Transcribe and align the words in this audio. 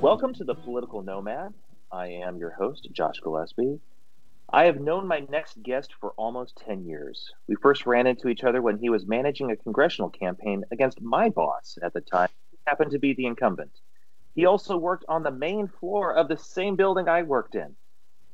Welcome 0.00 0.32
to 0.36 0.44
the 0.44 0.54
Political 0.54 1.02
Nomad. 1.02 1.52
I 1.92 2.06
am 2.06 2.38
your 2.38 2.52
host, 2.52 2.88
Josh 2.90 3.20
Gillespie. 3.22 3.78
I 4.50 4.64
have 4.64 4.80
known 4.80 5.06
my 5.06 5.26
next 5.28 5.62
guest 5.62 5.92
for 6.00 6.12
almost 6.12 6.56
10 6.66 6.86
years. 6.86 7.30
We 7.48 7.56
first 7.56 7.84
ran 7.84 8.06
into 8.06 8.28
each 8.28 8.42
other 8.42 8.62
when 8.62 8.78
he 8.78 8.88
was 8.88 9.04
managing 9.04 9.50
a 9.50 9.56
congressional 9.56 10.08
campaign 10.08 10.64
against 10.72 11.02
my 11.02 11.28
boss 11.28 11.76
at 11.82 11.92
the 11.92 12.00
time, 12.00 12.30
who 12.50 12.56
happened 12.66 12.92
to 12.92 12.98
be 12.98 13.12
the 13.12 13.26
incumbent. 13.26 13.72
He 14.34 14.46
also 14.46 14.78
worked 14.78 15.04
on 15.06 15.22
the 15.22 15.30
main 15.30 15.68
floor 15.68 16.14
of 16.14 16.28
the 16.28 16.38
same 16.38 16.76
building 16.76 17.06
I 17.06 17.22
worked 17.22 17.54
in. 17.54 17.76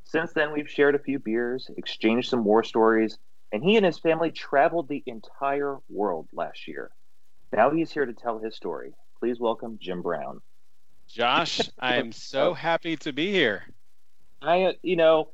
Since 0.05 0.35
then, 0.35 0.53
we've 0.53 0.71
shared 0.71 0.95
a 0.95 1.01
few 1.01 1.19
beers, 1.19 1.69
exchanged 1.77 2.31
some 2.31 2.45
war 2.45 2.63
stories, 2.63 3.19
and 3.51 3.65
he 3.65 3.77
and 3.77 3.85
his 3.85 3.99
family 3.99 4.31
traveled 4.31 4.89
the 4.89 5.03
entire 5.07 5.79
world 5.89 6.29
last 6.33 6.69
year. 6.69 6.93
Now 7.53 7.73
he's 7.73 7.91
here 7.91 8.07
to 8.07 8.15
tell 8.15 8.39
his 8.39 8.55
story. 8.55 8.93
Please 9.19 9.41
welcome 9.41 9.79
Jim 9.83 10.01
Brown. 10.01 10.41
Josh, 11.09 11.61
I 11.79 11.97
am 11.97 12.13
so 12.13 12.55
happy 12.55 12.97
to 12.99 13.13
be 13.13 13.33
here. 13.33 13.65
I, 14.43 14.75
you 14.83 14.97
know, 14.97 15.31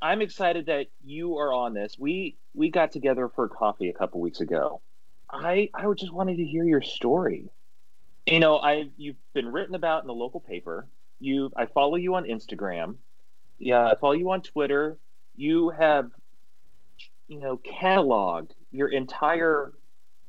I'm 0.00 0.20
excited 0.20 0.66
that 0.66 0.86
you 1.04 1.38
are 1.38 1.52
on 1.52 1.74
this. 1.74 1.96
We 1.98 2.36
we 2.54 2.70
got 2.70 2.92
together 2.92 3.30
for 3.34 3.48
coffee 3.48 3.88
a 3.88 3.92
couple 3.92 4.20
weeks 4.20 4.40
ago. 4.40 4.80
I 5.30 5.70
I 5.74 5.84
just 5.94 6.12
wanted 6.12 6.36
to 6.36 6.44
hear 6.44 6.64
your 6.64 6.82
story. 6.82 7.50
You 8.26 8.40
know, 8.40 8.58
I 8.58 8.90
you've 8.96 9.16
been 9.34 9.50
written 9.50 9.74
about 9.74 10.02
in 10.02 10.06
the 10.06 10.14
local 10.14 10.40
paper. 10.40 10.88
You 11.18 11.50
I 11.56 11.66
follow 11.66 11.96
you 11.96 12.14
on 12.14 12.24
Instagram. 12.24 12.96
Yeah, 13.58 13.86
I 13.86 13.94
follow 13.96 14.12
you 14.12 14.30
on 14.30 14.42
Twitter. 14.42 14.98
You 15.34 15.70
have 15.70 16.10
you 17.28 17.40
know 17.40 17.58
cataloged 17.58 18.50
your 18.70 18.88
entire 18.88 19.72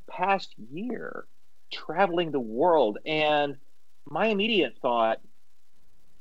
past 0.09 0.53
year 0.71 1.25
traveling 1.71 2.31
the 2.31 2.39
world 2.39 2.97
and 3.05 3.57
my 4.09 4.27
immediate 4.27 4.77
thought 4.81 5.19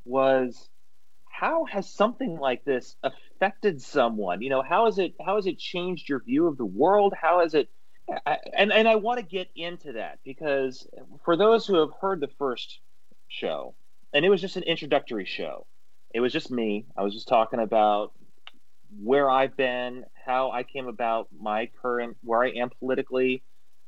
was 0.04 0.68
how 1.30 1.64
has 1.66 1.92
something 1.92 2.38
like 2.38 2.64
this 2.64 2.96
affected 3.02 3.82
someone? 3.82 4.42
You 4.42 4.50
know 4.50 4.62
how 4.62 4.86
has 4.86 4.98
it 4.98 5.14
how 5.24 5.36
has 5.36 5.46
it 5.46 5.58
changed 5.58 6.08
your 6.08 6.22
view 6.22 6.46
of 6.46 6.56
the 6.56 6.64
world? 6.64 7.14
How 7.20 7.40
has 7.40 7.54
it 7.54 7.68
I, 8.24 8.38
and 8.56 8.72
and 8.72 8.88
I 8.88 8.96
want 8.96 9.20
to 9.20 9.26
get 9.26 9.48
into 9.56 9.92
that 9.92 10.18
because 10.24 10.86
for 11.24 11.36
those 11.36 11.66
who 11.66 11.80
have 11.80 11.90
heard 12.00 12.20
the 12.20 12.30
first 12.38 12.80
show 13.28 13.74
and 14.12 14.24
it 14.24 14.28
was 14.28 14.40
just 14.40 14.56
an 14.56 14.62
introductory 14.62 15.24
show 15.24 15.66
it 16.14 16.20
was 16.20 16.32
just 16.32 16.50
me 16.50 16.86
I 16.96 17.02
was 17.02 17.12
just 17.12 17.28
talking 17.28 17.58
about 17.58 18.12
where 19.02 19.28
I've 19.28 19.56
been 19.56 20.04
how 20.24 20.52
I 20.52 20.62
came 20.62 20.86
about 20.86 21.28
my 21.36 21.68
current 21.82 22.16
where 22.22 22.44
I 22.44 22.50
am 22.50 22.70
politically 22.78 23.42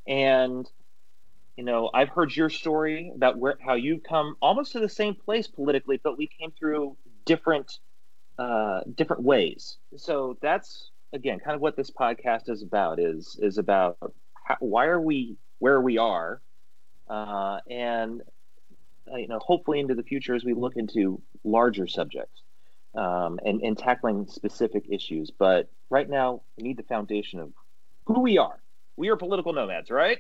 and 0.06 0.68
you 1.58 1.64
know 1.64 1.90
i've 1.92 2.08
heard 2.08 2.34
your 2.34 2.48
story 2.48 3.12
about 3.14 3.36
where 3.36 3.58
how 3.60 3.74
you've 3.74 4.02
come 4.02 4.36
almost 4.40 4.72
to 4.72 4.80
the 4.80 4.88
same 4.88 5.14
place 5.14 5.46
politically 5.46 6.00
but 6.02 6.16
we 6.16 6.26
came 6.38 6.50
through 6.58 6.96
different 7.26 7.78
uh, 8.38 8.80
different 8.94 9.22
ways. 9.22 9.78
So 9.96 10.38
that's 10.40 10.90
again 11.12 11.40
kind 11.40 11.54
of 11.54 11.60
what 11.60 11.76
this 11.76 11.90
podcast 11.90 12.48
is 12.48 12.62
about 12.62 13.00
is 13.00 13.38
is 13.40 13.58
about 13.58 13.98
how, 14.46 14.56
why 14.60 14.86
are 14.86 15.00
we 15.00 15.36
where 15.58 15.80
we 15.80 15.98
are 15.98 16.40
uh, 17.08 17.58
and 17.68 18.22
uh, 19.12 19.16
you 19.16 19.28
know 19.28 19.40
hopefully 19.40 19.80
into 19.80 19.94
the 19.94 20.02
future 20.02 20.34
as 20.34 20.44
we 20.44 20.54
look 20.54 20.76
into 20.76 21.20
larger 21.44 21.86
subjects 21.86 22.42
um, 22.94 23.40
and, 23.44 23.60
and 23.62 23.76
tackling 23.76 24.26
specific 24.28 24.84
issues. 24.90 25.30
But 25.36 25.68
right 25.90 26.08
now 26.08 26.42
we 26.56 26.62
need 26.62 26.76
the 26.76 26.84
foundation 26.84 27.40
of 27.40 27.52
who 28.06 28.20
we 28.20 28.38
are. 28.38 28.62
We 28.96 29.08
are 29.08 29.16
political 29.16 29.52
nomads 29.52 29.90
right 29.90 30.18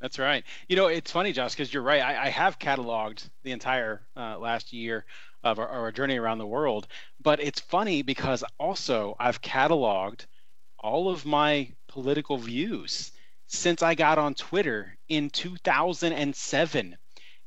that's 0.00 0.18
right. 0.18 0.44
You 0.68 0.76
know, 0.76 0.88
it's 0.88 1.10
funny, 1.10 1.32
Josh, 1.32 1.52
because 1.52 1.72
you're 1.72 1.82
right. 1.82 2.02
I, 2.02 2.26
I, 2.26 2.28
have 2.28 2.58
cataloged 2.58 3.28
the 3.44 3.52
entire 3.52 4.02
uh, 4.16 4.38
last 4.38 4.72
year 4.72 5.06
of 5.42 5.58
our, 5.58 5.68
our, 5.68 5.92
journey 5.92 6.18
around 6.18 6.38
the 6.38 6.46
world, 6.46 6.86
but 7.22 7.40
it's 7.40 7.60
funny 7.60 8.02
because 8.02 8.44
also 8.58 9.16
I've 9.18 9.40
cataloged 9.40 10.26
all 10.78 11.08
of 11.08 11.24
my 11.24 11.72
political 11.88 12.36
views 12.36 13.12
since 13.46 13.82
I 13.82 13.94
got 13.94 14.18
on 14.18 14.34
Twitter 14.34 14.96
in 15.08 15.30
2007. 15.30 16.96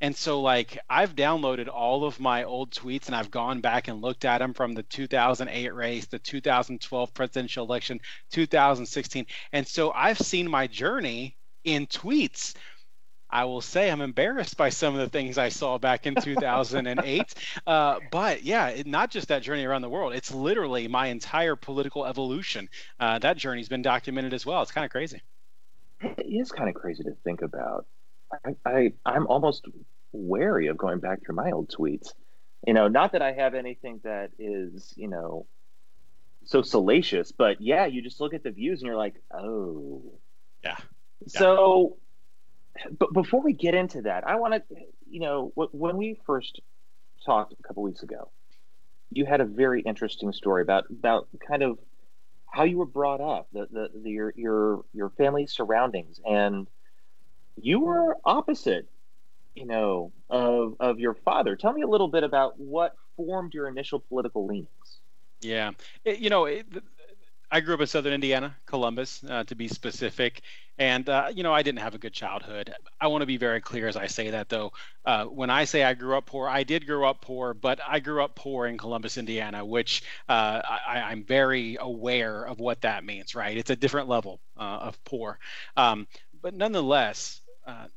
And 0.02 0.16
so, 0.16 0.42
like, 0.42 0.80
I've 0.90 1.16
downloaded 1.16 1.68
all 1.68 2.06
of 2.06 2.22
my 2.22 2.46
old 2.46 2.72
tweets 2.72 3.08
and 3.08 3.16
I've 3.16 3.30
gone 3.30 3.60
back 3.60 3.90
and 3.90 4.02
looked 4.02 4.24
at 4.24 4.38
them 4.38 4.54
from 4.54 4.74
the 4.74 4.84
2008 4.84 5.74
race, 5.74 6.06
the 6.06 6.20
2012 6.20 7.14
presidential 7.14 7.66
election, 7.66 8.00
2016. 8.32 9.26
And 9.52 9.68
so 9.68 9.92
I've 9.92 10.18
seen 10.18 10.50
my 10.50 10.68
journey 10.68 11.36
in 11.64 11.88
tweets. 11.88 12.56
I 13.30 13.46
will 13.46 13.62
say 13.62 13.92
I'm 13.92 14.02
embarrassed 14.02 14.58
by 14.58 14.70
some 14.70 14.96
of 14.96 15.02
the 15.02 15.10
things 15.10 15.38
I 15.38 15.50
saw 15.50 15.78
back 15.78 16.08
in 16.08 16.16
2008. 16.16 17.34
uh, 17.68 18.00
but 18.12 18.44
yeah, 18.44 18.70
it, 18.70 18.88
not 18.88 19.12
just 19.12 19.28
that 19.28 19.44
journey 19.44 19.66
around 19.66 19.84
the 19.84 19.90
world, 19.90 20.14
it's 20.14 20.34
literally 20.34 20.88
my 20.88 21.08
entire 21.08 21.56
political 21.56 22.06
evolution. 22.06 22.70
Uh, 23.00 23.20
that 23.20 23.38
journey's 23.38 23.70
been 23.70 23.84
documented 23.84 24.34
as 24.34 24.46
well. 24.46 24.64
It's 24.64 24.72
kind 24.72 24.86
of 24.86 24.92
crazy. 24.92 25.22
It 26.02 26.26
is 26.26 26.52
kind 26.52 26.70
of 26.70 26.76
crazy 26.76 27.04
to 27.04 27.12
think 27.24 27.42
about. 27.42 27.86
I, 28.46 28.56
I 28.66 28.94
I'm 29.06 29.28
almost 29.28 29.66
wary 30.12 30.68
of 30.68 30.78
going 30.78 31.00
back 31.00 31.24
through 31.24 31.36
my 31.36 31.52
old 31.52 31.70
tweets. 31.70 32.14
You 32.66 32.74
know, 32.74 32.88
not 32.88 33.14
that 33.14 33.22
I 33.22 33.32
have 33.34 33.54
anything 33.54 34.02
that 34.04 34.32
is, 34.38 34.94
you 34.96 35.08
know, 35.08 35.46
so 36.46 36.62
salacious, 36.62 37.32
but 37.32 37.62
yeah, 37.62 37.86
you 37.86 38.02
just 38.02 38.20
look 38.20 38.34
at 38.34 38.44
the 38.44 38.52
views 38.52 38.82
and 38.82 38.88
you're 38.88 38.98
like, 38.98 39.16
oh, 39.32 40.02
yeah, 40.64 40.78
so, 41.28 41.98
but 42.98 43.14
before 43.14 43.42
we 43.42 43.54
get 43.54 43.76
into 43.76 44.04
that, 44.04 44.28
I 44.28 44.36
want 44.36 44.54
to, 44.54 44.76
you 45.10 45.20
know, 45.20 45.52
when 45.56 45.98
we 45.98 46.20
first 46.26 46.62
talked 47.26 47.54
a 47.54 47.64
couple 47.64 47.84
weeks 47.84 48.04
ago, 48.04 48.30
you 49.12 49.26
had 49.26 49.42
a 49.42 49.46
very 49.46 49.82
interesting 49.82 50.32
story 50.34 50.62
about 50.62 50.86
about 50.90 51.28
kind 51.48 51.64
of 51.64 51.80
how 52.52 52.64
you 52.64 52.78
were 52.78 52.86
brought 52.86 53.22
up, 53.22 53.48
the, 53.54 53.68
the, 53.72 53.90
the 54.04 54.10
your 54.10 54.34
your 54.36 54.86
your 54.94 55.10
family 55.12 55.48
surroundings, 55.48 56.20
and 56.26 56.68
you 57.62 57.80
were 57.80 58.18
opposite, 58.24 58.88
you 59.56 59.66
know, 59.66 60.12
of 60.30 60.76
of 60.80 61.00
your 61.00 61.14
father. 61.14 61.56
Tell 61.56 61.74
me 61.74 61.82
a 61.82 61.88
little 61.88 62.08
bit 62.08 62.24
about 62.24 62.60
what 62.60 62.96
formed 63.18 63.54
your 63.54 63.68
initial 63.68 64.00
political 64.00 64.46
leanings. 64.46 65.00
Yeah, 65.42 65.72
it, 66.06 66.20
you 66.20 66.30
know, 66.30 66.46
it, 66.46 66.66
I 67.52 67.62
grew 67.62 67.74
up 67.74 67.82
in 67.82 67.88
Southern 67.88 68.14
Indiana, 68.14 68.56
Columbus, 68.68 69.24
uh, 69.28 69.44
to 69.46 69.56
be 69.56 69.68
specific, 69.68 70.42
and 70.78 71.10
uh, 71.10 71.30
you 71.34 71.42
know 71.42 71.52
I 71.52 71.64
didn't 71.64 71.80
have 71.80 71.96
a 71.96 71.98
good 71.98 72.14
childhood. 72.14 72.74
I 73.02 73.08
want 73.08 73.24
to 73.24 73.26
be 73.26 73.38
very 73.38 73.60
clear 73.60 73.88
as 73.88 73.98
I 73.98 74.06
say 74.06 74.30
that, 74.32 74.50
though. 74.50 74.72
Uh, 75.04 75.26
when 75.26 75.50
I 75.50 75.66
say 75.66 75.84
I 75.84 75.96
grew 75.96 76.16
up 76.16 76.28
poor, 76.28 76.48
I 76.48 76.64
did 76.64 76.86
grow 76.86 77.10
up 77.10 77.22
poor, 77.22 77.56
but 77.56 77.80
I 77.88 78.00
grew 78.00 78.24
up 78.24 78.36
poor 78.36 78.68
in 78.68 78.78
Columbus, 78.78 79.18
Indiana, 79.18 79.66
which 79.66 80.04
uh, 80.28 80.62
I, 80.88 81.12
am 81.12 81.24
very 81.24 81.78
aware 81.80 82.44
of 82.44 82.60
what 82.60 82.82
that 82.82 83.04
means. 83.04 83.34
Right? 83.34 83.58
It's 83.58 83.72
a 83.72 83.76
different 83.76 84.10
level 84.10 84.40
uh, 84.56 84.80
of 84.82 85.04
poor, 85.04 85.40
um, 85.76 86.08
but 86.42 86.54
nonetheless, 86.54 87.42
uh, 87.66 87.88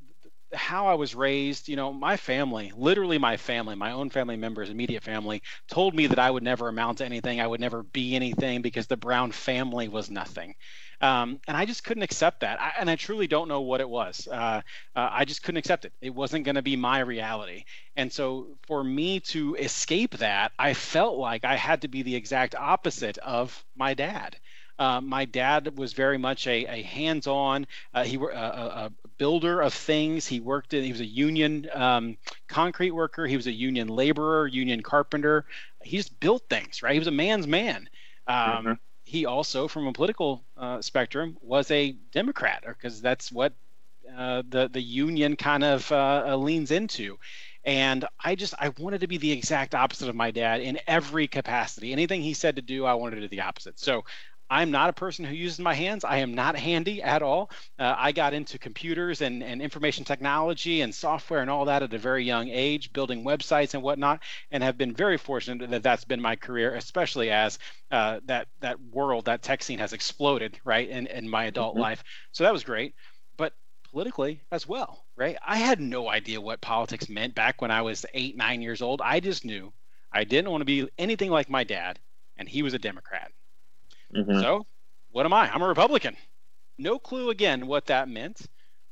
how 0.55 0.87
I 0.87 0.95
was 0.95 1.15
raised, 1.15 1.69
you 1.69 1.77
know, 1.77 1.93
my 1.93 2.17
family, 2.17 2.73
literally 2.77 3.19
my 3.19 3.37
family, 3.37 3.75
my 3.75 3.93
own 3.93 4.11
family 4.11 4.37
members, 4.37 4.71
immediate 4.71 5.03
family, 5.03 5.43
told 5.69 5.95
me 5.95 6.07
that 6.09 6.19
I 6.19 6.31
would 6.31 6.43
never 6.43 6.69
amount 6.69 6.99
to 6.99 7.05
anything. 7.05 7.41
I 7.41 7.47
would 7.47 7.61
never 7.61 7.83
be 7.83 8.15
anything 8.17 8.63
because 8.63 8.87
the 8.87 8.97
Brown 8.97 9.33
family 9.33 9.89
was 9.89 10.11
nothing. 10.11 10.55
Um, 11.01 11.41
and 11.49 11.57
I 11.57 11.65
just 11.65 11.83
couldn't 11.85 12.05
accept 12.05 12.41
that. 12.41 12.61
I, 12.61 12.73
and 12.79 12.89
I 12.89 12.97
truly 12.97 13.27
don't 13.27 13.49
know 13.49 13.63
what 13.63 13.81
it 13.81 13.89
was. 13.89 14.29
Uh, 14.31 14.61
uh, 14.95 15.09
I 15.11 15.25
just 15.25 15.43
couldn't 15.43 15.59
accept 15.59 15.85
it. 15.85 15.93
It 16.01 16.15
wasn't 16.15 16.45
going 16.45 16.55
to 16.55 16.63
be 16.63 16.77
my 16.77 17.01
reality. 17.01 17.65
And 17.97 18.13
so 18.13 18.57
for 18.67 18.83
me 18.85 19.21
to 19.21 19.57
escape 19.57 20.19
that, 20.19 20.53
I 20.59 20.75
felt 20.75 21.19
like 21.19 21.45
I 21.45 21.57
had 21.57 21.83
to 21.83 21.89
be 21.89 22.03
the 22.03 22.15
exact 22.15 22.55
opposite 22.55 23.19
of 23.19 23.65
my 23.75 23.95
dad. 23.95 24.37
Uh, 24.79 25.01
my 25.01 25.25
dad 25.25 25.77
was 25.79 25.93
very 25.93 26.19
much 26.19 26.47
a, 26.47 26.65
a 26.67 26.83
hands-on. 26.83 27.67
Uh, 27.95 28.05
he 28.05 28.17
were 28.17 28.31
a, 28.31 28.37
a, 28.37 28.93
builder 29.19 29.61
of 29.61 29.73
things. 29.73 30.27
He 30.27 30.41
worked 30.41 30.75
in. 30.75 30.83
He 30.83 30.91
was 30.91 31.01
a 31.01 31.07
union 31.07 31.69
um, 31.73 32.17
concrete 32.49 32.91
worker. 32.91 33.27
He 33.27 33.37
was 33.37 33.47
a 33.47 33.53
union 33.53 33.89
laborer, 33.89 34.47
union 34.47 34.83
carpenter. 34.83 35.45
He 35.83 35.97
just 35.97 36.19
built 36.19 36.43
things. 36.49 36.83
Right. 36.83 36.95
He 36.95 36.99
was 36.99 37.09
a 37.09 37.13
man's 37.13 37.47
man. 37.47 37.89
Um, 38.27 38.37
mm-hmm. 38.37 38.73
He 39.05 39.27
also, 39.27 39.69
from 39.69 39.87
a 39.87 39.93
political 39.93 40.43
uh, 40.57 40.81
spectrum, 40.81 41.37
was 41.43 41.71
a 41.71 41.93
Democrat, 42.13 42.65
because 42.67 43.01
that's 43.01 43.31
what 43.31 43.53
uh, 44.17 44.43
the 44.49 44.69
the 44.73 44.81
union 44.81 45.37
kind 45.37 45.63
of 45.63 45.91
uh, 45.93 46.37
leans 46.37 46.71
into 46.71 47.19
and 47.65 48.05
i 48.25 48.35
just 48.35 48.55
i 48.59 48.69
wanted 48.79 49.01
to 49.01 49.07
be 49.07 49.19
the 49.19 49.31
exact 49.31 49.75
opposite 49.75 50.09
of 50.09 50.17
my 50.17 50.31
dad 50.31 50.61
in 50.61 50.79
every 50.87 51.29
capacity 51.29 51.93
anything 51.93 52.21
he 52.21 52.35
said 52.35 52.57
to 52.57 52.63
do 52.63 52.85
i 52.85 52.95
wanted 52.95 53.17
to 53.17 53.23
do 53.23 53.29
the 53.29 53.41
opposite 53.41 53.79
so 53.79 54.05
I'm 54.53 54.71
not 54.71 54.91
a 54.91 54.93
person 54.93 55.25
who 55.25 55.35
uses 55.35 55.59
my 55.59 55.73
hands. 55.73 56.05
I 56.05 56.19
am 56.19 56.35
not 56.35 56.57
handy 56.57 57.03
at 57.03 57.23
all. 57.23 57.51
Uh, 57.79 57.95
I 57.97 58.13
got 58.13 58.35
into 58.35 58.59
computers 58.59 59.23
and, 59.23 59.43
and 59.43 59.63
information 59.63 60.05
technology 60.05 60.83
and 60.83 60.95
software 60.95 61.41
and 61.41 61.49
all 61.49 61.65
that 61.65 61.83
at 61.83 61.95
a 61.95 61.99
very 61.99 62.23
young 62.23 62.51
age, 62.51 62.93
building 62.93 63.25
websites 63.25 63.73
and 63.73 63.83
whatnot, 63.83 64.21
and 64.51 64.63
have 64.63 64.77
been 64.77 64.93
very 64.93 65.17
fortunate 65.17 65.71
that 65.71 65.83
that's 65.83 66.05
been 66.05 66.21
my 66.21 66.37
career, 66.37 66.75
especially 66.75 67.31
as 67.31 67.59
uh, 67.91 68.21
that 68.27 68.47
that 68.61 68.79
world, 68.93 69.25
that 69.25 69.41
tech 69.41 69.63
scene 69.63 69.79
has 69.79 69.95
exploded, 69.95 70.61
right, 70.65 70.87
in, 70.87 71.07
in 71.07 71.27
my 71.27 71.45
adult 71.45 71.73
mm-hmm. 71.73 71.85
life. 71.85 72.05
So 72.33 72.45
that 72.45 72.53
was 72.53 72.63
great. 72.63 72.95
But 73.39 73.55
politically 73.91 74.43
as 74.51 74.69
well, 74.69 75.07
right? 75.17 75.39
I 75.47 75.57
had 75.57 75.81
no 75.81 76.11
idea 76.11 76.43
what 76.43 76.61
politics 76.61 77.09
meant 77.09 77.35
back 77.35 77.63
when 77.63 77.71
I 77.71 77.81
was 77.81 78.05
eight, 78.13 78.37
nine 78.37 78.61
years 78.61 78.83
old. 78.83 79.01
I 79.03 79.21
just 79.21 79.47
knew 79.47 79.73
I 80.13 80.25
didn't 80.25 80.51
want 80.51 80.61
to 80.61 80.67
be 80.67 80.91
anything 80.99 81.31
like 81.31 81.49
my 81.49 81.65
dad, 81.65 81.99
and 82.37 82.47
he 82.47 82.63
was 82.63 82.75
a 82.75 82.79
Democrat. 82.79 83.33
Mm-hmm. 84.15 84.41
So, 84.41 84.67
what 85.11 85.27
am 85.27 85.33
I? 85.33 85.53
I'm 85.53 85.63
a 85.63 85.69
Republican. 85.69 86.17
No 86.79 86.99
clue 86.99 87.31
again 87.31 87.67
what 87.67 87.87
that 87.87 88.09
meant. 88.09 88.41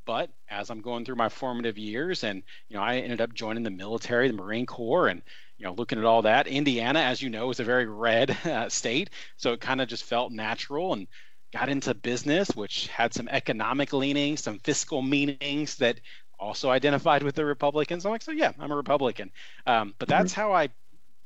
But 0.05 0.31
as 0.49 0.69
I'm 0.69 0.81
going 0.81 1.05
through 1.05 1.15
my 1.15 1.29
formative 1.29 1.77
years, 1.77 2.23
and 2.23 2.41
you 2.69 2.77
know, 2.77 2.83
I 2.83 2.97
ended 2.97 3.21
up 3.21 3.33
joining 3.33 3.63
the 3.63 3.69
military, 3.69 4.27
the 4.27 4.33
Marine 4.33 4.65
Corps, 4.65 5.07
and 5.07 5.21
you 5.57 5.65
know, 5.65 5.73
looking 5.73 5.99
at 5.99 6.05
all 6.05 6.23
that. 6.23 6.47
Indiana, 6.47 6.99
as 6.99 7.21
you 7.21 7.29
know, 7.29 7.49
is 7.51 7.59
a 7.59 7.63
very 7.63 7.85
red 7.85 8.35
uh, 8.45 8.67
state, 8.69 9.11
so 9.37 9.53
it 9.53 9.61
kind 9.61 9.81
of 9.81 9.87
just 9.87 10.03
felt 10.03 10.31
natural. 10.31 10.93
And 10.93 11.07
got 11.53 11.69
into 11.69 11.93
business, 11.93 12.49
which 12.55 12.87
had 12.87 13.13
some 13.13 13.27
economic 13.27 13.93
leanings, 13.93 14.41
some 14.41 14.59
fiscal 14.59 15.01
meanings 15.01 15.75
that 15.75 15.99
also 16.39 16.69
identified 16.69 17.23
with 17.23 17.35
the 17.35 17.45
Republicans. 17.45 18.05
I'm 18.05 18.11
like, 18.11 18.21
so 18.21 18.31
yeah, 18.31 18.51
I'm 18.59 18.71
a 18.71 18.75
Republican. 18.75 19.31
Um, 19.67 19.93
but 19.99 20.07
that's 20.07 20.31
mm-hmm. 20.31 20.41
how 20.41 20.53
I 20.53 20.69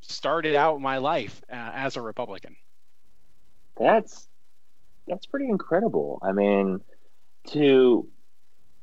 started 0.02 0.56
out 0.56 0.82
my 0.82 0.98
life 0.98 1.42
uh, 1.50 1.72
as 1.74 1.96
a 1.96 2.02
Republican. 2.02 2.56
That's 3.78 4.28
that's 5.08 5.26
pretty 5.28 5.50
incredible. 5.50 6.20
I 6.24 6.32
mean, 6.34 6.82
to 7.50 8.10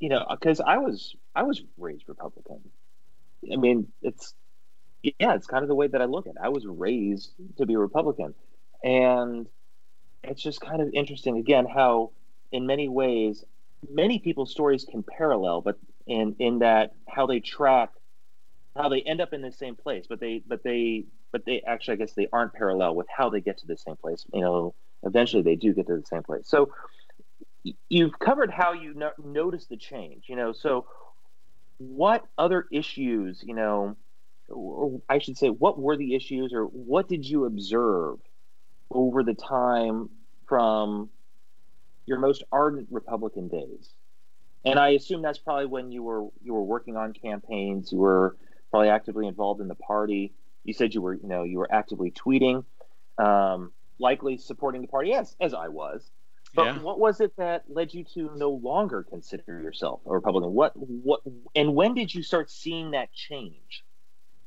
you 0.01 0.09
know, 0.09 0.27
because 0.31 0.61
I 0.61 0.79
was 0.79 1.17
I 1.35 1.45
was 1.45 1.63
raised 1.79 2.05
Republican. 2.09 2.61
I 3.53 3.57
mean, 3.57 3.89
it's 4.03 4.35
yeah, 5.03 5.35
it's 5.35 5.47
kind 5.47 5.63
of 5.63 5.69
the 5.69 5.75
way 5.75 5.89
that 5.89 6.03
I 6.03 6.07
look 6.07 6.27
at 6.27 6.33
it. 6.33 6.43
I 6.43 6.51
was 6.51 6.67
raised 6.67 7.33
to 7.59 7.67
be 7.67 7.75
a 7.75 7.79
Republican, 7.79 8.35
and 8.85 9.49
it's 10.25 10.43
just 10.43 10.61
kind 10.61 10.83
of 10.83 10.91
interesting 10.95 11.39
again 11.39 11.67
how 11.67 12.13
in 12.53 12.67
many 12.67 12.89
ways 12.89 13.45
many 13.91 14.19
people's 14.19 14.51
stories 14.53 14.85
can 14.91 15.03
parallel 15.05 15.61
but 15.63 15.79
in 16.07 16.37
in 16.39 16.61
that 16.61 16.93
how 17.09 17.27
they 17.27 17.41
track 17.41 17.91
how 18.77 18.89
they 18.89 19.03
end 19.03 19.21
up 19.21 19.33
in 19.33 19.43
the 19.43 19.53
same 19.53 19.77
place 19.77 20.07
but 20.09 20.21
they 20.21 20.43
but 20.47 20.63
they 20.65 21.05
but 21.33 21.45
they 21.45 21.63
actually 21.67 21.95
i 21.95 21.97
guess 21.97 22.13
they 22.13 22.29
aren't 22.33 22.53
parallel 22.53 22.95
with 22.95 23.07
how 23.15 23.31
they 23.31 23.41
get 23.41 23.59
to 23.59 23.67
the 23.67 23.77
same 23.77 23.97
place 23.97 24.25
you 24.33 24.41
know 24.41 24.75
eventually 25.05 25.43
they 25.43 25.57
do 25.57 25.73
get 25.73 25.87
to 25.87 25.97
the 25.97 26.07
same 26.07 26.23
place 26.23 26.45
so 26.45 26.71
you've 27.89 28.19
covered 28.19 28.51
how 28.51 28.73
you 28.73 28.95
no- 28.95 29.13
notice 29.23 29.67
the 29.67 29.77
change 29.77 30.25
you 30.29 30.37
know 30.37 30.53
so 30.53 30.87
what 31.79 32.25
other 32.39 32.67
issues 32.71 33.43
you 33.45 33.55
know 33.55 33.97
or 34.49 35.01
i 35.09 35.19
should 35.19 35.37
say 35.37 35.49
what 35.49 35.79
were 35.79 35.97
the 35.97 36.15
issues 36.15 36.53
or 36.53 36.65
what 36.65 37.09
did 37.09 37.27
you 37.27 37.45
observe 37.45 38.19
over 38.91 39.23
the 39.23 39.35
time 39.35 40.09
from 40.47 41.09
your 42.07 42.19
most 42.19 42.45
ardent 42.53 42.89
Republican 42.91 43.49
days. 43.49 43.95
And 44.65 44.79
I 44.79 44.91
assume 44.91 45.23
that's 45.23 45.39
probably 45.39 45.67
when 45.67 45.91
you 45.91 46.03
were 46.03 46.29
you 46.43 46.55
were 46.55 46.63
working 46.63 46.97
on 46.97 47.13
campaigns, 47.13 47.91
you 47.91 47.99
were 47.99 48.37
probably 48.71 48.89
actively 48.89 49.27
involved 49.27 49.61
in 49.61 49.69
the 49.69 49.75
party. 49.75 50.35
You 50.65 50.73
said 50.73 50.95
you 50.95 51.03
were, 51.03 51.15
you 51.15 51.29
know, 51.29 51.43
you 51.43 51.59
were 51.59 51.73
actively 51.73 52.11
tweeting, 52.11 52.65
um, 53.19 53.73
likely 53.99 54.39
supporting 54.39 54.83
the 54.83 54.89
party, 54.89 55.13
as 55.15 55.35
as 55.41 55.55
I 55.55 55.69
was. 55.69 56.11
But 56.55 56.67
yeah. 56.67 56.79
what 56.81 56.99
was 56.99 57.21
it 57.21 57.35
that 57.39 57.65
led 57.69 57.95
you 57.95 58.05
to 58.15 58.31
no 58.37 58.51
longer 58.51 59.03
consider 59.03 59.61
yourself 59.61 60.01
a 60.07 60.11
Republican? 60.13 60.53
What 60.53 60.73
what 60.77 61.21
and 61.55 61.75
when 61.75 61.95
did 61.95 62.15
you 62.15 62.23
start 62.23 62.51
seeing 62.51 62.91
that 62.91 63.13
change? 63.13 63.85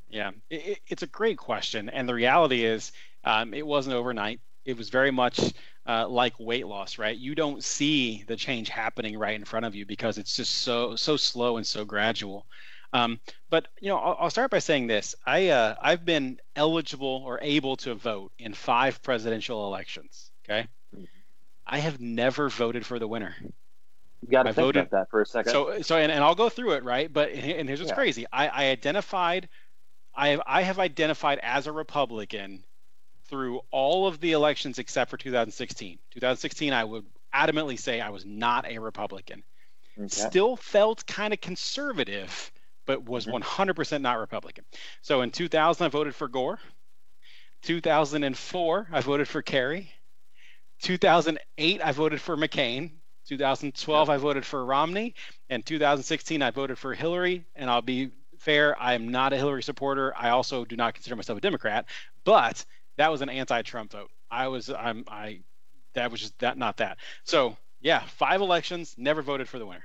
Yeah, 0.08 0.32
it, 0.50 0.80
it's 0.88 1.02
a 1.02 1.08
great 1.08 1.38
question, 1.38 1.90
and 1.90 2.08
the 2.08 2.14
reality 2.14 2.64
is, 2.64 2.92
um, 3.24 3.54
it 3.54 3.66
wasn't 3.66 3.96
overnight. 3.96 4.40
It 4.64 4.78
was 4.78 4.90
very 4.90 5.12
much 5.12 5.40
uh, 5.88 6.08
like 6.08 6.40
weight 6.40 6.68
loss, 6.68 7.00
right? 7.00 7.18
You 7.18 7.34
don't 7.34 7.64
see 7.64 8.24
the 8.28 8.36
change 8.36 8.70
happening 8.70 9.18
right 9.18 9.36
in 9.36 9.46
front 9.46 9.66
of 9.66 9.76
you 9.76 9.86
because 9.86 10.18
it's 10.18 10.36
just 10.36 10.60
so 10.60 10.96
so 10.96 11.18
slow 11.18 11.58
and 11.58 11.66
so 11.66 11.86
gradual. 11.86 12.46
Um, 12.96 13.20
but 13.50 13.68
you 13.82 13.90
know, 13.90 13.98
I'll, 13.98 14.18
I'll, 14.22 14.30
start 14.30 14.52
by 14.52 14.60
saying 14.60 14.88
this: 14.88 15.16
I 15.26 15.50
uh, 15.50 15.76
I've 15.82 16.06
been 16.06 16.40
eligible 16.56 17.24
or 17.26 17.40
able 17.42 17.76
to 17.78 17.94
vote 17.94 18.32
in 18.40 18.54
five 18.54 19.02
presidential 19.04 19.68
elections. 19.68 20.32
Okay. 20.48 20.68
I 21.68 21.80
have 21.80 22.00
never 22.00 22.48
voted 22.48 22.86
for 22.86 23.00
the 23.00 23.08
winner. 23.08 23.36
You 23.42 24.30
got 24.30 24.44
to 24.44 24.54
think 24.54 24.66
voted, 24.66 24.82
about 24.84 24.92
that 24.92 25.10
for 25.10 25.22
a 25.22 25.26
second. 25.26 25.52
So 25.52 25.82
so 25.82 25.98
and, 25.98 26.12
and 26.12 26.24
I'll 26.24 26.36
go 26.36 26.48
through 26.48 26.74
it 26.74 26.84
right, 26.86 27.12
but 27.12 27.32
and 27.32 27.68
here's 27.68 27.80
what's 27.80 27.90
yeah. 27.90 27.96
crazy: 27.96 28.26
I, 28.32 28.48
I 28.48 28.66
identified, 28.68 29.50
I 30.16 30.30
have 30.30 30.42
I 30.46 30.62
have 30.62 30.80
identified 30.80 31.40
as 31.44 31.68
a 31.68 31.74
Republican 31.74 32.64
through 33.28 33.60
all 33.72 34.08
of 34.08 34.22
the 34.22 34.32
elections 34.32 34.80
except 34.80 35.10
for 35.10 35.18
2016. 35.18 35.98
2016, 36.12 36.72
I 36.72 36.84
would 36.84 37.06
adamantly 37.34 37.78
say 37.78 38.00
I 38.00 38.10
was 38.10 38.26
not 38.26 38.66
a 38.66 38.80
Republican. 38.80 39.44
Okay. 39.98 40.08
Still 40.08 40.56
felt 40.56 41.06
kind 41.06 41.34
of 41.34 41.42
conservative, 41.42 42.52
but 42.86 43.04
was 43.04 43.26
100% 43.26 43.42
mm-hmm. 43.42 44.02
not 44.02 44.20
Republican. 44.20 44.66
So 45.02 45.22
in 45.22 45.32
2000, 45.32 45.86
I 45.86 45.90
voted 45.90 46.16
for 46.16 46.28
Gore. 46.28 46.60
2004, 47.64 48.88
I 48.92 49.02
voted 49.02 49.28
for 49.28 49.42
Kerry. 49.42 49.92
2008, 50.82 51.82
I 51.84 51.92
voted 51.92 52.22
for 52.22 52.38
McCain. 52.38 52.92
2012, 53.28 54.10
I 54.10 54.18
voted 54.18 54.46
for 54.46 54.64
Romney. 54.64 55.16
And 55.50 55.66
2016, 55.66 56.42
I 56.42 56.52
voted 56.52 56.78
for 56.78 56.94
Hillary. 56.94 57.46
And 57.56 57.70
I'll 57.70 57.82
be 57.82 58.12
fair, 58.38 58.80
I 58.80 58.94
am 58.94 59.10
not 59.10 59.34
a 59.34 59.38
Hillary 59.38 59.64
supporter. 59.64 60.14
I 60.16 60.30
also 60.30 60.66
do 60.66 60.76
not 60.76 60.94
consider 60.94 61.16
myself 61.16 61.40
a 61.40 61.42
Democrat. 61.42 61.86
But 62.24 62.64
that 62.98 63.12
was 63.12 63.22
an 63.22 63.30
anti-Trump 63.30 63.92
vote. 63.92 64.12
I 64.30 64.48
was 64.48 64.70
I'm 64.70 65.06
I 65.08 65.42
that 65.94 66.12
was 66.12 66.22
just 66.22 66.38
that 66.40 66.58
not 66.58 66.78
that. 66.78 66.98
So 67.24 67.58
yeah, 67.82 68.04
five 68.18 68.42
elections, 68.42 68.96
never 68.98 69.22
voted 69.22 69.48
for 69.48 69.60
the 69.60 69.66
winner. 69.66 69.84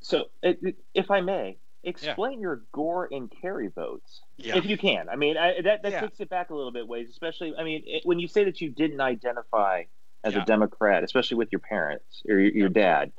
So 0.00 0.24
if 0.42 1.10
I 1.10 1.20
may, 1.20 1.58
explain 1.84 2.34
yeah. 2.34 2.40
your 2.40 2.62
Gore 2.72 3.08
and 3.10 3.32
Kerry 3.40 3.68
votes, 3.68 4.22
yeah. 4.36 4.56
if 4.56 4.64
you 4.66 4.76
can. 4.78 5.08
I 5.08 5.16
mean, 5.16 5.36
I, 5.36 5.60
that 5.62 5.82
that 5.82 5.92
yeah. 5.92 6.00
takes 6.00 6.20
it 6.20 6.28
back 6.28 6.50
a 6.50 6.54
little 6.54 6.72
bit 6.72 6.86
ways, 6.86 7.08
especially. 7.10 7.54
I 7.56 7.64
mean, 7.64 7.82
it, 7.86 8.02
when 8.04 8.18
you 8.18 8.28
say 8.28 8.44
that 8.44 8.60
you 8.60 8.70
didn't 8.70 9.00
identify 9.00 9.84
as 10.24 10.34
a 10.36 10.44
Democrat, 10.44 11.02
especially 11.02 11.36
with 11.36 11.48
your 11.50 11.58
parents 11.58 12.22
or 12.28 12.38
your, 12.38 12.52
your 12.52 12.68
dad, 12.68 13.12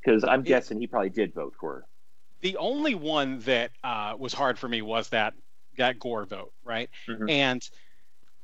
because 0.00 0.24
I'm 0.24 0.42
guessing 0.42 0.80
he 0.80 0.86
probably 0.86 1.10
did 1.10 1.34
vote 1.34 1.54
for. 1.60 1.86
The 2.40 2.56
only 2.56 2.94
one 2.94 3.40
that 3.40 3.70
uh, 3.82 4.14
was 4.18 4.32
hard 4.32 4.58
for 4.58 4.68
me 4.68 4.82
was 4.82 5.08
that 5.10 5.34
that 5.76 5.98
Gore 5.98 6.24
vote, 6.24 6.52
right? 6.64 6.88
Mm-hmm. 7.08 7.28
And 7.28 7.70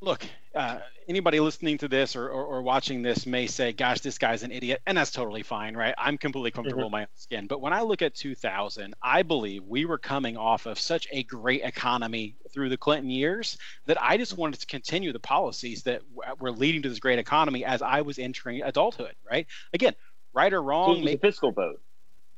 look, 0.02 0.24
uh, 0.54 0.78
anybody 1.08 1.40
listening 1.40 1.78
to 1.78 1.88
this 1.88 2.16
or, 2.16 2.28
or, 2.28 2.44
or, 2.44 2.62
watching 2.62 3.02
this 3.02 3.26
may 3.26 3.46
say, 3.46 3.72
gosh, 3.72 4.00
this 4.00 4.18
guy's 4.18 4.42
an 4.42 4.50
idiot. 4.50 4.80
And 4.86 4.96
that's 4.96 5.10
totally 5.10 5.42
fine, 5.42 5.76
right? 5.76 5.94
I'm 5.98 6.18
completely 6.18 6.50
comfortable 6.50 6.84
mm-hmm. 6.84 6.86
in 6.86 6.92
my 6.92 7.02
own 7.02 7.08
skin. 7.14 7.46
But 7.46 7.60
when 7.60 7.72
I 7.72 7.82
look 7.82 8.02
at 8.02 8.14
2000, 8.14 8.94
I 9.02 9.22
believe 9.22 9.64
we 9.64 9.84
were 9.84 9.98
coming 9.98 10.36
off 10.36 10.66
of 10.66 10.80
such 10.80 11.06
a 11.12 11.22
great 11.24 11.62
economy 11.62 12.34
through 12.52 12.70
the 12.70 12.76
Clinton 12.76 13.10
years 13.10 13.58
that 13.86 14.02
I 14.02 14.16
just 14.16 14.36
wanted 14.36 14.60
to 14.60 14.66
continue 14.66 15.12
the 15.12 15.20
policies 15.20 15.82
that 15.84 16.02
were 16.40 16.52
leading 16.52 16.82
to 16.82 16.88
this 16.88 16.98
great 16.98 17.18
economy 17.18 17.64
as 17.64 17.82
I 17.82 18.00
was 18.00 18.18
entering 18.18 18.62
adulthood, 18.62 19.14
right? 19.30 19.46
Again, 19.72 19.94
right 20.32 20.52
or 20.52 20.62
wrong. 20.62 20.94
So 20.94 21.00
it 21.00 21.04
was 21.04 21.14
a 21.14 21.18
fiscal 21.18 21.52
vote. 21.52 21.80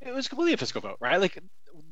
It 0.01 0.13
was 0.13 0.27
completely 0.27 0.53
a 0.53 0.57
fiscal 0.57 0.81
vote, 0.81 0.97
right? 0.99 1.19
Like 1.19 1.41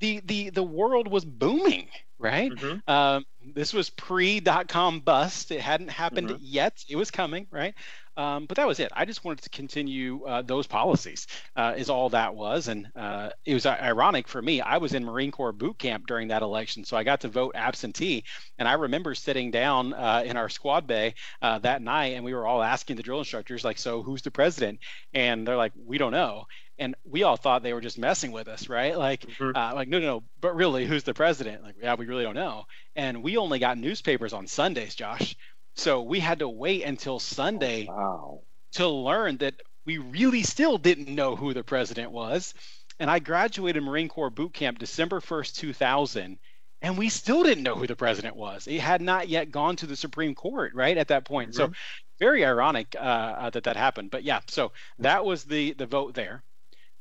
the 0.02 0.22
the 0.26 0.50
the 0.50 0.64
world 0.64 1.08
was 1.08 1.24
booming, 1.24 1.88
right? 2.20 2.52
Mm-hmm. 2.52 2.92
Um, 2.92 3.26
this 3.56 3.74
was 3.74 3.90
pre 3.90 4.40
dot 4.40 4.68
com 4.68 5.00
bust. 5.00 5.52
It 5.52 5.62
hadn't 5.62 5.90
happened 5.90 6.30
mm-hmm. 6.30 6.44
yet. 6.44 6.84
It 6.90 6.98
was 6.98 7.10
coming, 7.10 7.48
right? 7.52 7.74
Um, 8.18 8.46
but 8.46 8.58
that 8.58 8.68
was 8.68 8.80
it. 8.82 8.92
I 8.94 9.06
just 9.06 9.24
wanted 9.24 9.44
to 9.44 9.50
continue 9.50 10.26
uh, 10.26 10.42
those 10.42 10.68
policies, 10.68 11.28
uh, 11.56 11.76
is 11.78 11.90
all 11.90 12.10
that 12.10 12.36
was. 12.36 12.68
And 12.68 12.90
uh, 12.94 13.30
it 13.46 13.54
was 13.54 13.66
ironic 13.66 14.28
for 14.28 14.42
me. 14.42 14.60
I 14.60 14.78
was 14.78 14.94
in 14.94 15.06
Marine 15.06 15.32
Corps 15.32 15.54
boot 15.54 15.80
camp 15.80 16.08
during 16.08 16.28
that 16.28 16.42
election, 16.42 16.84
so 16.84 16.98
I 16.98 17.04
got 17.04 17.22
to 17.22 17.30
vote 17.30 17.56
absentee. 17.56 18.26
And 18.60 18.68
I 18.68 18.74
remember 18.74 19.16
sitting 19.16 19.50
down 19.50 19.94
uh, 19.94 20.24
in 20.26 20.36
our 20.36 20.50
squad 20.50 20.88
bay 20.88 21.16
uh, 21.42 21.60
that 21.60 21.82
night, 21.82 22.16
and 22.16 22.26
we 22.26 22.34
were 22.34 22.46
all 22.46 22.62
asking 22.62 22.98
the 22.98 23.04
drill 23.04 23.20
instructors, 23.20 23.64
like, 23.64 23.78
"So 23.78 24.04
who's 24.04 24.22
the 24.22 24.32
president?" 24.32 24.80
And 25.14 25.48
they're 25.48 25.58
like, 25.58 25.74
"We 25.76 25.98
don't 25.98 26.12
know." 26.12 26.48
And 26.82 26.96
we 27.06 27.22
all 27.22 27.38
thought 27.38 27.62
they 27.62 27.74
were 27.74 27.82
just 27.82 28.00
messing 28.00 28.32
with 28.32 28.48
us, 28.48 28.68
right? 28.68 28.98
Like, 28.98 29.22
mm-hmm. 29.22 29.56
uh, 29.56 29.76
like 29.76 29.88
no, 29.88 30.00
no, 30.00 30.06
no, 30.06 30.24
but 30.42 30.56
really, 30.56 30.86
who's 30.86 31.04
the 31.04 31.14
president? 31.14 31.62
Like, 31.62 31.76
yeah, 31.80 31.94
we 31.94 32.08
really 32.08 32.24
don't 32.24 32.36
know. 32.36 32.66
And 32.96 33.22
we 33.22 33.38
only 33.38 33.60
got 33.60 33.78
newspapers 33.78 34.34
on 34.34 34.48
Sundays, 34.48 34.96
Josh. 34.96 35.36
So 35.76 36.02
we 36.02 36.20
had 36.20 36.40
to 36.40 36.50
wait 36.50 36.84
until 36.84 37.20
Sunday 37.20 37.86
wow. 37.88 38.42
to 38.74 38.88
learn 38.88 39.38
that 39.38 39.54
we 39.86 40.00
really 40.00 40.42
still 40.42 40.80
didn't 40.80 41.08
know 41.08 41.36
who 41.36 41.54
the 41.54 41.64
president 41.64 42.12
was. 42.12 42.54
And 43.00 43.10
I 43.10 43.20
graduated 43.20 43.84
Marine 43.84 44.10
Corps 44.10 44.30
boot 44.32 44.54
camp 44.54 44.80
December 44.80 45.22
1st, 45.22 45.56
2000, 45.56 46.40
and 46.82 46.98
we 46.98 47.10
still 47.10 47.44
didn't 47.44 47.64
know 47.64 47.76
who 47.76 47.88
the 47.88 47.96
president 47.96 48.36
was. 48.36 48.68
It 48.68 48.82
had 48.82 49.02
not 49.02 49.30
yet 49.30 49.52
gone 49.52 49.76
to 49.78 49.86
the 49.86 49.96
Supreme 49.96 50.34
Court, 50.34 50.74
right, 50.74 50.98
at 50.98 51.10
that 51.10 51.26
point. 51.26 51.52
Mm-hmm. 51.52 51.74
So 51.74 51.78
very 52.20 52.44
ironic 52.44 52.96
uh, 52.96 53.00
uh, 53.00 53.50
that 53.52 53.64
that 53.66 53.78
happened. 53.78 54.12
But 54.12 54.24
yeah, 54.24 54.42
so 54.48 54.72
that 55.00 55.26
was 55.26 55.44
the 55.44 55.74
the 55.74 55.86
vote 55.86 56.16
there. 56.16 56.44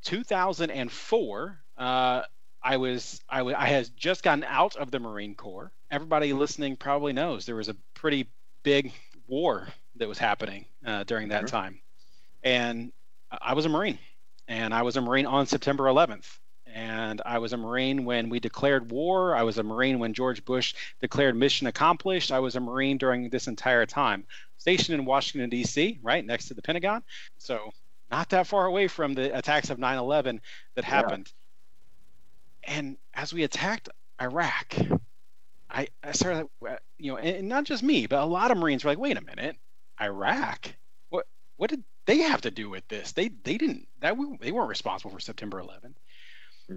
2004, 0.04 1.60
uh, 1.78 2.22
I 2.62 2.76
was 2.76 3.20
I, 3.28 3.38
w- 3.38 3.56
I 3.58 3.66
had 3.66 3.90
just 3.96 4.22
gotten 4.22 4.44
out 4.44 4.76
of 4.76 4.90
the 4.90 4.98
Marine 4.98 5.34
Corps. 5.34 5.72
Everybody 5.90 6.32
listening 6.32 6.76
probably 6.76 7.12
knows 7.12 7.46
there 7.46 7.56
was 7.56 7.68
a 7.68 7.76
pretty 7.94 8.28
big 8.62 8.92
war 9.26 9.68
that 9.96 10.08
was 10.08 10.18
happening 10.18 10.66
uh, 10.84 11.04
during 11.04 11.28
that 11.28 11.44
mm-hmm. 11.44 11.56
time, 11.56 11.80
and 12.42 12.92
I 13.30 13.54
was 13.54 13.64
a 13.64 13.68
Marine, 13.68 13.98
and 14.48 14.74
I 14.74 14.82
was 14.82 14.96
a 14.96 15.00
Marine 15.00 15.26
on 15.26 15.46
September 15.46 15.84
11th. 15.84 16.26
And 16.72 17.20
I 17.26 17.38
was 17.38 17.52
a 17.52 17.56
Marine 17.56 18.04
when 18.04 18.28
we 18.28 18.38
declared 18.38 18.92
war. 18.92 19.34
I 19.34 19.42
was 19.42 19.58
a 19.58 19.62
Marine 19.64 19.98
when 19.98 20.14
George 20.14 20.44
Bush 20.44 20.74
declared 21.00 21.34
mission 21.34 21.66
accomplished. 21.66 22.30
I 22.30 22.38
was 22.38 22.54
a 22.54 22.60
Marine 22.60 22.96
during 22.96 23.28
this 23.28 23.48
entire 23.48 23.86
time, 23.86 24.24
stationed 24.56 24.96
in 24.96 25.04
Washington, 25.04 25.50
D.C., 25.50 25.98
right 26.00 26.24
next 26.24 26.46
to 26.46 26.54
the 26.54 26.62
Pentagon. 26.62 27.02
So, 27.38 27.72
not 28.10 28.30
that 28.30 28.46
far 28.46 28.66
away 28.66 28.88
from 28.88 29.14
the 29.14 29.36
attacks 29.36 29.70
of 29.70 29.78
9 29.78 29.98
11 29.98 30.40
that 30.74 30.84
happened. 30.84 31.32
Yeah. 32.66 32.74
And 32.76 32.96
as 33.14 33.32
we 33.32 33.42
attacked 33.44 33.88
Iraq, 34.20 34.74
I, 35.70 35.88
I 36.02 36.12
started, 36.12 36.48
uh, 36.68 36.76
you 36.98 37.12
know, 37.12 37.18
and 37.18 37.48
not 37.48 37.64
just 37.64 37.82
me, 37.82 38.06
but 38.06 38.22
a 38.22 38.26
lot 38.26 38.50
of 38.50 38.58
Marines 38.58 38.84
were 38.84 38.90
like, 38.90 38.98
wait 38.98 39.16
a 39.16 39.22
minute, 39.22 39.56
Iraq? 40.00 40.72
What, 41.08 41.26
what 41.56 41.70
did 41.70 41.84
they 42.06 42.18
have 42.18 42.42
to 42.42 42.50
do 42.50 42.68
with 42.68 42.86
this? 42.88 43.12
They, 43.12 43.28
they 43.28 43.56
didn't, 43.56 43.86
that 44.00 44.16
they 44.40 44.52
weren't 44.52 44.68
responsible 44.68 45.12
for 45.12 45.20
September 45.20 45.62
11th. 45.62 45.94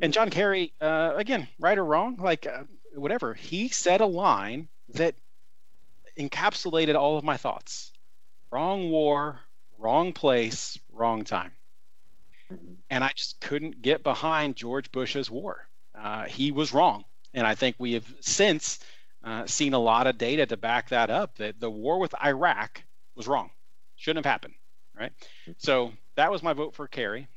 And 0.01 0.13
John 0.13 0.29
Kerry, 0.29 0.73
uh, 0.81 1.13
again, 1.15 1.47
right 1.59 1.77
or 1.77 1.85
wrong, 1.85 2.17
like 2.19 2.47
uh, 2.47 2.63
whatever, 2.95 3.33
he 3.35 3.69
said 3.69 4.01
a 4.01 4.07
line 4.07 4.67
that 4.95 5.15
encapsulated 6.17 6.95
all 6.95 7.17
of 7.17 7.23
my 7.23 7.37
thoughts. 7.37 7.91
Wrong 8.51 8.89
war, 8.89 9.39
wrong 9.77 10.13
place, 10.13 10.79
wrong 10.93 11.23
time. 11.23 11.51
And 12.89 13.03
I 13.03 13.11
just 13.15 13.41
couldn't 13.41 13.81
get 13.81 14.03
behind 14.03 14.55
George 14.55 14.91
Bush's 14.91 15.29
war. 15.29 15.67
Uh, 15.95 16.25
he 16.25 16.51
was 16.51 16.73
wrong. 16.73 17.03
And 17.33 17.47
I 17.47 17.55
think 17.55 17.75
we 17.79 17.93
have 17.93 18.05
since 18.21 18.79
uh, 19.23 19.45
seen 19.47 19.73
a 19.73 19.79
lot 19.79 20.07
of 20.07 20.17
data 20.17 20.45
to 20.45 20.57
back 20.57 20.89
that 20.89 21.09
up 21.09 21.37
that 21.37 21.59
the 21.59 21.69
war 21.69 21.99
with 21.99 22.13
Iraq 22.23 22.83
was 23.15 23.27
wrong. 23.27 23.49
Shouldn't 23.95 24.25
have 24.25 24.31
happened. 24.31 24.53
Right. 24.95 25.11
So 25.57 25.93
that 26.15 26.31
was 26.31 26.43
my 26.43 26.53
vote 26.53 26.75
for 26.75 26.87
Kerry. 26.87 27.27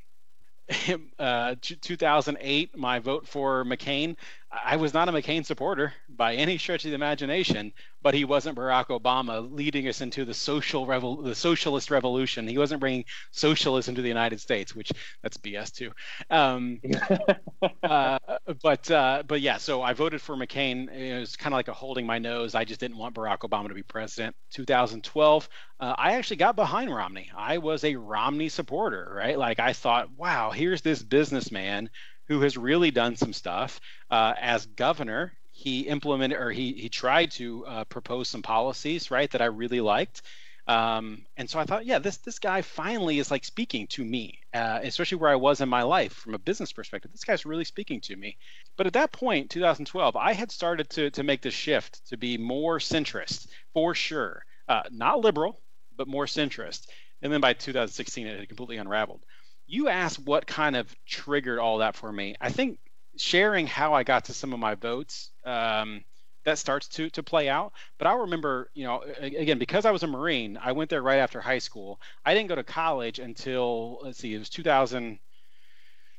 uh, 1.19 1.55
2008, 1.61 2.77
my 2.77 2.99
vote 2.99 3.27
for 3.27 3.63
McCain. 3.65 4.15
I 4.49 4.77
was 4.77 4.93
not 4.93 5.09
a 5.09 5.11
McCain 5.11 5.45
supporter 5.45 5.93
by 6.07 6.35
any 6.35 6.57
stretch 6.57 6.85
of 6.85 6.91
the 6.91 6.95
imagination, 6.95 7.73
but 8.01 8.13
he 8.13 8.23
wasn't 8.23 8.57
Barack 8.57 8.87
Obama 8.87 9.45
leading 9.51 9.89
us 9.89 9.99
into 9.99 10.23
the 10.23 10.33
social 10.33 10.87
revol- 10.87 11.21
the 11.21 11.35
socialist 11.35 11.91
revolution. 11.91 12.47
He 12.47 12.57
wasn't 12.57 12.79
bringing 12.79 13.03
socialism 13.31 13.95
to 13.95 14.01
the 14.01 14.07
United 14.07 14.39
States, 14.39 14.73
which 14.73 14.89
that's 15.21 15.35
BS 15.37 15.73
too. 15.73 15.91
Um, 16.29 16.79
uh, 17.83 18.19
but 18.63 18.89
uh, 18.89 19.23
but 19.27 19.41
yeah, 19.41 19.57
so 19.57 19.81
I 19.81 19.91
voted 19.91 20.21
for 20.21 20.37
McCain. 20.37 20.89
It 20.93 21.19
was 21.19 21.35
kind 21.35 21.53
of 21.53 21.57
like 21.57 21.67
a 21.67 21.73
holding 21.73 22.05
my 22.05 22.17
nose. 22.17 22.55
I 22.55 22.63
just 22.63 22.79
didn't 22.79 22.97
want 22.97 23.15
Barack 23.15 23.39
Obama 23.39 23.67
to 23.67 23.73
be 23.73 23.83
president. 23.83 24.33
2012, 24.53 25.49
uh, 25.81 25.95
I 25.97 26.13
actually 26.13 26.37
got 26.37 26.55
behind 26.55 26.93
Romney. 26.93 27.29
I 27.35 27.57
was 27.57 27.83
a 27.83 27.95
Romney 27.97 28.47
supporter, 28.47 29.11
right? 29.13 29.37
Like 29.37 29.59
I 29.59 29.73
thought, 29.73 30.09
wow, 30.15 30.51
here's 30.51 30.81
this 30.81 31.03
businessman 31.03 31.89
who 32.27 32.41
has 32.41 32.57
really 32.57 32.91
done 32.91 33.15
some 33.15 33.33
stuff 33.33 33.79
uh, 34.11 34.33
as 34.39 34.65
governor 34.65 35.33
he 35.57 35.81
implemented 35.87 36.37
or 36.37 36.51
he 36.51 36.73
he 36.73 36.87
tried 36.87 37.31
to 37.31 37.65
uh, 37.65 37.83
propose 37.85 38.27
some 38.27 38.43
policies 38.43 39.09
right 39.09 39.31
that 39.31 39.41
I 39.41 39.45
really 39.45 39.81
liked. 39.81 40.21
Um, 40.67 41.25
and 41.37 41.49
so 41.49 41.59
I 41.59 41.63
thought, 41.63 41.85
yeah, 41.85 41.97
this 41.97 42.17
this 42.17 42.37
guy 42.37 42.61
finally 42.61 43.17
is 43.17 43.31
like 43.31 43.43
speaking 43.43 43.87
to 43.87 44.05
me, 44.05 44.39
uh, 44.53 44.79
especially 44.83 45.17
where 45.17 45.31
I 45.31 45.35
was 45.35 45.59
in 45.59 45.67
my 45.67 45.81
life 45.81 46.13
from 46.13 46.35
a 46.35 46.39
business 46.39 46.73
perspective. 46.73 47.11
This 47.11 47.23
guy's 47.23 47.45
really 47.45 47.63
speaking 47.63 48.01
to 48.01 48.15
me. 48.15 48.37
But 48.75 48.85
at 48.85 48.93
that 48.93 49.11
point, 49.11 49.49
2012, 49.49 50.15
I 50.15 50.33
had 50.33 50.51
started 50.51 50.91
to 50.91 51.09
to 51.09 51.23
make 51.23 51.41
the 51.41 51.49
shift 51.49 52.07
to 52.09 52.17
be 52.17 52.37
more 52.37 52.77
centrist 52.77 53.47
for 53.73 53.95
sure, 53.95 54.45
uh, 54.67 54.83
not 54.91 55.21
liberal, 55.21 55.59
but 55.95 56.07
more 56.07 56.27
centrist. 56.27 56.87
And 57.23 57.33
then 57.33 57.41
by 57.41 57.53
2016, 57.53 58.27
it 58.27 58.39
had 58.39 58.47
completely 58.47 58.77
unraveled. 58.77 59.25
You 59.67 59.89
asked 59.89 60.19
what 60.19 60.47
kind 60.47 60.75
of 60.75 60.93
triggered 61.05 61.59
all 61.59 61.79
that 61.79 61.95
for 61.95 62.11
me. 62.11 62.35
I 62.41 62.49
think 62.49 62.79
sharing 63.17 63.67
how 63.67 63.93
I 63.93 64.03
got 64.03 64.25
to 64.25 64.33
some 64.33 64.53
of 64.53 64.59
my 64.59 64.75
votes, 64.75 65.31
um, 65.45 66.03
that 66.47 66.57
starts 66.57 66.87
to 66.87 67.09
to 67.09 67.21
play 67.21 67.49
out. 67.49 67.73
But 67.97 68.07
I 68.07 68.13
remember, 68.13 68.71
you 68.73 68.85
know, 68.85 69.03
again 69.19 69.59
because 69.59 69.85
I 69.85 69.91
was 69.91 70.03
a 70.03 70.07
Marine, 70.07 70.57
I 70.61 70.71
went 70.71 70.89
there 70.89 71.01
right 71.01 71.17
after 71.17 71.41
high 71.41 71.59
school. 71.59 71.99
I 72.25 72.33
didn't 72.33 72.47
go 72.47 72.55
to 72.55 72.63
college 72.63 73.19
until 73.19 73.99
let's 74.01 74.17
see, 74.17 74.33
it 74.33 74.39
was 74.39 74.49
2000. 74.49 75.19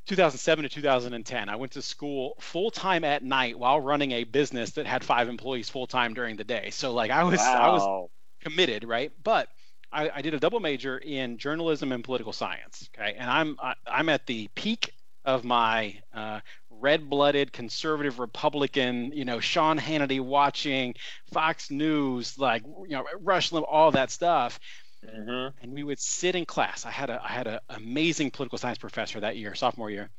2007 0.06 0.62
to 0.62 0.70
2010 0.70 1.50
i 1.50 1.56
went 1.56 1.72
to 1.72 1.82
school 1.82 2.34
full 2.40 2.70
time 2.70 3.04
at 3.04 3.22
night 3.22 3.58
while 3.58 3.78
running 3.78 4.12
a 4.12 4.24
business 4.24 4.70
that 4.70 4.86
had 4.86 5.04
five 5.04 5.28
employees 5.28 5.68
full 5.68 5.86
time 5.86 6.14
during 6.14 6.36
the 6.36 6.44
day 6.44 6.70
so 6.70 6.94
like 6.94 7.10
i 7.10 7.24
was 7.24 7.38
wow. 7.38 7.60
i 7.60 7.68
was 7.68 8.08
committed 8.40 8.84
right 8.84 9.12
but 9.22 9.50
I, 9.90 10.11
I, 10.11 10.23
did 10.23 10.35
a 10.35 10.38
double 10.38 10.61
major 10.61 10.99
in 10.99 11.38
journalism 11.38 11.92
and 11.92 12.04
political 12.04 12.33
science 12.33 12.88
okay 12.95 13.14
and 13.18 13.30
i'm 13.30 13.57
I, 13.62 13.71
am 13.71 13.76
i 13.87 14.00
am 14.00 14.09
at 14.09 14.26
the 14.26 14.49
peak 14.54 14.92
of 15.25 15.45
my 15.45 16.00
uh, 16.14 16.40
red-blooded 16.71 17.52
conservative 17.52 18.18
Republican, 18.18 19.12
you 19.12 19.26
know, 19.26 19.40
Sean 19.40 19.78
Hannity 19.78 20.21
watching 20.21 20.95
Fox 21.33 21.71
News, 21.71 22.38
like 22.38 22.62
you 22.64 22.97
know, 22.97 23.04
Rush 23.21 23.50
Limbaugh, 23.50 23.66
all 23.68 23.90
that 23.90 24.11
stuff. 24.11 24.59
Mm-hmm. 25.04 25.62
And 25.62 25.73
we 25.73 25.83
would 25.83 26.00
sit 26.00 26.35
in 26.35 26.45
class. 26.45 26.87
I 26.87 26.90
had 26.90 27.11
a 27.11 27.21
I 27.23 27.28
had 27.28 27.47
an 27.47 27.59
amazing 27.68 28.30
political 28.30 28.59
science 28.59 28.78
professor 28.78 29.21
that 29.21 29.37
year, 29.37 29.54
sophomore 29.54 29.90
year, 29.90 30.11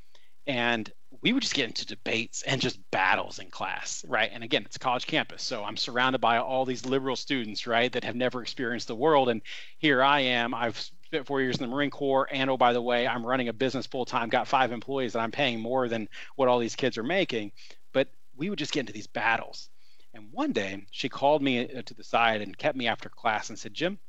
and 0.49 0.91
we 1.21 1.31
would 1.31 1.43
just 1.43 1.53
get 1.53 1.67
into 1.67 1.85
debates 1.85 2.41
and 2.41 2.59
just 2.59 2.79
battles 2.89 3.37
in 3.37 3.51
class, 3.51 4.03
right? 4.07 4.31
And 4.33 4.43
again, 4.43 4.63
it's 4.65 4.77
a 4.77 4.79
college 4.79 5.05
campus, 5.05 5.43
so 5.43 5.63
I'm 5.63 5.77
surrounded 5.77 6.21
by 6.21 6.39
all 6.39 6.65
these 6.65 6.85
liberal 6.87 7.15
students, 7.15 7.67
right, 7.67 7.91
that 7.91 8.03
have 8.03 8.15
never 8.15 8.41
experienced 8.41 8.87
the 8.87 8.95
world, 8.95 9.29
and 9.29 9.43
here 9.77 10.01
I 10.01 10.21
am. 10.21 10.55
I've 10.55 10.79
spent 11.05 11.27
four 11.27 11.39
years 11.39 11.57
in 11.57 11.61
the 11.61 11.75
Marine 11.75 11.91
Corps, 11.91 12.27
and 12.31 12.49
oh, 12.49 12.57
by 12.57 12.73
the 12.73 12.81
way, 12.81 13.07
I'm 13.07 13.25
running 13.25 13.49
a 13.49 13.53
business 13.53 13.85
full 13.85 14.05
time, 14.05 14.29
got 14.29 14.47
five 14.47 14.71
employees, 14.71 15.13
and 15.13 15.21
I'm 15.21 15.31
paying 15.31 15.59
more 15.59 15.87
than 15.87 16.09
what 16.35 16.47
all 16.47 16.57
these 16.57 16.75
kids 16.75 16.97
are 16.97 17.03
making. 17.03 17.51
But 17.93 18.07
we 18.35 18.49
would 18.49 18.59
just 18.59 18.71
get 18.71 18.81
into 18.81 18.93
these 18.93 19.07
battles. 19.07 19.69
And 20.15 20.31
one 20.31 20.51
day, 20.51 20.83
she 20.89 21.09
called 21.09 21.43
me 21.43 21.71
uh, 21.71 21.83
to 21.83 21.93
the 21.93 22.03
side 22.03 22.41
and 22.41 22.57
kept 22.57 22.75
me 22.75 22.87
after 22.87 23.07
class 23.07 23.49
and 23.49 23.59
said, 23.59 23.75
Jim, 23.75 23.99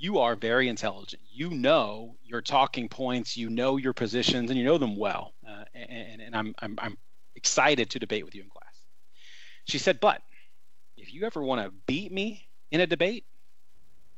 you 0.00 0.18
are 0.18 0.34
very 0.34 0.68
intelligent. 0.68 1.20
You 1.30 1.50
know 1.50 2.16
your 2.24 2.40
talking 2.40 2.88
points, 2.88 3.36
you 3.36 3.50
know 3.50 3.76
your 3.76 3.92
positions, 3.92 4.50
and 4.50 4.58
you 4.58 4.64
know 4.64 4.78
them 4.78 4.96
well. 4.96 5.34
Uh, 5.46 5.64
and, 5.74 6.22
and 6.22 6.34
I'm, 6.34 6.54
I'm, 6.60 6.78
I'm 6.80 6.96
excited 7.36 7.90
to 7.90 7.98
debate 7.98 8.24
with 8.24 8.34
you 8.34 8.42
in 8.42 8.48
class. 8.48 8.74
She 9.66 9.76
said, 9.76 10.00
but 10.00 10.22
if 10.96 11.12
you 11.12 11.26
ever 11.26 11.42
want 11.42 11.62
to 11.62 11.72
beat 11.86 12.10
me 12.10 12.48
in 12.70 12.80
a 12.80 12.86
debate, 12.86 13.26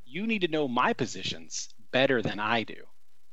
you 0.04 0.24
need 0.28 0.42
to 0.42 0.48
know 0.48 0.68
my 0.68 0.92
positions 0.92 1.74
better 1.90 2.22
than 2.22 2.38
I 2.38 2.62
do, 2.62 2.84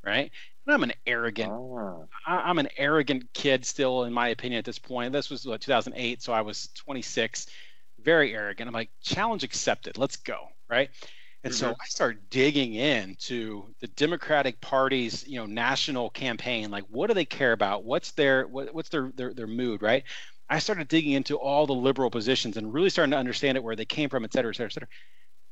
right? 0.04 0.32
And 0.66 0.74
I'm 0.74 0.82
an 0.82 0.94
arrogant, 1.06 1.52
oh. 1.52 2.08
I, 2.26 2.50
am 2.50 2.58
an 2.58 2.70
arrogant 2.78 3.32
kid 3.36 3.64
still, 3.64 4.06
in 4.06 4.14
my 4.14 4.30
opinion, 4.30 4.58
at 4.58 4.66
this 4.66 4.80
point. 4.80 5.14
This 5.14 5.30
was 5.30 5.46
what, 5.46 5.62
2008, 5.62 6.24
so 6.24 6.34
I 6.34 6.42
was 6.42 6.70
26, 6.78 7.46
very 8.02 8.34
arrogant. 8.34 8.68
I'm 8.68 8.74
like, 8.74 8.90
challenge 9.04 9.44
accepted. 9.44 10.00
Let's 10.00 10.16
go, 10.16 10.48
right? 10.68 10.90
And 11.44 11.54
mm-hmm. 11.54 11.60
so 11.60 11.72
I 11.72 11.86
start 11.86 12.30
digging 12.30 12.74
into 12.74 13.74
the 13.80 13.88
Democratic 13.88 14.60
Party's, 14.60 15.26
you 15.28 15.40
know, 15.40 15.46
national 15.46 16.10
campaign. 16.10 16.70
Like, 16.70 16.84
what 16.90 17.08
do 17.08 17.14
they 17.14 17.26
care 17.26 17.54
about? 17.54 17.86
What's 17.86 18.12
their 18.12 18.46
what, 18.46 18.74
what's 18.74 18.90
their, 18.90 19.12
their 19.16 19.34
their 19.34 19.48
mood, 19.48 19.82
right? 19.82 20.04
I 20.50 20.60
started 20.60 20.88
digging 20.88 21.14
into 21.14 21.38
all 21.38 21.68
the 21.68 21.74
liberal 21.74 22.10
positions 22.10 22.58
and 22.58 22.74
really 22.74 22.90
starting 22.90 23.12
to 23.12 23.18
understand 23.18 23.56
it, 23.56 23.64
where 23.64 23.76
they 23.76 23.86
came 23.86 24.10
from, 24.10 24.26
et 24.26 24.34
cetera, 24.34 24.50
et 24.50 24.56
cetera, 24.56 24.70
et 24.70 24.74
cetera. 24.74 24.90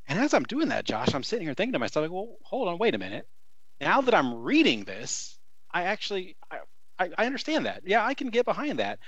And 0.08 0.18
as 0.18 0.34
I'm 0.34 0.42
doing 0.42 0.68
that, 0.68 0.84
Josh, 0.84 1.14
I'm 1.14 1.22
sitting 1.22 1.46
here 1.46 1.54
thinking 1.54 1.74
to 1.74 1.78
myself, 1.78 2.02
like, 2.02 2.10
well, 2.10 2.36
hold 2.42 2.68
on, 2.68 2.78
wait 2.78 2.94
a 2.94 2.98
minute. 2.98 3.28
Now 3.80 4.00
that 4.00 4.14
I'm 4.14 4.42
reading 4.42 4.84
this, 4.84 5.38
I 5.70 5.84
actually 5.84 6.36
I, 6.50 6.58
I, 6.98 7.10
I 7.16 7.26
understand 7.26 7.66
that. 7.66 7.82
Yeah, 7.86 8.04
I 8.04 8.14
can 8.14 8.30
get 8.30 8.44
behind 8.44 8.80
that. 8.80 8.98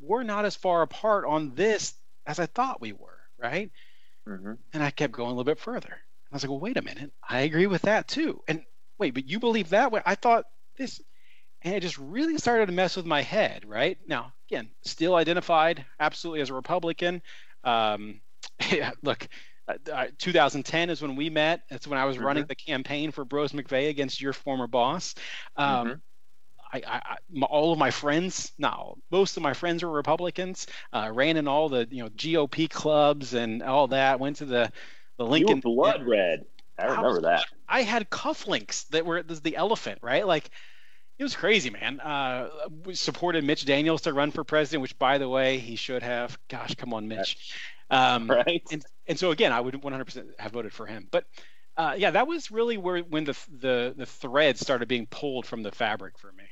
We're 0.00 0.24
not 0.24 0.44
as 0.44 0.56
far 0.56 0.82
apart 0.82 1.24
on 1.24 1.54
this 1.54 1.94
as 2.26 2.38
I 2.38 2.46
thought 2.46 2.80
we 2.80 2.92
were, 2.92 3.18
right? 3.38 3.70
Mm-hmm. 4.26 4.54
And 4.74 4.82
I 4.82 4.90
kept 4.90 5.12
going 5.12 5.28
a 5.28 5.32
little 5.32 5.44
bit 5.44 5.58
further. 5.58 5.98
I 6.30 6.36
was 6.36 6.42
like, 6.42 6.50
well, 6.50 6.60
wait 6.60 6.76
a 6.76 6.82
minute. 6.82 7.12
I 7.26 7.40
agree 7.40 7.66
with 7.66 7.82
that 7.82 8.08
too. 8.08 8.42
And 8.48 8.62
wait, 8.98 9.14
but 9.14 9.28
you 9.28 9.40
believe 9.40 9.70
that 9.70 9.92
way? 9.92 10.02
I 10.04 10.14
thought 10.14 10.44
this. 10.76 11.00
And 11.62 11.74
it 11.74 11.80
just 11.80 11.98
really 11.98 12.38
started 12.38 12.66
to 12.66 12.72
mess 12.72 12.96
with 12.96 13.06
my 13.06 13.22
head, 13.22 13.64
right? 13.66 13.98
Now, 14.06 14.32
again, 14.48 14.70
still 14.84 15.16
identified 15.16 15.84
absolutely 15.98 16.40
as 16.40 16.50
a 16.50 16.54
Republican. 16.54 17.20
Um, 17.64 18.20
yeah, 18.70 18.92
look, 19.02 19.26
uh, 19.68 20.06
2010 20.18 20.90
is 20.90 21.02
when 21.02 21.16
we 21.16 21.30
met. 21.30 21.62
That's 21.68 21.86
when 21.86 21.98
I 21.98 22.04
was 22.04 22.16
mm-hmm. 22.16 22.26
running 22.26 22.46
the 22.46 22.54
campaign 22.54 23.10
for 23.10 23.24
Brose 23.24 23.52
McVey 23.52 23.88
against 23.88 24.20
your 24.20 24.32
former 24.32 24.66
boss. 24.66 25.14
Um, 25.56 25.86
mm-hmm. 25.86 25.94
I, 26.72 26.82
I, 26.86 26.96
I, 26.96 27.40
all 27.46 27.72
of 27.72 27.78
my 27.78 27.90
friends, 27.90 28.52
no, 28.58 28.96
most 29.10 29.36
of 29.36 29.42
my 29.42 29.54
friends 29.54 29.82
were 29.82 29.90
Republicans. 29.90 30.66
Uh, 30.92 31.10
ran 31.12 31.36
in 31.36 31.48
all 31.48 31.68
the 31.68 31.88
you 31.90 32.02
know 32.02 32.10
GOP 32.10 32.68
clubs 32.68 33.34
and 33.34 33.62
all 33.62 33.88
that. 33.88 34.20
Went 34.20 34.36
to 34.36 34.44
the 34.44 34.70
the 35.18 35.26
Lincoln. 35.26 35.56
You 35.56 35.62
blood 35.62 36.06
red. 36.06 36.44
I 36.78 36.86
remember 36.86 37.22
that. 37.22 37.44
I 37.68 37.82
had 37.82 38.08
cufflinks 38.08 38.88
that 38.88 39.04
were 39.04 39.22
the 39.22 39.56
elephant, 39.56 39.98
right? 40.00 40.26
Like 40.26 40.48
it 41.18 41.24
was 41.24 41.34
crazy, 41.34 41.70
man. 41.70 42.00
Uh, 42.00 42.48
we 42.84 42.94
supported 42.94 43.42
Mitch 43.44 43.64
Daniels 43.64 44.02
to 44.02 44.12
run 44.12 44.30
for 44.30 44.44
president, 44.44 44.82
which, 44.82 44.96
by 44.98 45.18
the 45.18 45.28
way, 45.28 45.58
he 45.58 45.74
should 45.74 46.02
have. 46.02 46.38
Gosh, 46.48 46.76
come 46.76 46.94
on, 46.94 47.08
Mitch. 47.08 47.52
Um, 47.90 48.30
right. 48.30 48.62
And, 48.70 48.84
and 49.08 49.18
so 49.18 49.32
again, 49.32 49.52
I 49.52 49.60
would 49.60 49.74
100% 49.74 50.24
have 50.38 50.52
voted 50.52 50.72
for 50.72 50.86
him. 50.86 51.08
But 51.10 51.24
Uh, 51.76 51.94
yeah, 51.96 52.10
that 52.10 52.26
was 52.26 52.50
really 52.50 52.76
where 52.76 52.98
when 53.00 53.24
the 53.24 53.38
the 53.60 53.94
the 53.96 54.06
thread 54.06 54.58
started 54.58 54.88
being 54.88 55.06
pulled 55.06 55.46
from 55.46 55.62
the 55.62 55.70
fabric 55.70 56.18
for 56.18 56.32
me. 56.32 56.44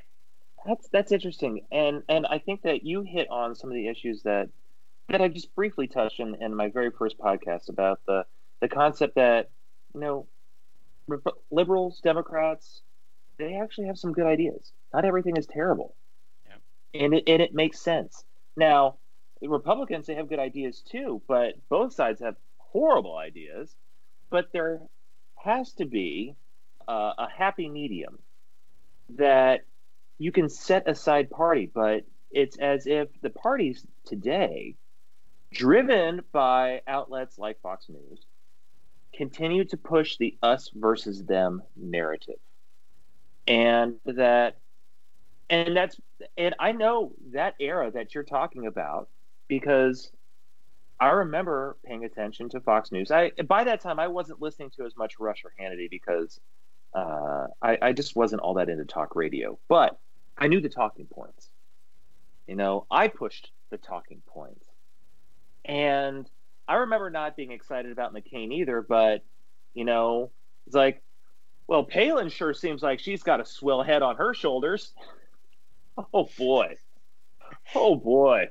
That's 0.65 0.89
that's 0.93 1.13
interesting, 1.13 1.67
and 1.73 2.03
and 2.09 2.27
I 2.27 2.39
think 2.39 2.63
that 2.63 2.85
you 2.85 3.03
hit 3.03 3.29
on 3.29 3.55
some 3.57 3.71
of 3.71 3.75
the 3.75 3.89
issues 3.89 4.23
that 4.23 4.49
that 5.09 5.21
I 5.21 5.29
just 5.29 5.55
briefly 5.55 5.89
touched 5.89 6.21
in, 6.21 6.37
in 6.41 6.55
my 6.55 6.69
very 6.69 6.91
first 6.91 7.19
podcast 7.19 7.69
about 7.69 8.01
the 8.07 8.25
the 8.69 8.75
concept 8.75 9.15
that 9.15 9.51
you 9.95 10.01
know 10.01 10.27
liberals, 11.51 12.01
Democrats, 12.03 12.83
they 13.39 13.55
actually 13.55 13.87
have 13.87 13.99
some 13.99 14.13
good 14.13 14.27
ideas. 14.27 14.73
Not 14.93 15.05
everything 15.05 15.37
is 15.37 15.47
terrible, 15.47 15.95
yeah. 16.47 17.01
and 17.01 17.15
it 17.15 17.25
and 17.29 17.41
it 17.41 17.55
makes 17.55 17.81
sense. 17.81 18.25
Now, 18.57 18.97
the 19.41 19.49
Republicans 19.49 20.07
they 20.07 20.17
have 20.17 20.29
good 20.29 20.41
ideas 20.41 20.83
too, 20.83 21.23
but 21.29 21.55
both 21.69 21.93
sides 21.93 22.21
have 22.21 22.35
horrible 22.59 23.17
ideas. 23.17 23.75
But 24.31 24.49
there 24.53 24.81
has 25.37 25.73
to 25.75 25.85
be 25.85 26.35
uh, 26.89 27.13
a 27.19 27.29
happy 27.31 27.69
medium 27.69 28.19
that 29.11 29.61
you 30.19 30.33
can 30.33 30.49
set 30.49 30.89
aside 30.89 31.31
party, 31.31 31.71
but 31.73 32.05
it's 32.33 32.59
as 32.59 32.89
if 32.89 33.09
the 33.23 33.31
parties 33.31 33.87
today, 34.05 34.75
driven 35.53 36.23
by 36.33 36.81
outlets 36.89 37.39
like 37.39 37.61
Fox 37.61 37.89
News, 37.89 38.27
continue 39.15 39.65
to 39.65 39.77
push 39.77 40.17
the 40.19 40.37
us 40.43 40.71
versus 40.75 41.25
them 41.25 41.63
narrative. 41.77 42.37
And 43.47 43.97
that 44.05 44.59
and 45.49 45.77
that's 45.77 46.01
and 46.37 46.55
I 46.59 46.73
know 46.73 47.13
that 47.33 47.55
era 47.61 47.91
that 47.93 48.15
you're 48.15 48.25
talking 48.25 48.67
about 48.67 49.09
because 49.49 50.11
I 50.99 51.09
remember 51.09 51.77
paying 51.85 52.05
attention 52.05 52.49
to 52.51 52.61
Fox 52.61 52.91
News. 52.91 53.11
I 53.11 53.31
by 53.47 53.65
that 53.65 53.81
time 53.81 53.99
I 54.01 54.09
wasn't 54.09 54.41
listening 54.41 54.71
to 54.77 54.85
as 54.85 54.97
much 54.97 55.19
Rush 55.19 55.45
or 55.45 55.53
Hannity 55.61 55.91
because 55.91 56.41
uh, 56.95 57.47
I, 57.61 57.79
I 57.83 57.93
just 57.93 58.17
wasn't 58.17 58.41
all 58.41 58.55
that 58.55 58.69
into 58.69 58.85
talk 58.85 59.15
radio. 59.15 59.59
But 59.69 59.99
I 60.39 60.49
knew 60.49 60.61
the 60.61 60.69
talking 60.69 61.07
points. 61.07 61.51
You 62.47 62.57
know, 62.57 62.87
I 62.91 63.09
pushed 63.09 63.51
the 63.71 63.77
talking 63.77 64.23
points, 64.27 64.65
and 65.65 66.29
I 66.69 66.77
remember 66.77 67.11
not 67.11 67.37
being 67.37 67.53
excited 67.53 67.93
about 67.93 68.15
McCain 68.15 68.53
either. 68.53 68.83
But 68.83 69.25
you 69.75 69.85
know, 69.85 70.31
it's 70.67 70.75
like, 70.75 71.03
well, 71.67 71.85
Palin 71.85 72.29
sure 72.29 72.55
seems 72.55 72.83
like 72.83 73.01
she's 73.01 73.23
got 73.23 73.41
a 73.41 73.45
swell 73.45 73.83
head 73.83 74.03
on 74.03 74.17
her 74.17 74.35
shoulders. 74.35 74.93
Oh 76.13 76.29
boy, 76.37 76.77
oh 77.75 77.97
boy 77.97 78.51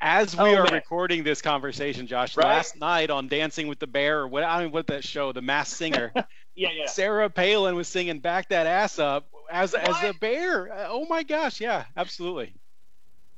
as 0.00 0.36
we 0.36 0.42
oh, 0.42 0.54
are 0.56 0.64
man. 0.64 0.72
recording 0.72 1.22
this 1.22 1.40
conversation, 1.40 2.06
Josh, 2.06 2.36
right? 2.36 2.46
last 2.46 2.76
night 2.76 3.10
on 3.10 3.28
Dancing 3.28 3.68
with 3.68 3.78
the 3.78 3.86
Bear, 3.86 4.20
or 4.20 4.28
what 4.28 4.42
I 4.42 4.62
mean, 4.62 4.72
what 4.72 4.88
that 4.88 5.04
show, 5.04 5.32
The 5.32 5.42
Masked 5.42 5.76
Singer. 5.76 6.12
yeah, 6.54 6.68
yeah. 6.74 6.86
Sarah 6.86 7.30
Palin 7.30 7.76
was 7.76 7.88
singing 7.88 8.18
"Back 8.18 8.48
That 8.48 8.66
Ass 8.66 8.98
Up" 8.98 9.28
as 9.50 9.72
what? 9.72 9.88
as 9.88 10.02
a 10.02 10.14
bear. 10.18 10.72
Uh, 10.72 10.86
oh 10.88 11.06
my 11.08 11.22
gosh, 11.22 11.60
yeah, 11.60 11.84
absolutely. 11.96 12.54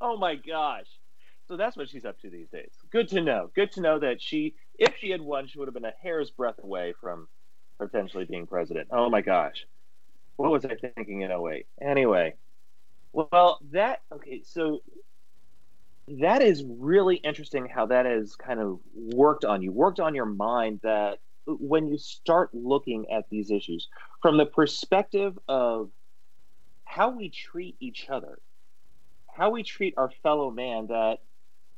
Oh 0.00 0.16
my 0.16 0.34
gosh. 0.34 0.86
So 1.46 1.56
that's 1.56 1.76
what 1.76 1.88
she's 1.88 2.04
up 2.04 2.18
to 2.20 2.30
these 2.30 2.48
days. 2.48 2.72
Good 2.90 3.08
to 3.08 3.20
know. 3.20 3.50
Good 3.54 3.72
to 3.72 3.80
know 3.80 3.98
that 3.98 4.22
she, 4.22 4.54
if 4.78 4.94
she 4.98 5.10
had 5.10 5.20
won, 5.20 5.46
she 5.46 5.58
would 5.58 5.68
have 5.68 5.74
been 5.74 5.84
a 5.84 5.92
hair's 6.02 6.30
breadth 6.30 6.62
away 6.62 6.94
from 7.00 7.28
potentially 7.78 8.24
being 8.24 8.46
president. 8.46 8.88
Oh 8.90 9.10
my 9.10 9.20
gosh. 9.20 9.66
What 10.36 10.50
was 10.50 10.64
I 10.64 10.74
thinking 10.74 11.20
in 11.20 11.30
08? 11.30 11.66
Anyway, 11.80 12.34
well, 13.12 13.58
that, 13.72 14.00
okay, 14.12 14.42
so 14.44 14.80
that 16.08 16.42
is 16.42 16.64
really 16.66 17.16
interesting 17.16 17.66
how 17.66 17.86
that 17.86 18.06
has 18.06 18.36
kind 18.36 18.58
of 18.60 18.80
worked 18.94 19.44
on 19.44 19.62
you, 19.62 19.70
worked 19.70 20.00
on 20.00 20.14
your 20.14 20.26
mind 20.26 20.80
that 20.82 21.18
when 21.46 21.88
you 21.88 21.98
start 21.98 22.50
looking 22.54 23.06
at 23.10 23.28
these 23.30 23.50
issues 23.50 23.88
from 24.22 24.38
the 24.38 24.46
perspective 24.46 25.38
of 25.46 25.90
how 26.84 27.10
we 27.10 27.28
treat 27.28 27.76
each 27.80 28.08
other, 28.08 28.38
how 29.36 29.50
we 29.50 29.62
treat 29.62 29.94
our 29.96 30.10
fellow 30.22 30.50
man, 30.50 30.86
that 30.88 31.18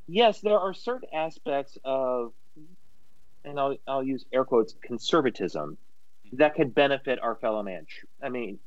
yes, 0.06 0.40
there 0.40 0.58
are 0.58 0.74
certain 0.74 1.08
aspects 1.12 1.78
of, 1.84 2.32
and 3.44 3.58
I'll, 3.58 3.76
I'll 3.86 4.02
use 4.02 4.24
air 4.32 4.44
quotes, 4.44 4.74
conservatism 4.82 5.78
that 6.32 6.54
could 6.54 6.74
benefit 6.74 7.18
our 7.22 7.36
fellow 7.36 7.62
man. 7.62 7.86
I 8.22 8.28
mean, 8.28 8.58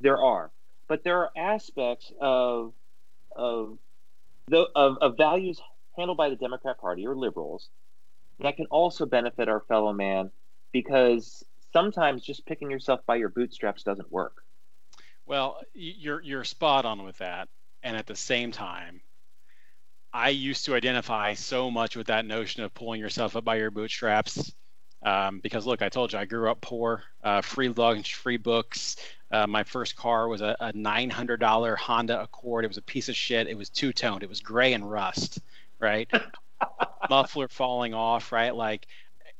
there 0.00 0.18
are, 0.18 0.50
but 0.88 1.04
there 1.04 1.18
are 1.18 1.30
aspects 1.36 2.12
of, 2.20 2.72
of 3.34 3.78
the, 4.48 4.66
of, 4.74 4.98
of 5.00 5.16
values 5.16 5.60
handled 5.96 6.18
by 6.18 6.28
the 6.30 6.36
Democrat 6.36 6.78
Party 6.78 7.06
or 7.06 7.16
liberals 7.16 7.68
that 8.40 8.56
can 8.56 8.66
also 8.66 9.06
benefit 9.06 9.48
our 9.48 9.60
fellow 9.60 9.92
man 9.92 10.30
because 10.72 11.44
sometimes 11.72 12.22
just 12.22 12.46
picking 12.46 12.70
yourself 12.70 13.00
by 13.06 13.16
your 13.16 13.28
bootstraps 13.30 13.82
doesn't 13.82 14.10
work. 14.12 14.42
Well, 15.26 15.60
you're 15.74 16.22
you're 16.22 16.44
spot 16.44 16.84
on 16.84 17.02
with 17.02 17.18
that, 17.18 17.48
and 17.82 17.96
at 17.96 18.06
the 18.06 18.14
same 18.14 18.52
time, 18.52 19.00
I 20.16 20.30
used 20.30 20.64
to 20.64 20.74
identify 20.74 21.34
so 21.34 21.70
much 21.70 21.94
with 21.94 22.06
that 22.06 22.24
notion 22.24 22.62
of 22.62 22.72
pulling 22.72 23.00
yourself 23.00 23.36
up 23.36 23.44
by 23.44 23.56
your 23.56 23.70
bootstraps. 23.70 24.52
Um, 25.02 25.40
because 25.40 25.66
look, 25.66 25.82
I 25.82 25.90
told 25.90 26.12
you 26.12 26.18
I 26.18 26.24
grew 26.24 26.50
up 26.50 26.62
poor, 26.62 27.04
uh, 27.22 27.42
free 27.42 27.68
lunch, 27.68 28.14
free 28.14 28.38
books, 28.38 28.96
uh, 29.30 29.46
my 29.46 29.64
first 29.64 29.96
car 29.96 30.28
was 30.28 30.40
a, 30.40 30.56
a 30.60 30.72
$900 30.72 31.76
Honda 31.76 32.22
Accord. 32.22 32.64
It 32.64 32.68
was 32.68 32.78
a 32.78 32.82
piece 32.82 33.08
of 33.08 33.16
shit. 33.16 33.46
It 33.46 33.58
was 33.58 33.68
two 33.68 33.92
toned. 33.92 34.22
It 34.22 34.28
was 34.28 34.40
gray 34.40 34.72
and 34.72 34.90
rust, 34.90 35.40
right? 35.78 36.10
Muffler 37.10 37.48
falling 37.48 37.92
off, 37.92 38.32
right? 38.32 38.54
Like, 38.54 38.86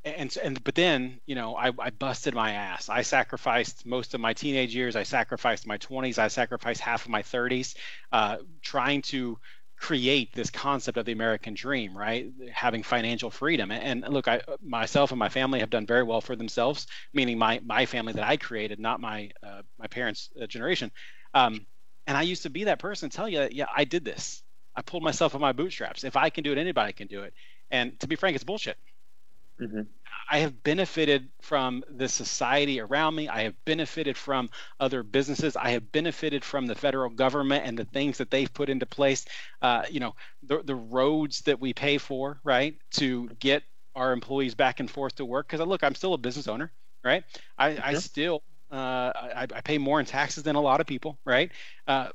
and 0.04 0.36
and 0.40 0.62
but 0.62 0.76
then 0.76 1.18
you 1.26 1.34
know 1.34 1.56
I, 1.56 1.72
I 1.80 1.90
busted 1.90 2.32
my 2.32 2.52
ass. 2.52 2.88
I 2.88 3.02
sacrificed 3.02 3.84
most 3.84 4.14
of 4.14 4.20
my 4.20 4.34
teenage 4.34 4.72
years. 4.72 4.94
I 4.94 5.02
sacrificed 5.02 5.66
my 5.66 5.78
20s. 5.78 6.18
I 6.18 6.28
sacrificed 6.28 6.80
half 6.80 7.04
of 7.04 7.10
my 7.10 7.22
30s, 7.22 7.74
uh, 8.12 8.36
trying 8.62 9.02
to 9.02 9.36
create 9.78 10.34
this 10.34 10.50
concept 10.50 10.98
of 10.98 11.04
the 11.04 11.12
American 11.12 11.54
dream, 11.54 11.96
right? 11.96 12.30
Having 12.52 12.82
financial 12.82 13.30
freedom. 13.30 13.70
And, 13.70 14.04
look, 14.08 14.26
I 14.26 14.40
myself 14.62 15.10
and 15.10 15.18
my 15.18 15.28
family 15.28 15.60
have 15.60 15.70
done 15.70 15.86
very 15.86 16.02
well 16.02 16.20
for 16.20 16.36
themselves, 16.36 16.86
meaning 17.12 17.38
my 17.38 17.60
my 17.64 17.86
family 17.86 18.12
that 18.14 18.24
I 18.24 18.36
created, 18.36 18.80
not 18.80 19.00
my 19.00 19.30
uh, 19.42 19.62
my 19.78 19.86
parents' 19.86 20.30
uh, 20.40 20.46
generation. 20.46 20.90
Um, 21.34 21.66
and 22.06 22.16
I 22.16 22.22
used 22.22 22.42
to 22.44 22.50
be 22.50 22.64
that 22.64 22.78
person, 22.78 23.10
tell 23.10 23.28
you, 23.28 23.48
yeah, 23.50 23.66
I 23.74 23.84
did 23.84 24.04
this. 24.04 24.42
I 24.74 24.82
pulled 24.82 25.02
myself 25.02 25.34
up 25.34 25.40
my 25.40 25.52
bootstraps. 25.52 26.04
If 26.04 26.16
I 26.16 26.30
can 26.30 26.44
do 26.44 26.52
it, 26.52 26.58
anybody 26.58 26.92
can 26.92 27.08
do 27.08 27.22
it. 27.22 27.34
And 27.70 27.98
to 28.00 28.06
be 28.06 28.16
frank, 28.16 28.34
it's 28.34 28.44
bullshit. 28.44 28.76
Mm-hmm. 29.60 29.82
I 30.28 30.38
have 30.38 30.62
benefited 30.62 31.28
from 31.40 31.84
the 31.88 32.08
society 32.08 32.80
around 32.80 33.14
me. 33.14 33.28
I 33.28 33.42
have 33.42 33.54
benefited 33.64 34.16
from 34.16 34.50
other 34.80 35.02
businesses. 35.02 35.56
I 35.56 35.70
have 35.70 35.92
benefited 35.92 36.44
from 36.44 36.66
the 36.66 36.74
federal 36.74 37.10
government 37.10 37.64
and 37.64 37.78
the 37.78 37.84
things 37.84 38.18
that 38.18 38.30
they've 38.30 38.52
put 38.52 38.68
into 38.68 38.86
place. 38.86 39.24
Uh, 39.62 39.84
you 39.88 40.00
know, 40.00 40.14
the, 40.42 40.62
the 40.62 40.74
roads 40.74 41.42
that 41.42 41.60
we 41.60 41.72
pay 41.72 41.98
for, 41.98 42.40
right, 42.42 42.76
to 42.92 43.28
get 43.38 43.62
our 43.94 44.12
employees 44.12 44.54
back 44.54 44.80
and 44.80 44.90
forth 44.90 45.14
to 45.16 45.24
work. 45.24 45.48
Because 45.48 45.64
look, 45.66 45.84
I'm 45.84 45.94
still 45.94 46.14
a 46.14 46.18
business 46.18 46.48
owner, 46.48 46.72
right? 47.04 47.22
I, 47.56 47.78
I 47.82 47.94
still 47.94 48.42
uh, 48.70 49.12
I, 49.14 49.46
I, 49.54 49.60
pay 49.60 49.78
more 49.78 50.00
in 50.00 50.06
taxes 50.06 50.42
than 50.42 50.56
a 50.56 50.60
lot 50.60 50.80
of 50.80 50.88
people, 50.88 51.18
right? 51.24 51.52
Uh, 51.86 52.08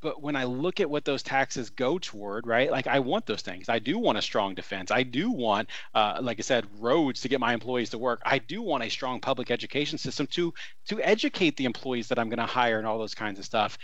but 0.00 0.22
when 0.22 0.36
I 0.36 0.44
look 0.44 0.80
at 0.80 0.90
what 0.90 1.04
those 1.04 1.22
taxes 1.22 1.70
go 1.70 1.98
toward, 1.98 2.46
right? 2.46 2.70
Like 2.70 2.86
I 2.86 3.00
want 3.00 3.26
those 3.26 3.42
things. 3.42 3.68
I 3.68 3.78
do 3.78 3.98
want 3.98 4.18
a 4.18 4.22
strong 4.22 4.54
defense. 4.54 4.90
I 4.90 5.02
do 5.02 5.30
want, 5.30 5.68
uh, 5.94 6.18
like 6.22 6.38
I 6.38 6.42
said, 6.42 6.66
roads 6.80 7.20
to 7.22 7.28
get 7.28 7.40
my 7.40 7.52
employees 7.54 7.90
to 7.90 7.98
work. 7.98 8.20
I 8.24 8.38
do 8.38 8.62
want 8.62 8.84
a 8.84 8.88
strong 8.90 9.20
public 9.20 9.50
education 9.50 9.98
system 9.98 10.26
to 10.28 10.54
to 10.88 11.00
educate 11.02 11.56
the 11.56 11.66
employees 11.66 12.08
that 12.08 12.18
I'm 12.18 12.28
going 12.28 12.38
to 12.38 12.46
hire 12.46 12.78
and 12.78 12.86
all 12.86 12.98
those 12.98 13.14
kinds 13.14 13.38
of 13.38 13.44
stuff. 13.44 13.78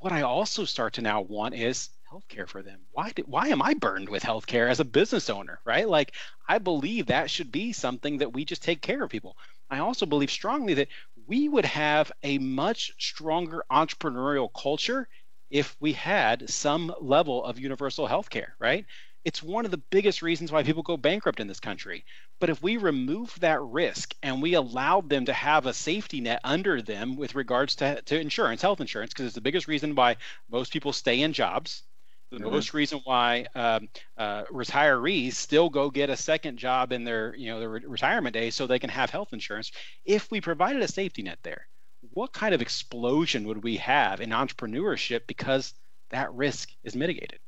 What 0.00 0.12
I 0.12 0.22
also 0.22 0.64
start 0.64 0.94
to 0.94 1.02
now 1.02 1.20
want 1.22 1.54
is 1.54 1.90
healthcare 2.10 2.48
for 2.48 2.62
them. 2.62 2.80
Why 2.92 3.12
why 3.26 3.48
am 3.48 3.62
I 3.62 3.74
burdened 3.74 4.08
with 4.08 4.22
healthcare 4.22 4.68
as 4.70 4.80
a 4.80 4.84
business 4.84 5.30
owner, 5.30 5.60
right? 5.64 5.88
Like 5.88 6.14
I 6.48 6.58
believe 6.58 7.06
that 7.06 7.30
should 7.30 7.52
be 7.52 7.72
something 7.72 8.18
that 8.18 8.32
we 8.32 8.44
just 8.44 8.62
take 8.62 8.82
care 8.82 9.02
of 9.04 9.10
people. 9.10 9.36
I 9.70 9.78
also 9.78 10.06
believe 10.06 10.30
strongly 10.32 10.74
that 10.74 10.88
we 11.26 11.48
would 11.48 11.64
have 11.66 12.10
a 12.24 12.38
much 12.38 12.92
stronger 12.98 13.64
entrepreneurial 13.70 14.48
culture 14.52 15.08
if 15.50 15.76
we 15.80 15.92
had 15.92 16.48
some 16.48 16.94
level 17.00 17.44
of 17.44 17.58
universal 17.58 18.06
health 18.06 18.30
care, 18.30 18.54
right? 18.58 18.86
It's 19.24 19.42
one 19.42 19.64
of 19.66 19.70
the 19.70 19.82
biggest 19.90 20.22
reasons 20.22 20.50
why 20.50 20.62
people 20.62 20.82
go 20.82 20.96
bankrupt 20.96 21.40
in 21.40 21.46
this 21.46 21.60
country. 21.60 22.04
But 22.38 22.48
if 22.48 22.62
we 22.62 22.78
remove 22.78 23.38
that 23.40 23.60
risk 23.60 24.14
and 24.22 24.40
we 24.40 24.54
allowed 24.54 25.10
them 25.10 25.26
to 25.26 25.32
have 25.32 25.66
a 25.66 25.74
safety 25.74 26.20
net 26.20 26.40
under 26.42 26.80
them 26.80 27.16
with 27.16 27.34
regards 27.34 27.76
to, 27.76 28.00
to 28.00 28.18
insurance, 28.18 28.62
health 28.62 28.80
insurance, 28.80 29.12
because 29.12 29.26
it's 29.26 29.34
the 29.34 29.42
biggest 29.42 29.68
reason 29.68 29.94
why 29.94 30.16
most 30.50 30.72
people 30.72 30.94
stay 30.94 31.20
in 31.20 31.34
jobs, 31.34 31.82
the 32.30 32.36
mm-hmm. 32.36 32.50
most 32.50 32.74
reason 32.74 33.00
why 33.04 33.46
um, 33.54 33.88
uh, 34.16 34.44
retirees 34.44 35.34
still 35.34 35.68
go 35.68 35.90
get 35.90 36.10
a 36.10 36.16
second 36.16 36.58
job 36.58 36.92
in 36.92 37.04
their 37.04 37.34
you 37.34 37.50
know 37.50 37.58
their 37.58 37.70
re- 37.70 37.84
retirement 37.84 38.34
days 38.34 38.54
so 38.54 38.66
they 38.66 38.78
can 38.78 38.90
have 38.90 39.10
health 39.10 39.32
insurance 39.32 39.72
if 40.04 40.30
we 40.30 40.40
provided 40.40 40.80
a 40.82 40.88
safety 40.88 41.22
net 41.22 41.38
there 41.42 41.66
what 42.12 42.32
kind 42.32 42.54
of 42.54 42.62
explosion 42.62 43.46
would 43.46 43.62
we 43.62 43.76
have 43.76 44.20
in 44.20 44.30
entrepreneurship 44.30 45.26
because 45.26 45.74
that 46.10 46.32
risk 46.32 46.70
is 46.84 46.94
mitigated? 46.94 47.38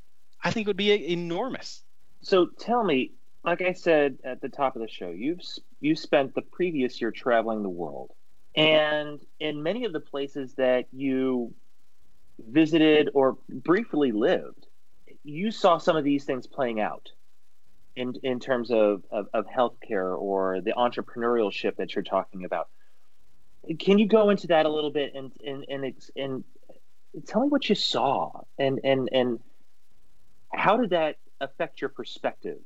I 0.42 0.50
think 0.50 0.66
it 0.66 0.70
would 0.70 0.76
be 0.76 1.12
enormous. 1.12 1.82
So 2.20 2.46
tell 2.58 2.84
me, 2.84 3.12
like 3.44 3.62
I 3.62 3.72
said 3.72 4.18
at 4.24 4.40
the 4.40 4.48
top 4.48 4.76
of 4.76 4.82
the 4.82 4.88
show, 4.88 5.10
you've 5.10 5.40
you 5.80 5.96
spent 5.96 6.34
the 6.34 6.42
previous 6.42 7.00
year 7.00 7.10
traveling 7.10 7.62
the 7.62 7.68
world, 7.68 8.12
and 8.54 9.20
in 9.40 9.62
many 9.62 9.84
of 9.84 9.92
the 9.92 10.00
places 10.00 10.54
that 10.54 10.86
you 10.92 11.54
visited 12.38 13.10
or 13.14 13.38
briefly 13.48 14.12
lived, 14.12 14.66
you 15.24 15.50
saw 15.50 15.78
some 15.78 15.96
of 15.96 16.04
these 16.04 16.24
things 16.24 16.46
playing 16.46 16.80
out 16.80 17.10
in 17.96 18.14
in 18.22 18.38
terms 18.38 18.70
of 18.70 19.02
of, 19.10 19.28
of 19.34 19.46
healthcare 19.46 20.16
or 20.16 20.60
the 20.60 20.72
entrepreneurship 20.72 21.76
that 21.76 21.94
you're 21.94 22.04
talking 22.04 22.44
about. 22.44 22.68
Can 23.79 23.98
you 23.98 24.07
go 24.07 24.31
into 24.31 24.48
that 24.48 24.66
a 24.66 24.68
little 24.68 24.90
bit 24.90 25.12
and 25.14 25.33
and 25.46 25.64
and, 25.68 25.94
and 26.16 26.44
tell 27.27 27.42
me 27.42 27.48
what 27.48 27.68
you 27.68 27.75
saw 27.75 28.42
and 28.59 28.81
and 28.85 29.09
and 29.12 29.40
how 30.53 30.77
did 30.77 30.90
that 30.90 31.16
affect 31.40 31.81
your 31.81 31.90
perspective? 31.90 32.59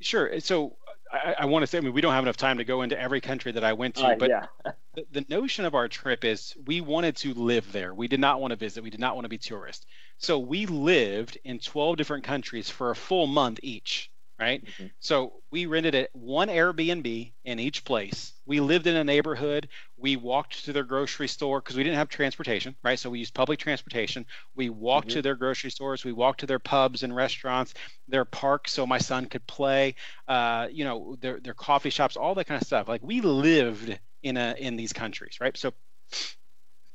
Sure. 0.00 0.40
So 0.40 0.76
I, 1.12 1.36
I, 1.40 1.44
want 1.44 1.62
to 1.62 1.66
say, 1.66 1.78
I 1.78 1.80
mean, 1.80 1.92
we 1.92 2.00
don't 2.00 2.12
have 2.12 2.24
enough 2.24 2.36
time 2.36 2.58
to 2.58 2.64
go 2.64 2.82
into 2.82 2.98
every 2.98 3.20
country 3.20 3.52
that 3.52 3.62
I 3.62 3.74
went 3.74 3.96
to, 3.96 4.06
uh, 4.06 4.16
but 4.16 4.30
yeah. 4.30 4.46
the, 4.94 5.06
the, 5.12 5.26
notion 5.28 5.64
of 5.64 5.74
our 5.74 5.86
trip 5.86 6.24
is 6.24 6.56
we 6.66 6.80
wanted 6.80 7.16
to 7.16 7.34
live 7.34 7.70
there. 7.70 7.94
We 7.94 8.08
did 8.08 8.18
not 8.18 8.40
want 8.40 8.50
to 8.50 8.56
visit. 8.56 8.82
We 8.82 8.90
did 8.90 9.00
not 9.00 9.14
want 9.14 9.26
to 9.26 9.28
be 9.28 9.38
tourists. 9.38 9.86
So 10.18 10.38
we 10.38 10.66
lived 10.66 11.38
in 11.44 11.58
12 11.58 11.96
different 11.96 12.24
countries 12.24 12.68
for 12.68 12.90
a 12.90 12.96
full 12.96 13.26
month 13.26 13.60
each 13.62 14.10
right? 14.38 14.64
Mm-hmm. 14.64 14.86
So 15.00 15.34
we 15.50 15.66
rented 15.66 15.94
it 15.94 16.10
one 16.12 16.48
Airbnb 16.48 17.32
in 17.44 17.58
each 17.60 17.84
place. 17.84 18.32
We 18.46 18.60
lived 18.60 18.86
in 18.86 18.96
a 18.96 19.04
neighborhood. 19.04 19.68
We 19.96 20.16
walked 20.16 20.64
to 20.64 20.72
their 20.72 20.84
grocery 20.84 21.28
store 21.28 21.60
because 21.60 21.76
we 21.76 21.84
didn't 21.84 21.98
have 21.98 22.08
transportation, 22.08 22.74
right? 22.82 22.98
So 22.98 23.10
we 23.10 23.20
used 23.20 23.34
public 23.34 23.58
transportation. 23.58 24.26
We 24.56 24.68
walked 24.68 25.08
mm-hmm. 25.08 25.18
to 25.18 25.22
their 25.22 25.34
grocery 25.36 25.70
stores. 25.70 26.04
We 26.04 26.12
walked 26.12 26.40
to 26.40 26.46
their 26.46 26.58
pubs 26.58 27.02
and 27.02 27.14
restaurants, 27.14 27.74
their 28.08 28.24
parks, 28.24 28.72
so 28.72 28.86
my 28.86 28.98
son 28.98 29.26
could 29.26 29.46
play. 29.46 29.94
Uh, 30.26 30.68
you 30.70 30.84
know, 30.84 31.16
their 31.20 31.38
their 31.40 31.54
coffee 31.54 31.90
shops, 31.90 32.16
all 32.16 32.34
that 32.34 32.46
kind 32.46 32.60
of 32.60 32.66
stuff. 32.66 32.88
Like 32.88 33.02
we 33.02 33.20
lived 33.20 33.98
in 34.22 34.36
a 34.36 34.54
in 34.58 34.76
these 34.76 34.92
countries, 34.92 35.38
right? 35.40 35.56
So 35.56 35.72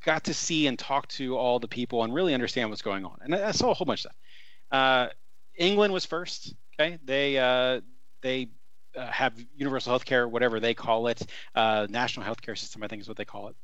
got 0.04 0.26
to 0.26 0.34
see 0.34 0.68
and 0.68 0.78
talk 0.80 1.08
to 1.10 1.38
all 1.38 1.60
the 1.60 1.68
people 1.68 2.04
and 2.04 2.14
really 2.14 2.34
understand 2.34 2.70
what's 2.70 2.82
going 2.82 3.06
on. 3.06 3.18
And 3.22 3.36
I, 3.36 3.50
I 3.50 3.52
saw 3.52 3.72
a 3.72 3.74
whole 3.74 3.86
bunch 3.86 4.06
of 4.06 4.12
stuff. 4.12 4.16
Uh, 4.72 5.08
England 5.58 5.94
was 5.94 6.06
first. 6.06 6.54
Okay, 6.80 7.00
they 7.04 7.38
uh, 7.38 7.82
they 8.22 8.50
uh, 8.96 9.08
have 9.08 9.34
universal 9.56 9.92
health 9.92 10.06
care, 10.06 10.28
whatever 10.28 10.60
they 10.60 10.74
call 10.74 11.08
it, 11.08 11.22
uh, 11.56 11.88
national 11.90 12.26
health 12.26 12.42
care 12.42 12.56
system, 12.56 12.84
I 12.84 12.88
think 12.88 13.02
is 13.02 13.08
what 13.08 13.18
they 13.18 13.26
call 13.26 13.48
it. 13.50 13.56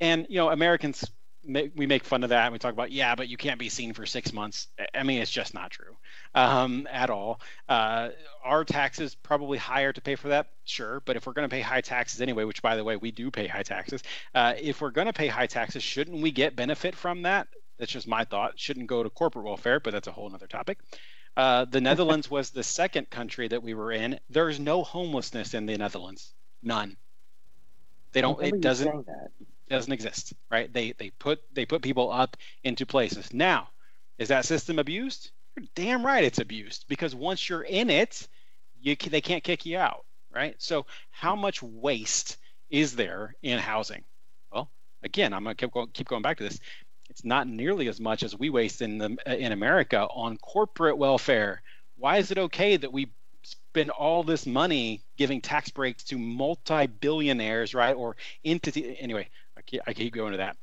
And 0.00 0.26
you 0.28 0.36
know, 0.36 0.50
Americans 0.50 1.04
we 1.46 1.86
make 1.86 2.04
fun 2.04 2.22
of 2.24 2.30
that 2.30 2.44
and 2.44 2.52
we 2.52 2.58
talk 2.58 2.72
about 2.72 2.90
yeah, 2.90 3.14
but 3.14 3.28
you 3.28 3.36
can't 3.36 3.58
be 3.58 3.68
seen 3.68 3.92
for 3.92 4.06
six 4.06 4.32
months. 4.32 4.68
I 4.94 5.02
mean, 5.02 5.20
it's 5.20 5.30
just 5.30 5.54
not 5.54 5.70
true 5.70 5.96
um, 6.34 6.88
at 6.90 7.10
all. 7.10 7.40
Uh, 7.68 8.10
our 8.42 8.64
taxes 8.64 9.14
probably 9.14 9.58
higher 9.58 9.92
to 9.92 10.00
pay 10.00 10.14
for 10.14 10.28
that, 10.28 10.48
sure. 10.64 11.02
But 11.04 11.16
if 11.16 11.26
we're 11.26 11.34
going 11.34 11.48
to 11.48 11.54
pay 11.54 11.60
high 11.60 11.82
taxes 11.82 12.20
anyway, 12.22 12.44
which 12.44 12.62
by 12.62 12.76
the 12.76 12.84
way 12.84 12.96
we 12.96 13.10
do 13.10 13.30
pay 13.30 13.46
high 13.46 13.62
taxes, 13.62 14.02
uh, 14.34 14.54
if 14.60 14.80
we're 14.80 14.90
going 14.90 15.06
to 15.06 15.12
pay 15.12 15.26
high 15.28 15.46
taxes, 15.46 15.82
shouldn't 15.82 16.22
we 16.22 16.30
get 16.30 16.56
benefit 16.56 16.94
from 16.94 17.22
that? 17.22 17.48
That's 17.78 17.92
just 17.92 18.08
my 18.08 18.24
thought. 18.24 18.58
Shouldn't 18.58 18.86
go 18.86 19.02
to 19.02 19.10
corporate 19.10 19.44
welfare, 19.44 19.80
but 19.80 19.92
that's 19.92 20.08
a 20.08 20.12
whole 20.12 20.32
other 20.34 20.46
topic. 20.46 20.78
Uh, 21.36 21.64
the 21.64 21.80
Netherlands 21.80 22.30
was 22.30 22.50
the 22.50 22.62
second 22.62 23.10
country 23.10 23.48
that 23.48 23.62
we 23.62 23.74
were 23.74 23.90
in. 23.90 24.18
There's 24.30 24.60
no 24.60 24.84
homelessness 24.84 25.54
in 25.54 25.66
the 25.66 25.76
Netherlands. 25.76 26.32
None. 26.62 26.96
They 28.12 28.20
don't. 28.20 28.40
It 28.42 28.60
doesn't. 28.60 29.06
Doesn't 29.68 29.92
exist. 29.92 30.34
Right. 30.50 30.72
They 30.72 30.92
they 30.92 31.10
put 31.10 31.40
they 31.52 31.66
put 31.66 31.82
people 31.82 32.12
up 32.12 32.36
into 32.62 32.86
places. 32.86 33.32
Now, 33.32 33.68
is 34.18 34.28
that 34.28 34.44
system 34.44 34.78
abused? 34.78 35.30
You're 35.56 35.66
damn 35.74 36.04
right 36.04 36.24
it's 36.24 36.38
abused 36.38 36.84
because 36.88 37.14
once 37.14 37.48
you're 37.48 37.62
in 37.62 37.90
it, 37.90 38.28
you 38.80 38.94
they 38.94 39.20
can't 39.20 39.42
kick 39.42 39.66
you 39.66 39.78
out. 39.78 40.04
Right. 40.32 40.54
So 40.58 40.86
how 41.10 41.34
much 41.34 41.62
waste 41.62 42.36
is 42.70 42.94
there 42.94 43.34
in 43.42 43.58
housing? 43.58 44.04
Well, 44.52 44.70
again, 45.02 45.32
I'm 45.32 45.42
gonna 45.42 45.54
keep 45.54 45.72
going, 45.72 45.88
keep 45.92 46.08
going 46.08 46.22
back 46.22 46.38
to 46.38 46.44
this 46.44 46.60
it's 47.10 47.24
not 47.24 47.46
nearly 47.46 47.88
as 47.88 48.00
much 48.00 48.22
as 48.22 48.36
we 48.36 48.50
waste 48.50 48.82
in 48.82 48.98
the 48.98 49.16
in 49.26 49.52
America 49.52 50.00
on 50.00 50.36
corporate 50.38 50.98
welfare. 50.98 51.62
Why 51.96 52.18
is 52.18 52.30
it 52.30 52.38
okay 52.38 52.76
that 52.76 52.92
we 52.92 53.12
spend 53.44 53.90
all 53.90 54.22
this 54.22 54.46
money 54.46 55.02
giving 55.16 55.40
tax 55.40 55.70
breaks 55.70 56.04
to 56.04 56.18
multi-billionaires, 56.18 57.74
right? 57.74 57.94
Or 57.94 58.16
entity. 58.44 58.96
Anyway, 58.98 59.28
I 59.56 59.62
keep, 59.62 59.80
I 59.86 59.92
keep 59.92 60.14
going 60.14 60.32
to 60.32 60.38
that. 60.38 60.56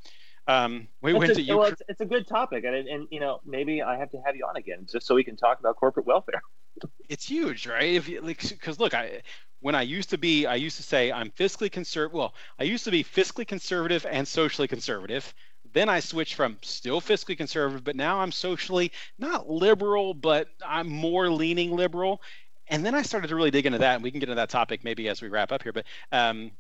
Um, 0.48 0.88
we 1.02 1.12
it's 1.12 1.20
went 1.20 1.32
a, 1.32 1.36
to 1.36 1.56
well, 1.56 1.68
it's, 1.68 1.82
it's, 1.88 2.02
a 2.02 2.06
good 2.06 2.28
topic, 2.28 2.64
and, 2.64 2.76
and 2.76 3.08
you 3.12 3.20
know 3.20 3.42
maybe 3.46 3.82
I 3.82 3.98
have 3.98 4.10
to 4.12 4.22
have 4.26 4.36
you 4.36 4.46
on 4.46 4.58
again 4.58 4.88
just 4.92 5.06
so 5.06 5.14
we 5.14 5.24
can 5.24 5.38
talk 5.38 5.60
about 5.60 5.76
corporate 5.76 6.08
welfare. 6.08 6.42
it's 7.10 7.26
huge, 7.26 7.68
right? 7.68 7.94
If 7.94 8.10
you 8.10 8.22
like, 8.22 8.42
because 8.50 8.80
look, 8.80 8.94
I 8.94 9.22
when 9.60 9.76
I 9.76 9.84
used 9.84 10.10
to 10.10 10.18
be, 10.18 10.48
I 10.48 10.56
used 10.56 10.78
to 10.78 10.84
say 10.84 11.12
I'm 11.12 11.30
fiscally 11.30 11.72
conservative. 11.72 12.18
Well, 12.18 12.34
I 12.60 12.64
used 12.64 12.86
to 12.86 12.92
be 12.92 13.04
fiscally 13.04 13.48
conservative 13.48 14.06
and 14.10 14.28
socially 14.28 14.68
conservative. 14.68 15.34
Then 15.74 15.90
I 15.90 16.00
switched 16.00 16.36
from 16.36 16.58
still 16.62 17.02
fiscally 17.02 17.38
conservative, 17.38 17.84
but 17.84 17.96
now 17.96 18.20
I'm 18.20 18.32
socially 18.32 18.92
not 19.18 19.50
liberal, 19.50 20.14
but 20.14 20.48
I'm 20.66 20.90
more 20.90 21.30
leaning 21.30 21.76
liberal. 21.76 22.22
And 22.68 22.86
then 22.86 22.96
I 22.96 23.02
started 23.02 23.28
to 23.28 23.36
really 23.36 23.52
dig 23.52 23.66
into 23.66 23.80
that, 23.80 23.96
and 23.96 24.04
we 24.04 24.12
can 24.12 24.20
get 24.20 24.30
into 24.30 24.36
that 24.36 24.50
topic 24.50 24.84
maybe 24.84 25.10
as 25.10 25.22
we 25.22 25.28
wrap 25.28 25.52
up 25.52 25.64
here. 25.64 25.74
But 25.74 25.86
um, 26.12 26.52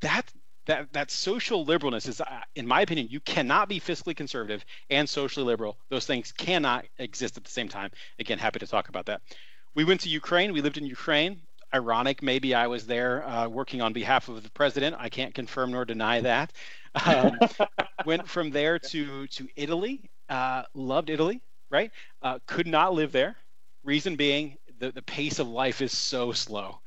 that 0.00 0.32
that 0.66 0.92
that 0.92 1.10
social 1.10 1.66
liberalness 1.66 2.08
is, 2.08 2.20
uh, 2.20 2.40
in 2.54 2.66
my 2.66 2.80
opinion, 2.80 3.08
you 3.10 3.20
cannot 3.20 3.68
be 3.68 3.80
fiscally 3.80 4.16
conservative 4.16 4.64
and 4.88 5.08
socially 5.08 5.44
liberal. 5.44 5.76
Those 5.90 6.06
things 6.06 6.32
cannot 6.32 6.86
exist 6.98 7.36
at 7.36 7.44
the 7.44 7.50
same 7.50 7.68
time. 7.68 7.90
Again, 8.18 8.38
happy 8.38 8.58
to 8.60 8.66
talk 8.66 8.88
about 8.88 9.06
that. 9.06 9.20
We 9.74 9.84
went 9.84 10.00
to 10.02 10.08
Ukraine. 10.08 10.52
We 10.52 10.62
lived 10.62 10.78
in 10.78 10.86
Ukraine 10.86 11.42
ironic. 11.74 12.22
Maybe 12.22 12.54
I 12.54 12.68
was 12.68 12.86
there 12.86 13.26
uh, 13.26 13.48
working 13.48 13.82
on 13.82 13.92
behalf 13.92 14.28
of 14.28 14.42
the 14.42 14.50
president. 14.50 14.96
I 14.98 15.08
can't 15.08 15.34
confirm 15.34 15.72
nor 15.72 15.84
deny 15.84 16.20
that. 16.20 16.52
Um, 17.06 17.38
went 18.04 18.28
from 18.28 18.50
there 18.50 18.78
to 18.78 19.26
to 19.28 19.48
Italy. 19.56 20.10
Uh, 20.28 20.62
loved 20.74 21.10
Italy. 21.10 21.42
Right. 21.70 21.90
Uh, 22.22 22.38
could 22.46 22.66
not 22.66 22.94
live 22.94 23.12
there. 23.12 23.36
Reason 23.84 24.16
being, 24.16 24.56
the 24.78 24.92
the 24.92 25.02
pace 25.02 25.38
of 25.40 25.48
life 25.48 25.82
is 25.82 25.96
so 25.96 26.32
slow, 26.32 26.80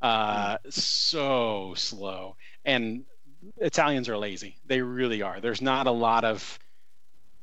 uh, 0.00 0.58
so 0.70 1.74
slow, 1.76 2.36
and 2.64 3.04
Italians 3.58 4.08
are 4.08 4.18
lazy. 4.18 4.58
They 4.66 4.80
really 4.82 5.22
are. 5.22 5.40
There's 5.40 5.62
not 5.62 5.86
a 5.86 5.92
lot 5.92 6.24
of 6.24 6.58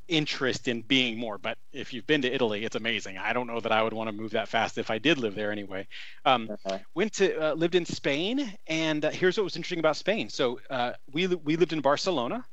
interest 0.07 0.67
in 0.67 0.81
being 0.81 1.17
more. 1.17 1.37
But 1.37 1.57
if 1.73 1.93
you've 1.93 2.07
been 2.07 2.21
to 2.21 2.31
Italy, 2.31 2.63
it's 2.63 2.75
amazing. 2.75 3.17
I 3.17 3.33
don't 3.33 3.47
know 3.47 3.59
that 3.59 3.71
I 3.71 3.81
would 3.81 3.93
want 3.93 4.09
to 4.09 4.15
move 4.15 4.31
that 4.31 4.47
fast 4.47 4.77
if 4.77 4.89
I 4.89 4.99
did 4.99 5.17
live 5.17 5.35
there 5.35 5.51
anyway. 5.51 5.87
Um, 6.25 6.49
uh-huh. 6.51 6.79
Went 6.93 7.13
to 7.13 7.51
uh, 7.51 7.53
lived 7.53 7.75
in 7.75 7.85
Spain, 7.85 8.53
and 8.67 9.05
uh, 9.05 9.11
here's 9.11 9.37
what 9.37 9.43
was 9.43 9.55
interesting 9.55 9.79
about 9.79 9.97
Spain. 9.97 10.29
So 10.29 10.59
uh, 10.69 10.93
we 11.11 11.27
we 11.27 11.55
lived 11.55 11.73
in 11.73 11.81
Barcelona. 11.81 12.45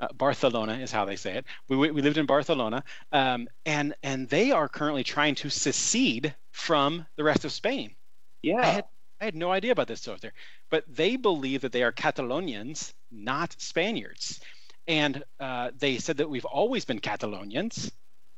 Uh, 0.00 0.08
Barcelona 0.14 0.74
is 0.74 0.92
how 0.92 1.04
they 1.04 1.16
say 1.16 1.38
it. 1.38 1.44
We, 1.68 1.76
we 1.76 2.02
lived 2.02 2.18
in 2.18 2.26
Barcelona, 2.26 2.84
um, 3.10 3.48
and 3.66 3.94
and 4.02 4.28
they 4.28 4.52
are 4.52 4.68
currently 4.68 5.04
trying 5.04 5.34
to 5.36 5.50
secede 5.50 6.34
from 6.52 7.06
the 7.16 7.24
rest 7.24 7.44
of 7.44 7.52
Spain. 7.52 7.94
Yeah, 8.42 8.60
I 8.60 8.66
had, 8.66 8.84
I 9.20 9.24
had 9.24 9.34
no 9.34 9.50
idea 9.50 9.72
about 9.72 9.88
this 9.88 10.00
so 10.02 10.16
there, 10.20 10.34
but 10.70 10.84
they 10.88 11.16
believe 11.16 11.62
that 11.62 11.72
they 11.72 11.82
are 11.82 11.92
Catalonians, 11.92 12.92
not 13.10 13.56
Spaniards 13.58 14.40
and 14.88 15.22
uh, 15.38 15.70
they 15.78 15.98
said 15.98 16.16
that 16.16 16.30
we've 16.30 16.46
always 16.46 16.86
been 16.86 17.00
Catalonians. 17.00 17.92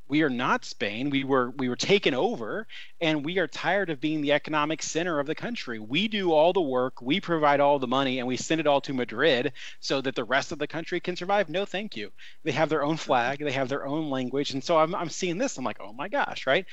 We 0.09 0.23
are 0.23 0.31
not 0.31 0.65
Spain. 0.65 1.09
We 1.11 1.23
were 1.23 1.51
we 1.51 1.69
were 1.69 1.77
taken 1.77 2.15
over, 2.15 2.67
and 3.01 3.25
we 3.25 3.39
are 3.39 3.47
tired 3.47 3.91
of 3.91 4.01
being 4.01 4.21
the 4.21 4.33
economic 4.33 4.83
center 4.83 5.21
of 5.21 5.29
the 5.29 5.37
country. 5.37 5.79
We 5.79 6.09
do 6.09 6.33
all 6.33 6.53
the 6.53 6.61
work, 6.61 7.01
we 7.01 7.21
provide 7.21 7.61
all 7.61 7.79
the 7.79 7.87
money, 7.87 8.19
and 8.19 8.27
we 8.27 8.37
send 8.37 8.61
it 8.61 8.67
all 8.67 8.81
to 8.83 8.93
Madrid 8.93 9.53
so 9.79 10.01
that 10.01 10.17
the 10.17 10.25
rest 10.25 10.51
of 10.51 10.59
the 10.59 10.67
country 10.67 10.99
can 10.99 11.15
survive. 11.15 11.49
No, 11.49 11.65
thank 11.65 11.97
you. 11.97 12.11
They 12.43 12.51
have 12.51 12.69
their 12.69 12.83
own 12.83 12.97
flag, 12.97 13.39
they 13.39 13.53
have 13.53 13.69
their 13.69 13.87
own 13.87 14.11
language, 14.11 14.51
and 14.51 14.65
so 14.65 14.77
I'm 14.79 14.97
I'm 14.97 15.11
seeing 15.11 15.39
this. 15.39 15.57
I'm 15.57 15.65
like, 15.65 15.81
oh 15.81 15.93
my 15.93 16.09
gosh, 16.09 16.45
right? 16.45 16.67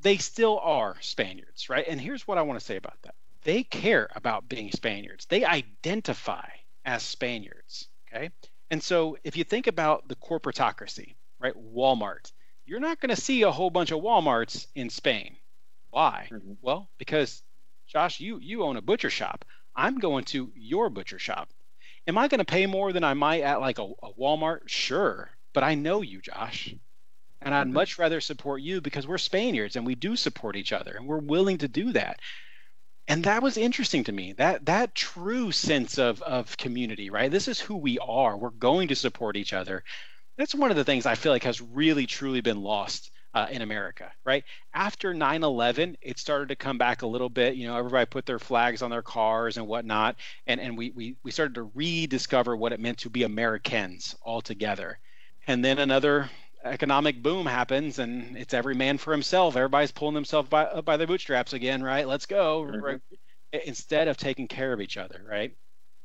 They 0.00 0.16
still 0.16 0.58
are 0.60 0.96
Spaniards, 1.02 1.68
right? 1.68 1.84
And 1.86 2.00
here's 2.00 2.26
what 2.26 2.38
I 2.38 2.42
want 2.42 2.58
to 2.58 2.64
say 2.64 2.76
about 2.76 2.96
that. 3.02 3.14
They 3.42 3.64
care 3.64 4.08
about 4.16 4.48
being 4.48 4.72
Spaniards. 4.72 5.26
They 5.26 5.44
identify 5.44 6.48
as 6.86 7.02
Spaniards. 7.02 7.88
Okay 8.10 8.30
and 8.70 8.82
so 8.82 9.16
if 9.24 9.36
you 9.36 9.44
think 9.44 9.66
about 9.66 10.08
the 10.08 10.16
corporatocracy, 10.16 11.14
right, 11.40 11.54
Walmart, 11.56 12.32
you're 12.66 12.80
not 12.80 13.00
going 13.00 13.14
to 13.14 13.20
see 13.20 13.42
a 13.42 13.50
whole 13.50 13.70
bunch 13.70 13.90
of 13.90 14.00
Walmarts 14.00 14.66
in 14.74 14.90
Spain. 14.90 15.36
Why? 15.90 16.28
Mm-hmm. 16.30 16.54
Well, 16.60 16.90
because 16.98 17.42
Josh, 17.86 18.20
you 18.20 18.38
you 18.38 18.62
own 18.62 18.76
a 18.76 18.82
butcher 18.82 19.10
shop. 19.10 19.44
I'm 19.74 19.98
going 19.98 20.24
to 20.26 20.52
your 20.54 20.90
butcher 20.90 21.18
shop. 21.18 21.48
Am 22.06 22.18
I 22.18 22.28
going 22.28 22.40
to 22.40 22.44
pay 22.44 22.66
more 22.66 22.92
than 22.92 23.04
I 23.04 23.14
might 23.14 23.42
at 23.42 23.60
like 23.60 23.78
a, 23.78 23.84
a 24.02 24.12
Walmart? 24.18 24.68
Sure, 24.68 25.30
but 25.54 25.64
I 25.64 25.74
know 25.74 26.02
you, 26.02 26.20
Josh. 26.20 26.74
And 27.40 27.54
I'd 27.54 27.66
mm-hmm. 27.66 27.74
much 27.74 27.98
rather 27.98 28.20
support 28.20 28.60
you 28.60 28.80
because 28.80 29.06
we're 29.06 29.18
Spaniards 29.18 29.76
and 29.76 29.86
we 29.86 29.94
do 29.94 30.16
support 30.16 30.56
each 30.56 30.72
other 30.72 30.94
and 30.96 31.06
we're 31.06 31.18
willing 31.18 31.58
to 31.58 31.68
do 31.68 31.92
that 31.92 32.18
and 33.08 33.24
that 33.24 33.42
was 33.42 33.56
interesting 33.56 34.04
to 34.04 34.12
me 34.12 34.32
that 34.34 34.64
that 34.66 34.94
true 34.94 35.50
sense 35.50 35.98
of 35.98 36.22
of 36.22 36.56
community 36.56 37.10
right 37.10 37.30
this 37.30 37.48
is 37.48 37.58
who 37.58 37.76
we 37.76 37.98
are 37.98 38.36
we're 38.36 38.50
going 38.50 38.88
to 38.88 38.94
support 38.94 39.36
each 39.36 39.52
other 39.52 39.82
that's 40.36 40.54
one 40.54 40.70
of 40.70 40.76
the 40.76 40.84
things 40.84 41.06
i 41.06 41.14
feel 41.14 41.32
like 41.32 41.44
has 41.44 41.60
really 41.60 42.06
truly 42.06 42.40
been 42.40 42.62
lost 42.62 43.10
uh, 43.34 43.46
in 43.50 43.62
America, 43.62 44.10
right? 44.24 44.44
After 44.74 45.12
9 45.14 45.44
11, 45.44 45.96
it 46.00 46.18
started 46.18 46.48
to 46.48 46.56
come 46.56 46.78
back 46.78 47.02
a 47.02 47.06
little 47.06 47.28
bit. 47.28 47.54
You 47.54 47.66
know, 47.68 47.76
everybody 47.76 48.06
put 48.06 48.26
their 48.26 48.38
flags 48.38 48.82
on 48.82 48.90
their 48.90 49.02
cars 49.02 49.56
and 49.56 49.66
whatnot. 49.66 50.16
And, 50.46 50.60
and 50.60 50.76
we, 50.76 50.90
we, 50.90 51.16
we 51.22 51.30
started 51.30 51.54
to 51.56 51.70
rediscover 51.74 52.56
what 52.56 52.72
it 52.72 52.80
meant 52.80 52.98
to 52.98 53.10
be 53.10 53.22
Americans 53.22 54.16
altogether. 54.24 54.98
And 55.46 55.64
then 55.64 55.78
another 55.78 56.30
economic 56.64 57.22
boom 57.22 57.46
happens 57.46 57.98
and 57.98 58.36
it's 58.36 58.54
every 58.54 58.74
man 58.74 58.98
for 58.98 59.12
himself. 59.12 59.56
Everybody's 59.56 59.92
pulling 59.92 60.14
themselves 60.14 60.48
by, 60.48 60.80
by 60.80 60.96
their 60.96 61.06
bootstraps 61.06 61.52
again, 61.52 61.82
right? 61.82 62.06
Let's 62.06 62.26
go. 62.26 62.64
Mm-hmm. 62.64 62.84
Right? 62.84 63.00
Instead 63.64 64.08
of 64.08 64.16
taking 64.16 64.48
care 64.48 64.72
of 64.72 64.80
each 64.80 64.96
other, 64.96 65.24
right? 65.28 65.56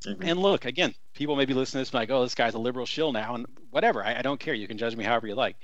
Mm-hmm. 0.06 0.24
And 0.24 0.40
look, 0.40 0.66
again, 0.66 0.94
people 1.14 1.36
may 1.36 1.46
be 1.46 1.54
listening 1.54 1.84
to 1.84 1.90
this 1.90 1.94
like, 1.94 2.10
oh, 2.10 2.24
this 2.24 2.36
guy's 2.36 2.54
a 2.54 2.60
liberal 2.60 2.86
shill 2.86 3.12
now, 3.12 3.36
and 3.36 3.46
whatever. 3.70 4.04
I, 4.04 4.20
I 4.20 4.22
don't 4.22 4.40
care. 4.40 4.54
You 4.54 4.68
can 4.68 4.78
judge 4.78 4.96
me 4.96 5.04
however 5.04 5.28
you 5.28 5.36
like. 5.36 5.56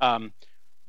Um, 0.00 0.32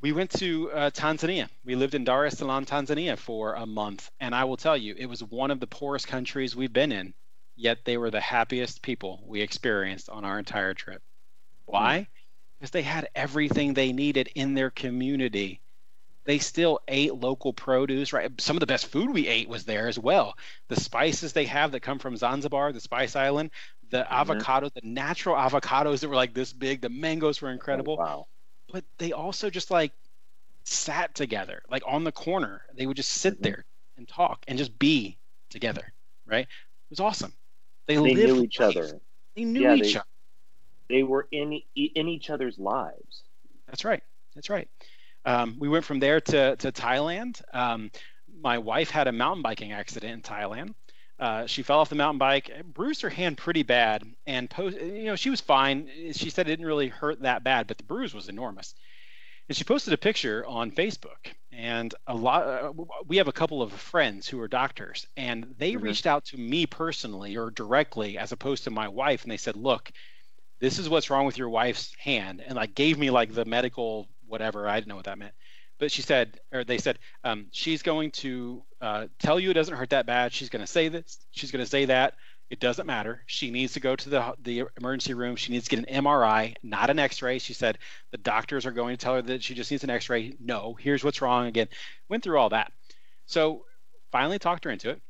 we 0.02 0.12
went 0.12 0.32
to 0.32 0.72
uh, 0.72 0.90
Tanzania. 0.92 1.50
We 1.64 1.76
lived 1.76 1.96
in 1.96 2.04
Dar 2.04 2.26
es 2.26 2.38
Salaam, 2.38 2.66
Tanzania 2.66 3.18
for 3.18 3.54
a 3.54 3.66
month. 3.66 4.12
And 4.20 4.36
I 4.36 4.44
will 4.44 4.58
tell 4.58 4.78
you, 4.78 4.96
it 4.98 5.08
was 5.08 5.24
one 5.24 5.52
of 5.52 5.60
the 5.60 5.68
poorest 5.68 6.08
countries 6.08 6.56
we've 6.56 6.74
been 6.74 6.92
in, 6.92 7.14
yet 7.56 7.80
they 7.86 7.98
were 7.98 8.12
the 8.12 8.22
happiest 8.22 8.82
people 8.82 9.24
we 9.26 9.42
experienced 9.42 10.10
on 10.10 10.26
our 10.26 10.38
entire 10.38 10.74
trip. 10.74 11.02
Why? 11.66 12.00
Mm. 12.00 12.15
Because 12.60 12.72
they 12.72 12.82
had 12.82 13.10
everything 13.16 13.74
they 13.74 13.92
needed 13.92 14.30
in 14.36 14.54
their 14.54 14.70
community. 14.70 15.60
They 16.24 16.40
still 16.40 16.80
ate 16.88 17.14
local 17.14 17.54
produce, 17.54 18.12
right? 18.12 18.32
Some 18.42 18.56
of 18.56 18.62
the 18.62 18.66
best 18.66 18.88
food 18.88 19.12
we 19.12 19.28
ate 19.28 19.48
was 19.48 19.66
there 19.66 19.88
as 19.88 20.00
well. 20.00 20.36
The 20.70 20.80
spices 20.80 21.34
they 21.34 21.46
have 21.46 21.72
that 21.74 21.82
come 21.82 22.00
from 22.00 22.18
Zanzibar, 22.18 22.72
the 22.72 22.82
Spice 22.82 23.16
Island, 23.16 23.52
the 23.92 24.00
mm-hmm. 24.00 24.14
avocado, 24.14 24.70
the 24.70 24.82
natural 24.84 25.36
avocados 25.36 26.00
that 26.00 26.10
were 26.10 26.16
like 26.16 26.34
this 26.34 26.52
big, 26.52 26.82
the 26.82 26.90
mangoes 26.90 27.42
were 27.42 27.52
incredible. 27.52 27.98
Oh, 28.00 28.04
wow 28.04 28.28
but 28.76 28.84
they 28.98 29.14
also 29.14 29.50
just 29.50 29.72
like 29.72 29.94
sat 30.66 31.16
together, 31.16 31.62
like 31.70 31.84
on 31.88 32.04
the 32.04 32.12
corner. 32.12 32.62
They 32.76 32.86
would 32.86 32.98
just 32.98 33.12
sit 33.12 33.36
mm-hmm. 33.36 33.44
there 33.44 33.66
and 33.96 34.06
talk 34.06 34.44
and 34.50 34.58
just 34.58 34.78
be 34.78 35.18
together, 35.50 35.94
right? 36.26 36.42
It 36.42 36.90
was 36.90 37.00
awesome. 37.00 37.32
They, 37.88 37.96
they 37.96 38.14
knew 38.14 38.44
each 38.44 38.60
life. 38.60 38.76
other. 38.76 39.00
They 39.36 39.46
knew 39.46 39.62
yeah, 39.62 39.76
each 39.76 39.94
they, 39.94 40.00
other. 40.00 40.08
They 40.90 41.04
were 41.04 41.28
in 41.32 41.62
in 41.76 42.08
each 42.08 42.30
other's 42.30 42.58
lives. 42.58 43.24
That's 43.68 43.86
right. 43.86 44.04
That's 44.36 44.50
right. 44.50 44.68
Um, 45.26 45.56
we 45.60 45.70
went 45.70 45.86
from 45.86 46.00
there 46.00 46.22
to 46.22 46.56
to 46.58 46.72
Thailand. 46.72 47.42
Um, 47.54 47.92
my 48.42 48.58
wife 48.58 48.90
had 48.90 49.08
a 49.08 49.12
mountain 49.12 49.42
biking 49.42 49.72
accident 49.72 50.14
in 50.14 50.22
Thailand. 50.22 50.74
Uh, 51.18 51.46
she 51.46 51.64
fell 51.64 51.80
off 51.80 51.90
the 51.90 51.96
mountain 51.96 52.18
bike, 52.18 52.52
bruised 52.74 53.02
her 53.02 53.10
hand 53.10 53.38
pretty 53.38 53.64
bad, 53.64 54.04
and 54.28 54.50
post, 54.50 54.78
you 54.80 55.06
know 55.06 55.16
she 55.16 55.30
was 55.30 55.40
fine. 55.40 55.90
She 56.12 56.30
said 56.30 56.48
it 56.48 56.52
didn't 56.52 56.66
really 56.66 56.90
hurt 56.90 57.22
that 57.22 57.44
bad, 57.44 57.68
but 57.68 57.78
the 57.78 57.84
bruise 57.84 58.14
was 58.14 58.28
enormous. 58.28 58.76
And 59.48 59.56
she 59.56 59.64
posted 59.64 59.94
a 59.94 59.98
picture 59.98 60.46
on 60.46 60.72
Facebook, 60.72 61.34
and 61.52 61.94
a 62.08 62.16
lot. 62.16 62.48
Uh, 62.48 62.74
we 63.08 63.18
have 63.18 63.30
a 63.30 63.32
couple 63.32 63.62
of 63.62 63.72
friends 63.72 64.28
who 64.28 64.42
are 64.42 64.48
doctors, 64.48 65.08
and 65.16 65.56
they 65.58 65.74
mm-hmm. 65.74 65.86
reached 65.86 66.06
out 66.06 66.26
to 66.26 66.38
me 66.38 66.66
personally 66.66 67.38
or 67.38 67.50
directly, 67.50 68.18
as 68.18 68.34
opposed 68.34 68.66
to 68.66 68.72
my 68.72 68.88
wife, 68.90 69.24
and 69.24 69.32
they 69.32 69.38
said, 69.38 69.56
"Look, 69.56 69.92
this 70.66 70.80
is 70.80 70.90
what's 70.90 71.10
wrong 71.10 71.26
with 71.26 71.38
your 71.38 71.50
wife's 71.50 71.94
hand," 71.98 72.42
and 72.46 72.56
like 72.56 72.76
gave 72.76 72.98
me 72.98 73.10
like 73.10 73.34
the 73.34 73.46
medical 73.46 74.08
whatever. 74.28 74.68
I 74.68 74.76
didn't 74.76 74.90
know 74.90 74.96
what 74.96 75.06
that 75.06 75.18
meant 75.18 75.34
but 75.78 75.92
she 75.92 76.02
said, 76.02 76.40
or 76.54 76.64
they 76.64 76.78
said, 76.78 77.00
um, 77.24 77.48
she's 77.52 77.82
going 77.82 78.12
to 78.12 78.64
uh, 78.82 79.08
tell 79.20 79.40
you 79.40 79.52
it 79.52 79.56
doesn't 79.56 79.76
hurt 79.76 79.90
that 79.90 80.06
bad. 80.06 80.32
She's 80.32 80.50
going 80.50 80.64
to 80.64 80.72
say 80.72 80.88
this. 80.88 81.20
She's 81.32 81.52
going 81.52 81.64
to 81.64 81.70
say 81.70 81.86
that. 81.86 82.14
It 82.50 82.60
doesn't 82.60 82.86
matter. 82.86 83.24
She 83.26 83.50
needs 83.50 83.74
to 83.74 83.80
go 83.80 83.96
to 83.96 84.10
the 84.10 84.36
the 84.40 84.66
emergency 84.78 85.16
room. 85.16 85.36
She 85.36 85.52
needs 85.52 85.68
to 85.68 85.76
get 85.76 85.88
an 85.90 86.04
MRI, 86.04 86.56
not 86.62 86.92
an 86.92 87.00
X-ray. 87.00 87.40
She 87.40 87.54
said 87.54 87.80
the 88.12 88.20
doctors 88.20 88.68
are 88.68 88.72
going 88.72 88.96
to 88.96 89.04
tell 89.04 89.16
her 89.16 89.22
that 89.24 89.44
she 89.44 89.56
just 89.56 89.72
needs 89.72 89.84
an 89.84 89.90
X-ray. 89.90 90.36
No, 90.40 90.76
here's 90.80 91.04
what's 91.04 91.22
wrong. 91.22 91.48
Again, 91.48 91.68
went 92.08 92.24
through 92.24 92.38
all 92.38 92.50
that. 92.50 92.72
So 93.26 93.66
finally 94.12 94.38
talked 94.38 94.64
her 94.66 94.70
into 94.70 94.92
it. 94.92 95.02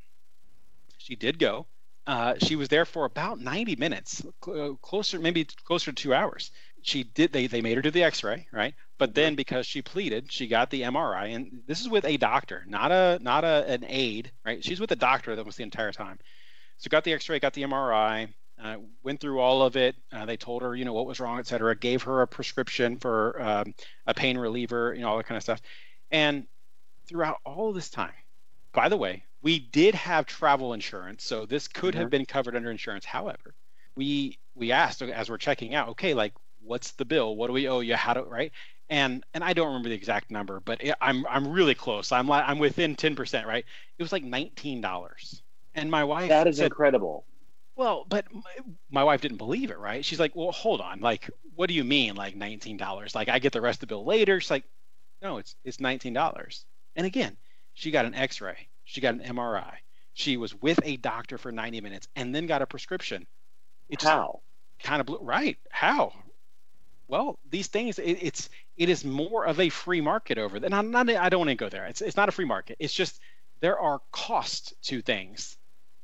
She 0.96 1.14
did 1.14 1.38
go. 1.38 1.66
Uh, 2.06 2.34
she 2.38 2.54
was 2.54 2.68
there 2.68 2.84
for 2.84 3.04
about 3.04 3.40
90 3.40 3.76
minutes, 3.76 4.24
cl- 4.44 4.76
closer, 4.76 5.18
maybe 5.18 5.44
closer 5.64 5.90
to 5.90 6.02
two 6.02 6.14
hours. 6.14 6.52
She 6.82 7.02
did 7.02 7.32
they, 7.32 7.48
they 7.48 7.62
made 7.62 7.74
her 7.76 7.82
do 7.82 7.90
the 7.90 8.04
x-ray 8.04 8.46
right? 8.52 8.74
But 8.96 9.12
then 9.12 9.34
because 9.34 9.66
she 9.66 9.82
pleaded 9.82 10.30
she 10.30 10.46
got 10.46 10.70
the 10.70 10.82
mri 10.82 11.34
and 11.34 11.62
this 11.66 11.80
is 11.80 11.88
with 11.88 12.04
a 12.04 12.16
doctor 12.16 12.64
not 12.68 12.92
a 12.92 13.18
not 13.20 13.42
a, 13.42 13.66
an 13.66 13.84
aide 13.88 14.30
right? 14.44 14.64
She's 14.64 14.78
with 14.78 14.92
a 14.92 14.96
doctor 14.96 15.34
that 15.34 15.44
was 15.44 15.56
the 15.56 15.64
entire 15.64 15.90
time. 15.90 16.20
So 16.78 16.88
got 16.88 17.02
the 17.02 17.12
x-ray 17.12 17.40
got 17.40 17.54
the 17.54 17.64
mri 17.64 18.28
uh, 18.62 18.76
went 19.02 19.20
through 19.20 19.40
all 19.40 19.62
of 19.62 19.76
it. 19.76 19.96
Uh, 20.12 20.26
they 20.26 20.36
told 20.36 20.62
her 20.62 20.76
you 20.76 20.84
know 20.84 20.92
what 20.92 21.06
was 21.06 21.18
wrong 21.18 21.40
et 21.40 21.48
cetera 21.48 21.74
gave 21.74 22.04
her 22.04 22.22
a 22.22 22.28
prescription 22.28 22.98
for 22.98 23.42
um, 23.42 23.74
a 24.06 24.14
pain 24.14 24.38
reliever 24.38 24.94
you 24.94 25.00
know 25.00 25.08
all 25.08 25.16
that 25.16 25.26
kind 25.26 25.36
of 25.36 25.42
stuff. 25.42 25.60
And 26.12 26.46
throughout 27.08 27.38
all 27.44 27.72
this 27.72 27.90
time 27.90 28.14
by 28.76 28.88
the 28.88 28.96
way 28.96 29.24
we 29.42 29.58
did 29.58 29.94
have 29.94 30.26
travel 30.26 30.72
insurance 30.72 31.24
so 31.24 31.44
this 31.44 31.66
could 31.66 31.94
mm-hmm. 31.94 32.02
have 32.02 32.10
been 32.10 32.26
covered 32.26 32.54
under 32.54 32.70
insurance 32.70 33.04
however 33.04 33.54
we 33.96 34.38
we 34.54 34.70
asked 34.70 35.02
as 35.02 35.28
we're 35.28 35.36
checking 35.38 35.74
out 35.74 35.88
okay 35.88 36.14
like 36.14 36.32
what's 36.62 36.92
the 36.92 37.04
bill 37.04 37.34
what 37.34 37.48
do 37.48 37.52
we 37.52 37.68
owe 37.68 37.80
you 37.80 37.96
how 37.96 38.14
do 38.14 38.22
right 38.22 38.52
and 38.88 39.24
and 39.34 39.42
I 39.42 39.52
don't 39.52 39.68
remember 39.68 39.88
the 39.88 39.94
exact 39.94 40.30
number, 40.30 40.60
but 40.60 40.82
it, 40.82 40.94
I'm 41.00 41.26
I'm 41.28 41.48
really 41.48 41.74
close. 41.74 42.12
I'm 42.12 42.28
like 42.28 42.44
I'm 42.46 42.58
within 42.58 42.94
ten 42.94 43.16
percent, 43.16 43.46
right? 43.46 43.64
It 43.98 44.02
was 44.02 44.12
like 44.12 44.22
nineteen 44.22 44.80
dollars, 44.80 45.42
and 45.74 45.90
my 45.90 46.04
wife 46.04 46.28
that 46.28 46.46
is 46.46 46.58
said, 46.58 46.66
incredible. 46.66 47.24
Well, 47.74 48.06
but 48.08 48.24
my, 48.32 48.40
my, 48.90 49.04
wife 49.04 49.20
didn't 49.20 49.36
believe 49.36 49.70
it, 49.70 49.78
right? 49.78 50.02
She's 50.02 50.18
like, 50.18 50.34
well, 50.34 50.50
hold 50.50 50.80
on, 50.80 51.00
like, 51.00 51.28
what 51.56 51.68
do 51.68 51.74
you 51.74 51.84
mean, 51.84 52.14
like 52.14 52.34
nineteen 52.36 52.76
dollars? 52.76 53.14
Like 53.14 53.28
I 53.28 53.38
get 53.38 53.52
the 53.52 53.60
rest 53.60 53.76
of 53.76 53.80
the 53.80 53.86
bill 53.94 54.04
later. 54.04 54.40
She's 54.40 54.50
like, 54.50 54.64
no, 55.20 55.38
it's 55.38 55.56
it's 55.64 55.80
nineteen 55.80 56.12
dollars. 56.12 56.64
And 56.94 57.06
again, 57.06 57.36
she 57.76 57.92
got 57.92 58.04
an 58.04 58.14
X-ray, 58.14 58.68
she 58.84 59.00
got 59.00 59.14
an 59.14 59.20
MRI, 59.20 59.74
she 60.12 60.36
was 60.36 60.54
with 60.54 60.80
a 60.82 60.96
doctor 60.96 61.38
for 61.38 61.52
ninety 61.52 61.80
minutes, 61.80 62.08
and 62.16 62.34
then 62.34 62.46
got 62.46 62.62
a 62.62 62.66
prescription. 62.66 63.26
It's 63.88 64.04
how? 64.04 64.40
Kind 64.82 65.00
of 65.00 65.06
blew, 65.06 65.20
right? 65.20 65.56
How? 65.70 66.12
well, 67.08 67.38
these 67.50 67.68
things 67.68 67.98
it, 67.98 68.18
it's 68.20 68.48
it 68.76 68.88
is 68.88 69.04
more 69.04 69.46
of 69.46 69.60
a 69.60 69.68
free 69.68 70.00
market 70.00 70.38
over 70.38 70.58
there. 70.58 70.72
And 70.72 70.90
not, 70.90 71.08
I 71.08 71.28
don't 71.28 71.40
want 71.40 71.50
to 71.50 71.54
go 71.56 71.68
there. 71.68 71.86
It's 71.86 72.00
it's 72.00 72.16
not 72.16 72.28
a 72.28 72.32
free 72.32 72.44
market. 72.44 72.76
It's 72.78 72.92
just 72.92 73.20
there 73.60 73.78
are 73.78 74.00
costs 74.12 74.74
to 74.82 75.00
things, 75.02 75.56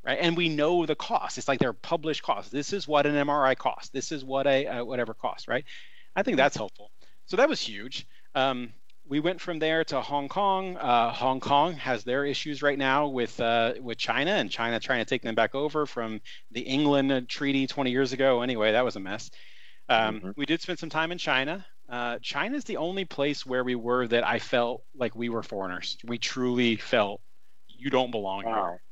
right? 0.05 0.19
And 0.21 0.37
we 0.37 0.49
know 0.49 0.87
the 0.87 0.95
cost. 0.95 1.39
It's 1.39 1.49
like 1.49 1.59
they're 1.59 1.73
published 1.73 2.23
costs. 2.23 2.51
This 2.51 2.73
is 2.73 2.87
what 2.87 3.07
an 3.07 3.15
MRI 3.15 3.57
costs. 3.57 3.91
This 3.91 4.13
is 4.13 4.25
what 4.25 4.47
a 4.47 4.67
uh, 4.67 4.85
whatever 4.85 5.15
cost, 5.15 5.49
right? 5.49 5.65
I 6.15 6.23
think 6.23 6.37
that's 6.37 6.57
helpful. 6.57 6.91
So 7.27 7.37
that 7.37 7.49
was 7.49 7.61
huge. 7.61 8.07
Um, 8.35 8.73
we 9.13 9.21
went 9.21 9.43
from 9.43 9.59
there 9.59 9.85
to 9.85 10.01
Hong 10.01 10.27
Kong. 10.27 10.79
Uh, 10.79 11.13
Hong 11.13 11.39
Kong 11.39 11.75
has 11.75 12.03
their 12.03 12.25
issues 12.25 12.63
right 12.63 12.79
now 12.79 13.09
with 13.09 13.39
uh, 13.41 13.75
with 13.79 13.99
China, 13.99 14.31
and 14.31 14.51
China 14.51 14.81
trying 14.81 15.01
to 15.01 15.05
take 15.05 15.21
them 15.21 15.35
back 15.35 15.55
over 15.55 15.85
from 15.85 16.23
the 16.51 16.63
England 16.63 17.29
Treaty 17.29 17.67
20 17.67 17.91
years 17.91 18.15
ago. 18.15 18.41
Anyway, 18.41 18.73
that 18.73 18.83
was 18.83 18.97
a 18.97 19.01
mess. 19.01 19.31
Um, 19.91 20.17
mm-hmm. 20.17 20.31
We 20.35 20.47
did 20.47 20.63
spend 20.63 20.79
some 20.79 20.89
time 20.89 21.13
in 21.13 21.19
China. 21.19 21.67
Uh, 21.91 22.21
China 22.23 22.57
is 22.57 22.65
the 22.65 22.79
only 22.79 23.05
place 23.05 23.45
where 23.45 23.63
we 23.63 23.75
were 23.75 24.07
that 24.07 24.27
I 24.27 24.39
felt 24.39 24.83
like 24.95 25.15
we 25.15 25.29
were 25.29 25.43
foreigners. 25.43 25.99
We 26.05 26.17
truly 26.17 26.77
felt 26.77 27.21
you 27.69 27.91
don't 27.91 28.13
belong 28.13 28.47
wow. 28.47 28.55
here. 28.55 28.83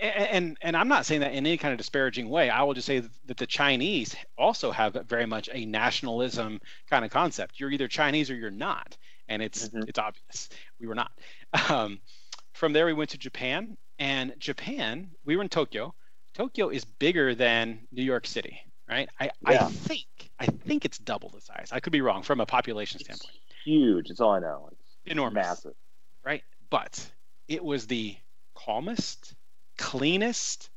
And 0.00 0.56
and 0.62 0.76
I'm 0.76 0.88
not 0.88 1.06
saying 1.06 1.20
that 1.20 1.32
in 1.32 1.46
any 1.46 1.56
kind 1.56 1.72
of 1.72 1.78
disparaging 1.78 2.28
way. 2.28 2.50
I 2.50 2.62
will 2.62 2.74
just 2.74 2.86
say 2.86 3.00
that 3.26 3.36
the 3.36 3.46
Chinese 3.46 4.14
also 4.38 4.70
have 4.70 4.94
very 5.08 5.26
much 5.26 5.48
a 5.52 5.64
nationalism 5.66 6.60
kind 6.88 7.04
of 7.04 7.10
concept. 7.10 7.60
You're 7.60 7.70
either 7.70 7.88
Chinese 7.88 8.30
or 8.30 8.34
you're 8.34 8.50
not, 8.50 8.96
and 9.28 9.42
it's 9.42 9.68
mm-hmm. 9.68 9.88
it's 9.88 9.98
obvious. 9.98 10.48
We 10.78 10.86
were 10.86 10.94
not. 10.94 11.10
Um, 11.68 12.00
from 12.52 12.72
there, 12.72 12.86
we 12.86 12.92
went 12.92 13.10
to 13.10 13.18
Japan, 13.18 13.76
and 13.98 14.34
Japan, 14.38 15.10
we 15.24 15.36
were 15.36 15.42
in 15.42 15.48
Tokyo. 15.48 15.94
Tokyo 16.34 16.68
is 16.68 16.84
bigger 16.84 17.34
than 17.34 17.80
New 17.90 18.04
York 18.04 18.26
City 18.26 18.60
right? 18.90 19.08
I, 19.18 19.30
yeah. 19.48 19.66
I 19.66 19.68
think 19.68 20.06
I 20.38 20.46
think 20.46 20.84
it's 20.84 20.98
double 20.98 21.30
the 21.30 21.40
size. 21.40 21.68
I 21.72 21.80
could 21.80 21.92
be 21.92 22.00
wrong 22.00 22.22
from 22.22 22.40
a 22.40 22.46
population 22.46 22.96
it's 23.00 23.04
standpoint. 23.04 23.38
Huge. 23.64 24.10
It's 24.10 24.20
all 24.20 24.32
I 24.32 24.40
know. 24.40 24.68
It's 24.72 25.12
enormous, 25.12 25.46
massive, 25.46 25.74
right? 26.24 26.42
But 26.68 27.10
it 27.48 27.64
was 27.64 27.86
the 27.86 28.16
calmest, 28.54 29.34
cleanest, 29.80 30.68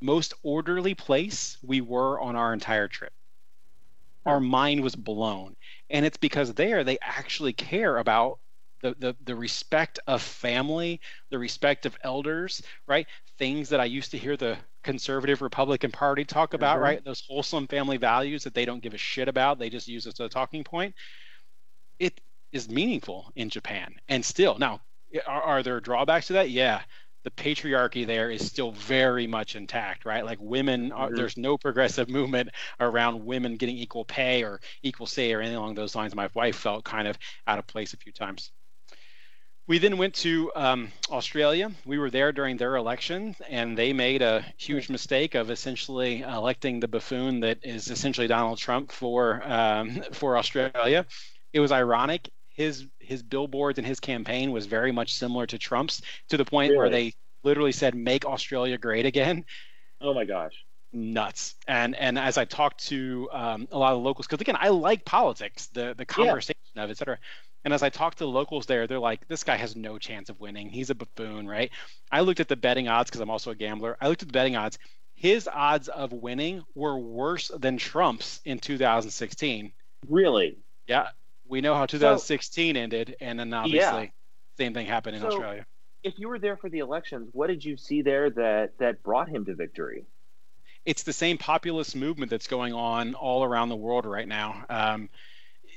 most 0.00 0.34
orderly 0.42 0.94
place 0.94 1.56
we 1.62 1.80
were 1.80 2.20
on 2.20 2.36
our 2.36 2.52
entire 2.52 2.86
trip. 2.86 3.12
Our 4.26 4.38
mind 4.38 4.82
was 4.82 4.94
blown, 4.94 5.56
and 5.90 6.04
it's 6.06 6.16
because 6.18 6.54
there 6.54 6.84
they 6.84 6.98
actually 7.02 7.52
care 7.52 7.98
about 7.98 8.38
the, 8.80 8.94
the 8.98 9.16
the 9.24 9.34
respect 9.34 9.98
of 10.06 10.22
family, 10.22 11.00
the 11.30 11.38
respect 11.38 11.86
of 11.86 11.96
elders, 12.02 12.62
right? 12.86 13.06
Things 13.38 13.70
that 13.70 13.80
I 13.80 13.86
used 13.86 14.10
to 14.12 14.18
hear 14.18 14.36
the 14.36 14.56
conservative 14.82 15.42
Republican 15.42 15.90
Party 15.90 16.24
talk 16.24 16.54
about, 16.54 16.76
mm-hmm. 16.76 16.84
right? 16.84 17.04
Those 17.04 17.24
wholesome 17.26 17.66
family 17.66 17.96
values 17.96 18.44
that 18.44 18.54
they 18.54 18.66
don't 18.66 18.82
give 18.82 18.94
a 18.94 18.98
shit 18.98 19.28
about, 19.28 19.58
they 19.58 19.70
just 19.70 19.88
use 19.88 20.06
it 20.06 20.20
as 20.20 20.20
a 20.20 20.28
talking 20.28 20.64
point. 20.64 20.94
It 21.98 22.20
is 22.52 22.68
meaningful 22.68 23.32
in 23.36 23.48
Japan, 23.50 23.94
and 24.08 24.24
still 24.24 24.58
now, 24.58 24.80
are, 25.26 25.42
are 25.42 25.62
there 25.62 25.80
drawbacks 25.80 26.28
to 26.28 26.34
that? 26.34 26.50
Yeah, 26.50 26.82
the 27.24 27.30
patriarchy 27.30 28.06
there 28.06 28.30
is 28.30 28.46
still 28.46 28.70
very 28.72 29.26
much 29.26 29.56
intact, 29.56 30.04
right? 30.04 30.24
Like 30.24 30.38
women, 30.40 30.92
are, 30.92 31.06
mm-hmm. 31.06 31.16
there's 31.16 31.36
no 31.36 31.58
progressive 31.58 32.08
movement 32.08 32.50
around 32.78 33.24
women 33.24 33.56
getting 33.56 33.76
equal 33.76 34.04
pay 34.04 34.44
or 34.44 34.60
equal 34.82 35.06
say 35.06 35.32
or 35.32 35.40
anything 35.40 35.56
along 35.56 35.74
those 35.74 35.94
lines. 35.94 36.14
My 36.14 36.28
wife 36.34 36.56
felt 36.56 36.84
kind 36.84 37.08
of 37.08 37.18
out 37.46 37.58
of 37.58 37.66
place 37.66 37.94
a 37.94 37.96
few 37.96 38.12
times. 38.12 38.52
We 39.66 39.78
then 39.78 39.96
went 39.96 40.14
to 40.16 40.52
um, 40.54 40.92
Australia. 41.10 41.70
We 41.86 41.96
were 41.96 42.10
there 42.10 42.32
during 42.32 42.58
their 42.58 42.76
election, 42.76 43.34
and 43.48 43.78
they 43.78 43.94
made 43.94 44.20
a 44.20 44.44
huge 44.58 44.90
mistake 44.90 45.34
of 45.34 45.50
essentially 45.50 46.20
electing 46.20 46.80
the 46.80 46.88
buffoon 46.88 47.40
that 47.40 47.60
is 47.62 47.90
essentially 47.90 48.26
Donald 48.26 48.58
Trump 48.58 48.92
for 48.92 49.42
um, 49.50 50.02
for 50.12 50.36
Australia. 50.36 51.06
It 51.54 51.60
was 51.60 51.72
ironic. 51.72 52.28
His 52.50 52.86
his 53.04 53.22
billboards 53.22 53.78
and 53.78 53.86
his 53.86 54.00
campaign 54.00 54.52
was 54.52 54.66
very 54.66 54.92
much 54.92 55.14
similar 55.14 55.46
to 55.46 55.58
Trump's, 55.58 56.02
to 56.28 56.36
the 56.36 56.44
point 56.44 56.70
really? 56.70 56.78
where 56.78 56.90
they 56.90 57.12
literally 57.42 57.72
said 57.72 57.94
"Make 57.94 58.24
Australia 58.24 58.78
Great 58.78 59.06
Again." 59.06 59.44
Oh 60.00 60.14
my 60.14 60.24
gosh! 60.24 60.54
Nuts. 60.92 61.54
And 61.66 61.94
and 61.96 62.18
as 62.18 62.38
I 62.38 62.44
talked 62.44 62.86
to 62.86 63.28
um, 63.32 63.68
a 63.72 63.78
lot 63.78 63.94
of 63.94 64.02
locals, 64.02 64.26
because 64.26 64.40
again, 64.40 64.56
I 64.58 64.68
like 64.68 65.04
politics, 65.04 65.66
the 65.68 65.94
the 65.96 66.06
conversation 66.06 66.60
yeah. 66.74 66.84
of 66.84 66.90
it, 66.90 66.92
et 66.92 66.98
cetera. 66.98 67.18
And 67.64 67.72
as 67.72 67.82
I 67.82 67.88
talked 67.88 68.18
to 68.18 68.24
the 68.24 68.30
locals 68.30 68.66
there, 68.66 68.86
they're 68.86 68.98
like, 68.98 69.26
this 69.26 69.42
guy 69.42 69.56
has 69.56 69.74
no 69.74 69.98
chance 69.98 70.28
of 70.28 70.38
winning. 70.38 70.68
He's 70.68 70.90
a 70.90 70.94
buffoon, 70.94 71.48
right? 71.48 71.70
I 72.12 72.20
looked 72.20 72.40
at 72.40 72.48
the 72.48 72.56
betting 72.56 72.88
odds 72.88 73.08
because 73.08 73.22
I'm 73.22 73.30
also 73.30 73.52
a 73.52 73.54
gambler. 73.54 73.96
I 74.00 74.08
looked 74.08 74.22
at 74.22 74.28
the 74.28 74.32
betting 74.32 74.54
odds. 74.54 74.78
His 75.14 75.48
odds 75.48 75.88
of 75.88 76.12
winning 76.12 76.62
were 76.74 76.98
worse 76.98 77.50
than 77.56 77.78
Trump's 77.78 78.40
in 78.44 78.58
2016. 78.58 79.72
Really? 80.08 80.58
Yeah. 80.86 81.08
We 81.46 81.60
know 81.60 81.74
how 81.74 81.86
2016 81.86 82.74
so, 82.74 82.80
ended, 82.80 83.16
and 83.20 83.38
then 83.38 83.52
obviously 83.52 84.02
yeah. 84.02 84.08
same 84.58 84.74
thing 84.74 84.86
happened 84.86 85.16
in 85.16 85.22
so, 85.22 85.28
Australia. 85.28 85.66
If 86.02 86.18
you 86.18 86.28
were 86.28 86.38
there 86.38 86.56
for 86.56 86.68
the 86.68 86.80
elections, 86.80 87.28
what 87.32 87.48
did 87.48 87.64
you 87.64 87.76
see 87.76 88.02
there 88.02 88.30
that 88.30 88.78
that 88.78 89.02
brought 89.02 89.28
him 89.28 89.44
to 89.46 89.54
victory? 89.54 90.04
It's 90.84 91.02
the 91.02 91.12
same 91.12 91.38
populist 91.38 91.96
movement 91.96 92.30
that's 92.30 92.46
going 92.46 92.74
on 92.74 93.14
all 93.14 93.42
around 93.42 93.70
the 93.70 93.76
world 93.76 94.04
right 94.04 94.28
now. 94.28 94.64
Um, 94.68 95.08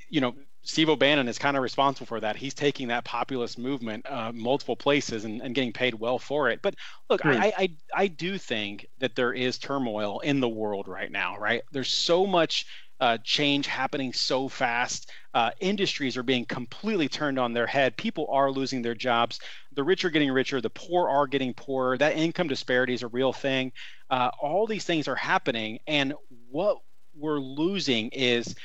you 0.10 0.19
know, 0.19 0.36
Steve 0.67 0.99
Bannon 0.99 1.30
is 1.30 1.38
kind 1.38 1.56
of 1.56 1.63
responsible 1.63 2.08
for 2.08 2.19
that. 2.19 2.36
He's 2.36 2.53
taking 2.53 2.89
that 2.89 3.06
populist 3.06 3.58
movement 3.58 4.06
uh, 4.10 4.34
multiple 4.34 4.75
places 4.75 5.23
and, 5.23 5.41
and, 5.41 5.56
getting 5.56 5.71
paid 5.71 5.95
well 5.95 6.19
for 6.19 6.49
it. 6.49 6.62
But 6.62 6.75
look, 7.10 7.21
hmm. 7.21 7.30
I, 7.30 7.53
I 7.58 7.69
I 7.95 8.08
do 8.08 8.38
think 8.38 8.86
that 8.99 9.15
there 9.15 9.32
is 9.32 9.58
turmoil 9.58 10.19
in 10.19 10.41
the 10.41 10.49
world 10.49 10.89
right 10.89 11.10
now. 11.10 11.38
Right? 11.38 11.62
There's 11.71 11.91
so 11.91 12.27
much 12.27 12.65
uh, 12.99 13.17
change 13.23 13.67
happening 13.67 14.13
so 14.13 14.47
fast. 14.47 15.12
Uh, 15.33 15.51
industries 15.60 16.17
are 16.17 16.23
being 16.23 16.45
completely 16.45 17.07
turned 17.07 17.38
on 17.38 17.53
their 17.53 17.67
head. 17.67 17.95
People 17.95 18.27
are 18.31 18.51
losing 18.51 18.81
their 18.81 18.95
jobs. 18.95 19.39
The 19.73 19.83
rich 19.83 20.03
are 20.05 20.10
getting 20.10 20.31
richer. 20.31 20.62
The 20.62 20.69
poor 20.69 21.10
are 21.10 21.27
getting 21.27 21.53
poorer. 21.53 21.97
That 21.97 22.17
income 22.17 22.47
disparity 22.47 22.93
is 22.93 23.03
a 23.03 23.07
real 23.07 23.33
thing. 23.33 23.71
Uh, 24.10 24.31
all 24.41 24.65
these 24.65 24.86
things 24.86 25.07
are 25.07 25.15
happening, 25.15 25.79
and 25.86 26.13
what 26.49 26.77
we're 27.15 27.39
losing 27.39 28.10
is 28.10 28.55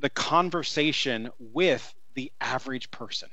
the 0.00 0.10
conversation 0.10 1.30
with 1.38 1.94
the 2.14 2.32
average 2.40 2.90
person, 2.90 3.28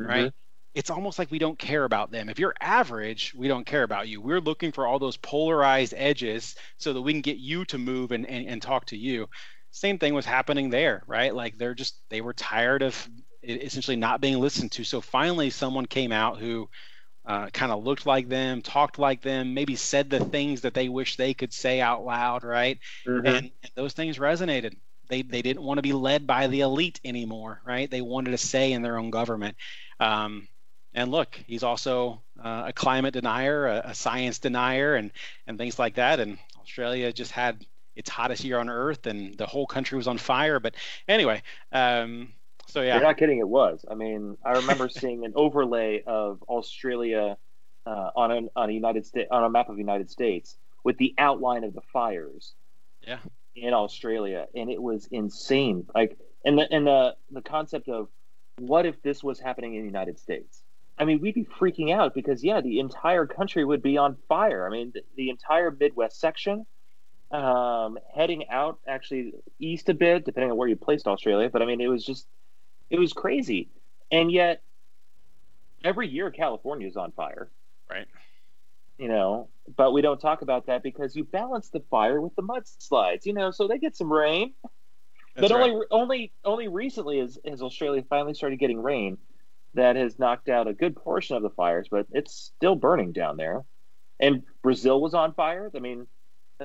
mm-hmm. 0.00 0.10
right? 0.10 0.32
It's 0.74 0.90
almost 0.90 1.18
like 1.18 1.30
we 1.30 1.38
don't 1.38 1.58
care 1.58 1.84
about 1.84 2.10
them. 2.10 2.28
If 2.28 2.38
you're 2.38 2.54
average, 2.60 3.34
we 3.34 3.48
don't 3.48 3.66
care 3.66 3.82
about 3.82 4.06
you. 4.06 4.20
We're 4.20 4.40
looking 4.40 4.70
for 4.70 4.86
all 4.86 4.98
those 4.98 5.16
polarized 5.16 5.94
edges 5.96 6.56
so 6.76 6.92
that 6.92 7.00
we 7.00 7.12
can 7.12 7.22
get 7.22 7.38
you 7.38 7.64
to 7.66 7.78
move 7.78 8.12
and, 8.12 8.26
and, 8.26 8.46
and 8.46 8.62
talk 8.62 8.86
to 8.86 8.96
you. 8.96 9.28
Same 9.70 9.98
thing 9.98 10.14
was 10.14 10.26
happening 10.26 10.70
there, 10.70 11.02
right? 11.06 11.34
Like 11.34 11.58
they're 11.58 11.74
just, 11.74 11.96
they 12.08 12.20
were 12.20 12.32
tired 12.32 12.82
of 12.82 13.08
essentially 13.42 13.96
not 13.96 14.20
being 14.20 14.40
listened 14.40 14.72
to. 14.72 14.84
So 14.84 15.00
finally, 15.00 15.50
someone 15.50 15.86
came 15.86 16.12
out 16.12 16.38
who 16.38 16.68
uh, 17.26 17.48
kind 17.50 17.70
of 17.70 17.84
looked 17.84 18.06
like 18.06 18.28
them, 18.28 18.62
talked 18.62 18.98
like 18.98 19.20
them, 19.20 19.54
maybe 19.54 19.76
said 19.76 20.08
the 20.10 20.24
things 20.24 20.62
that 20.62 20.74
they 20.74 20.88
wish 20.88 21.16
they 21.16 21.34
could 21.34 21.52
say 21.52 21.80
out 21.80 22.04
loud, 22.04 22.42
right? 22.42 22.78
Mm-hmm. 23.06 23.26
And, 23.26 23.36
and, 23.36 23.72
those 23.74 23.92
things 23.92 24.18
resonated 24.18 24.74
they 25.08 25.22
they 25.22 25.42
didn't 25.42 25.62
want 25.62 25.78
to 25.78 25.82
be 25.82 25.92
led 25.92 26.26
by 26.26 26.46
the 26.46 26.60
elite 26.60 27.00
anymore, 27.04 27.60
right? 27.64 27.90
They 27.90 28.00
wanted 28.00 28.32
to 28.32 28.38
say 28.38 28.72
in 28.72 28.82
their 28.82 28.98
own 28.98 29.10
government. 29.10 29.56
Um, 30.00 30.48
and 30.94 31.10
look, 31.10 31.38
he's 31.46 31.62
also 31.62 32.22
uh, 32.42 32.64
a 32.66 32.72
climate 32.72 33.14
denier, 33.14 33.66
a, 33.66 33.82
a, 33.86 33.94
science 33.94 34.38
denier, 34.38 34.94
and 34.94 35.10
and 35.46 35.58
things 35.58 35.78
like 35.78 35.94
that. 35.94 36.20
And 36.20 36.38
Australia 36.60 37.12
just 37.12 37.32
had 37.32 37.64
its 37.98 38.08
hottest 38.08 38.44
year 38.44 38.58
on 38.58 38.70
Earth, 38.70 39.06
and 39.06 39.36
the 39.36 39.46
whole 39.46 39.66
country 39.66 39.96
was 39.96 40.08
on 40.08 40.16
fire. 40.16 40.58
But 40.60 40.74
anyway, 41.06 41.42
um, 41.72 42.32
so 42.66 42.80
yeah, 42.80 42.94
you're 42.94 43.02
not 43.02 43.18
kidding. 43.18 43.38
It 43.38 43.48
was. 43.48 43.84
I 43.90 43.94
mean, 43.94 44.38
I 44.44 44.52
remember 44.52 44.88
seeing 45.00 45.24
an 45.24 45.32
overlay 45.34 46.02
of 46.06 46.42
Australia 46.48 47.36
uh, 47.84 48.10
on 48.16 48.30
a 48.30 48.40
on 48.56 48.70
a 48.70 48.72
United 48.72 49.04
States 49.04 49.28
on 49.30 49.44
a 49.44 49.50
map 49.50 49.68
of 49.68 49.76
the 49.76 49.82
United 49.82 50.10
States 50.10 50.56
with 50.84 50.96
the 50.96 51.14
outline 51.18 51.64
of 51.64 51.74
the 51.74 51.82
fires. 51.92 52.54
Yeah 53.06 53.18
in 53.62 53.74
Australia, 53.74 54.46
and 54.54 54.70
it 54.70 54.80
was 54.80 55.08
insane. 55.10 55.86
Like, 55.94 56.18
and 56.44 56.58
the 56.58 56.72
and 56.72 56.86
the 56.86 57.16
the 57.30 57.42
concept 57.42 57.88
of 57.88 58.08
what 58.58 58.86
if 58.86 59.00
this 59.02 59.22
was 59.22 59.38
happening 59.38 59.74
in 59.74 59.82
the 59.82 59.86
United 59.86 60.18
States? 60.18 60.62
I 60.98 61.04
mean, 61.04 61.20
we'd 61.20 61.34
be 61.34 61.44
freaking 61.44 61.94
out 61.94 62.14
because 62.14 62.42
yeah, 62.42 62.60
the 62.60 62.80
entire 62.80 63.26
country 63.26 63.64
would 63.64 63.82
be 63.82 63.96
on 63.98 64.16
fire. 64.28 64.66
I 64.66 64.70
mean, 64.70 64.92
the, 64.94 65.02
the 65.16 65.30
entire 65.30 65.70
Midwest 65.70 66.18
section, 66.18 66.66
um, 67.30 67.98
heading 68.14 68.48
out 68.48 68.78
actually 68.86 69.34
east 69.58 69.88
a 69.88 69.94
bit, 69.94 70.24
depending 70.24 70.50
on 70.50 70.56
where 70.56 70.68
you 70.68 70.76
placed 70.76 71.06
Australia. 71.06 71.50
But 71.50 71.62
I 71.62 71.66
mean, 71.66 71.80
it 71.80 71.88
was 71.88 72.04
just, 72.04 72.26
it 72.90 72.98
was 72.98 73.12
crazy, 73.12 73.68
and 74.10 74.30
yet 74.32 74.62
every 75.84 76.08
year 76.08 76.30
California 76.30 76.86
is 76.86 76.96
on 76.96 77.12
fire. 77.12 77.50
Right 77.90 78.06
you 78.98 79.08
know, 79.08 79.48
but 79.76 79.92
we 79.92 80.02
don't 80.02 80.20
talk 80.20 80.42
about 80.42 80.66
that 80.66 80.82
because 80.82 81.14
you 81.14 81.24
balance 81.24 81.70
the 81.70 81.80
fire 81.88 82.20
with 82.20 82.34
the 82.34 82.42
mudslides, 82.42 83.24
you 83.24 83.32
know, 83.32 83.50
so 83.50 83.68
they 83.68 83.78
get 83.78 83.96
some 83.96 84.12
rain. 84.12 84.52
That's 85.36 85.48
but 85.48 85.54
right. 85.54 85.70
only 85.70 85.86
only 85.90 86.32
only 86.44 86.68
recently 86.68 87.20
has, 87.20 87.38
has 87.46 87.62
Australia 87.62 88.02
finally 88.10 88.34
started 88.34 88.58
getting 88.58 88.82
rain 88.82 89.16
that 89.74 89.94
has 89.94 90.18
knocked 90.18 90.48
out 90.48 90.66
a 90.66 90.72
good 90.72 90.96
portion 90.96 91.36
of 91.36 91.42
the 91.42 91.50
fires, 91.50 91.86
but 91.88 92.06
it's 92.10 92.34
still 92.34 92.74
burning 92.74 93.12
down 93.12 93.36
there. 93.36 93.64
And 94.18 94.42
Brazil 94.62 95.00
was 95.00 95.14
on 95.14 95.32
fire. 95.34 95.70
I 95.76 95.78
mean, 95.78 96.08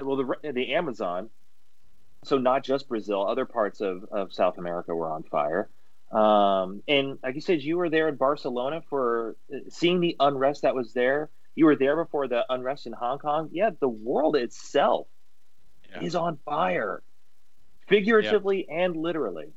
well, 0.01 0.17
the 0.17 0.51
the 0.51 0.73
Amazon. 0.73 1.29
So 2.25 2.37
not 2.37 2.63
just 2.63 2.87
Brazil, 2.87 3.27
other 3.27 3.45
parts 3.45 3.81
of, 3.81 4.05
of 4.05 4.31
South 4.33 4.57
America 4.57 4.95
were 4.95 5.11
on 5.11 5.23
fire. 5.23 5.69
Um, 6.09 6.81
and 6.87 7.17
like 7.21 7.35
you 7.35 7.41
said, 7.41 7.61
you 7.61 7.75
were 7.75 7.89
there 7.89 8.07
in 8.07 8.15
Barcelona 8.15 8.81
for 8.89 9.35
uh, 9.53 9.57
seeing 9.69 9.99
the 9.99 10.15
unrest 10.21 10.61
that 10.61 10.73
was 10.73 10.93
there 10.93 11.29
you 11.55 11.65
were 11.65 11.75
there 11.75 11.95
before 11.95 12.27
the 12.27 12.45
unrest 12.49 12.87
in 12.87 12.93
Hong 12.93 13.19
Kong. 13.19 13.49
Yeah, 13.51 13.71
the 13.79 13.89
world 13.89 14.35
itself 14.35 15.07
yeah. 15.91 16.01
is 16.01 16.15
on 16.15 16.37
fire, 16.45 17.03
figuratively 17.87 18.65
yeah. 18.67 18.85
and 18.85 18.95
literally 18.95 19.53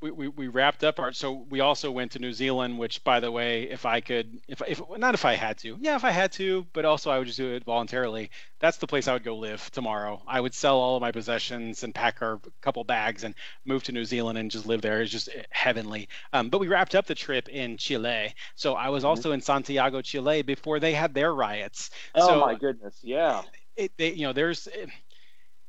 we, 0.00 0.10
we, 0.10 0.28
we 0.28 0.48
wrapped 0.48 0.84
up 0.84 1.00
our 1.00 1.12
so 1.12 1.46
we 1.50 1.60
also 1.60 1.90
went 1.90 2.12
to 2.12 2.18
New 2.18 2.32
Zealand, 2.32 2.78
which 2.78 3.02
by 3.02 3.20
the 3.20 3.30
way, 3.30 3.64
if 3.64 3.84
I 3.84 4.00
could 4.00 4.40
if 4.46 4.62
if 4.66 4.80
not 4.96 5.14
if 5.14 5.24
I 5.24 5.34
had 5.34 5.58
to, 5.58 5.76
yeah, 5.80 5.96
if 5.96 6.04
I 6.04 6.10
had 6.10 6.32
to, 6.32 6.66
but 6.72 6.84
also 6.84 7.10
I 7.10 7.18
would 7.18 7.26
just 7.26 7.36
do 7.36 7.54
it 7.54 7.64
voluntarily. 7.64 8.30
That's 8.60 8.78
the 8.78 8.86
place 8.86 9.08
I 9.08 9.12
would 9.12 9.24
go 9.24 9.36
live 9.36 9.70
tomorrow. 9.70 10.22
I 10.26 10.40
would 10.40 10.54
sell 10.54 10.78
all 10.78 10.96
of 10.96 11.00
my 11.00 11.10
possessions 11.12 11.82
and 11.82 11.94
pack 11.94 12.22
our 12.22 12.40
couple 12.60 12.84
bags 12.84 13.24
and 13.24 13.34
move 13.64 13.82
to 13.84 13.92
New 13.92 14.04
Zealand 14.04 14.38
and 14.38 14.50
just 14.50 14.66
live 14.66 14.82
there. 14.82 15.02
It's 15.02 15.10
just 15.10 15.28
heavenly. 15.50 16.08
Um, 16.32 16.48
but 16.48 16.60
we 16.60 16.68
wrapped 16.68 16.94
up 16.94 17.06
the 17.06 17.14
trip 17.14 17.48
in 17.48 17.76
Chile, 17.76 18.34
so 18.54 18.74
I 18.74 18.90
was 18.90 19.02
mm-hmm. 19.02 19.10
also 19.10 19.32
in 19.32 19.40
Santiago, 19.40 20.00
Chile 20.00 20.42
before 20.42 20.80
they 20.80 20.92
had 20.92 21.14
their 21.14 21.34
riots. 21.34 21.90
Oh 22.14 22.28
so 22.28 22.40
my 22.40 22.54
goodness, 22.54 22.98
yeah. 23.02 23.42
It, 23.76 23.92
they, 23.96 24.12
you 24.12 24.26
know, 24.26 24.32
there's. 24.32 24.66
It, 24.68 24.90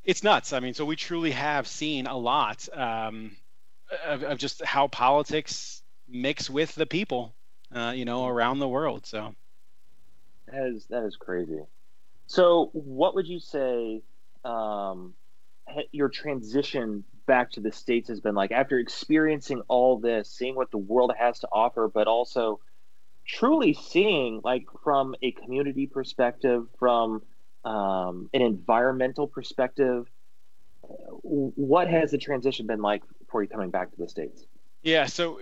it's 0.03 0.23
nuts. 0.23 0.53
I 0.53 0.59
mean, 0.59 0.73
so 0.73 0.85
we 0.85 0.95
truly 0.95 1.31
have 1.31 1.67
seen 1.67 2.07
a 2.07 2.17
lot. 2.17 2.67
Um, 2.73 3.35
of, 4.05 4.23
of 4.23 4.37
just 4.37 4.63
how 4.63 4.87
politics 4.87 5.81
mix 6.07 6.49
with 6.49 6.73
the 6.75 6.85
people, 6.85 7.35
uh, 7.73 7.93
you 7.95 8.05
know, 8.05 8.27
around 8.27 8.59
the 8.59 8.67
world. 8.67 9.05
So 9.05 9.35
that 10.47 10.67
is 10.67 10.85
that 10.89 11.03
is 11.03 11.15
crazy. 11.15 11.61
So, 12.27 12.69
what 12.73 13.15
would 13.15 13.27
you 13.27 13.39
say 13.39 14.01
um, 14.45 15.13
your 15.91 16.09
transition 16.09 17.03
back 17.25 17.51
to 17.51 17.59
the 17.59 17.71
states 17.71 18.09
has 18.09 18.19
been 18.19 18.35
like 18.35 18.51
after 18.51 18.79
experiencing 18.79 19.61
all 19.67 19.99
this, 19.99 20.29
seeing 20.29 20.55
what 20.55 20.71
the 20.71 20.77
world 20.77 21.11
has 21.17 21.39
to 21.39 21.47
offer, 21.51 21.87
but 21.87 22.07
also 22.07 22.59
truly 23.25 23.73
seeing, 23.73 24.41
like, 24.43 24.65
from 24.83 25.15
a 25.21 25.31
community 25.31 25.85
perspective, 25.85 26.65
from 26.79 27.21
um, 27.63 28.29
an 28.33 28.41
environmental 28.41 29.27
perspective, 29.27 30.07
what 31.21 31.87
has 31.87 32.11
the 32.11 32.17
transition 32.17 32.65
been 32.65 32.81
like 32.81 33.03
for 33.29 33.41
you 33.41 33.49
coming 33.49 33.69
back 33.69 33.91
to 33.91 33.97
the 33.97 34.07
states? 34.07 34.45
Yeah, 34.81 35.05
so 35.05 35.39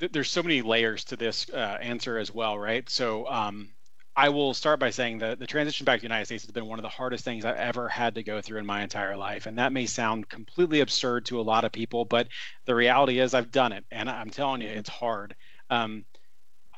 th- 0.00 0.12
there's 0.12 0.30
so 0.30 0.42
many 0.42 0.62
layers 0.62 1.04
to 1.04 1.16
this 1.16 1.48
uh, 1.50 1.78
answer 1.80 2.18
as 2.18 2.32
well, 2.32 2.58
right? 2.58 2.88
So 2.88 3.26
um, 3.28 3.70
I 4.16 4.28
will 4.28 4.54
start 4.54 4.80
by 4.80 4.90
saying 4.90 5.18
that 5.18 5.38
the 5.38 5.46
transition 5.46 5.84
back 5.84 5.98
to 5.98 6.02
the 6.02 6.06
United 6.06 6.26
States 6.26 6.44
has 6.44 6.52
been 6.52 6.66
one 6.66 6.78
of 6.78 6.82
the 6.82 6.88
hardest 6.88 7.24
things 7.24 7.44
I've 7.44 7.56
ever 7.56 7.88
had 7.88 8.14
to 8.16 8.22
go 8.22 8.40
through 8.40 8.58
in 8.58 8.66
my 8.66 8.82
entire 8.82 9.16
life, 9.16 9.46
and 9.46 9.58
that 9.58 9.72
may 9.72 9.86
sound 9.86 10.28
completely 10.28 10.80
absurd 10.80 11.26
to 11.26 11.40
a 11.40 11.42
lot 11.42 11.64
of 11.64 11.72
people, 11.72 12.04
but 12.04 12.28
the 12.64 12.74
reality 12.74 13.18
is 13.20 13.34
I've 13.34 13.50
done 13.50 13.72
it, 13.72 13.84
and 13.90 14.08
I'm 14.08 14.30
telling 14.30 14.60
you, 14.60 14.68
it's 14.68 14.88
hard. 14.88 15.34
Um, 15.70 16.04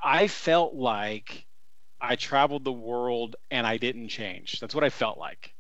I 0.03 0.29
felt 0.29 0.75
like 0.75 1.47
I 2.01 2.17
traveled 2.17 2.65
the 2.65 2.73
world 2.73 3.37
and 3.51 3.67
I 3.67 3.79
didn't 3.79 4.09
change. 4.09 4.61
That's 4.61 4.75
what 4.75 4.85
I 4.85 4.91
felt 4.91 5.19
like. 5.19 5.53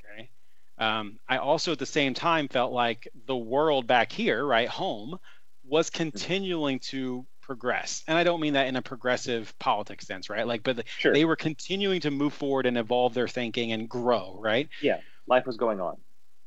Um, 0.78 1.18
I 1.28 1.38
also 1.38 1.72
at 1.72 1.78
the 1.78 1.86
same 1.86 2.14
time 2.14 2.48
felt 2.48 2.72
like 2.72 3.08
the 3.26 3.36
world 3.36 3.86
back 3.86 4.12
here, 4.12 4.44
right, 4.44 4.68
home, 4.68 5.18
was 5.64 5.90
mm-hmm. 5.90 5.96
continuing 5.96 6.78
to 6.80 7.26
progress. 7.40 8.02
And 8.08 8.18
I 8.18 8.24
don't 8.24 8.40
mean 8.40 8.54
that 8.54 8.66
in 8.66 8.76
a 8.76 8.82
progressive 8.82 9.56
politics 9.58 10.06
sense, 10.06 10.28
right? 10.28 10.46
Like, 10.46 10.62
but 10.62 10.84
sure. 10.98 11.12
they 11.12 11.24
were 11.24 11.36
continuing 11.36 12.00
to 12.00 12.10
move 12.10 12.34
forward 12.34 12.66
and 12.66 12.76
evolve 12.76 13.14
their 13.14 13.28
thinking 13.28 13.72
and 13.72 13.88
grow, 13.88 14.36
right? 14.40 14.68
Yeah, 14.82 15.00
life 15.26 15.46
was 15.46 15.56
going 15.56 15.80
on. 15.80 15.96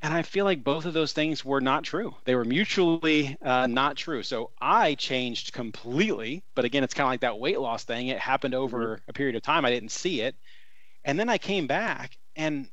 And 0.01 0.13
I 0.13 0.21
feel 0.21 0.45
like 0.45 0.63
both 0.63 0.85
of 0.85 0.93
those 0.93 1.11
things 1.11 1.43
were 1.43 1.59
not 1.59 1.83
true. 1.83 2.15
They 2.23 2.35
were 2.35 2.45
mutually 2.45 3.37
uh, 3.41 3.67
not 3.67 3.97
true. 3.97 4.23
So 4.23 4.51
I 4.61 4.95
changed 4.95 5.51
completely. 5.51 6.43
But 6.55 6.63
again, 6.63 6.85
it's 6.85 6.93
kind 6.93 7.07
of 7.07 7.11
like 7.11 7.21
that 7.21 7.37
weight 7.37 7.59
loss 7.59 7.83
thing. 7.83 8.07
It 8.07 8.17
happened 8.17 8.53
over 8.53 8.79
mm-hmm. 8.79 9.09
a 9.09 9.13
period 9.13 9.35
of 9.35 9.41
time. 9.41 9.65
I 9.65 9.71
didn't 9.71 9.91
see 9.91 10.21
it. 10.21 10.35
And 11.03 11.19
then 11.19 11.27
I 11.27 11.37
came 11.37 11.67
back 11.67 12.17
and 12.35 12.69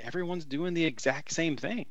everyone's 0.00 0.44
doing 0.44 0.74
the 0.74 0.84
exact 0.84 1.32
same 1.32 1.56
thing, 1.56 1.86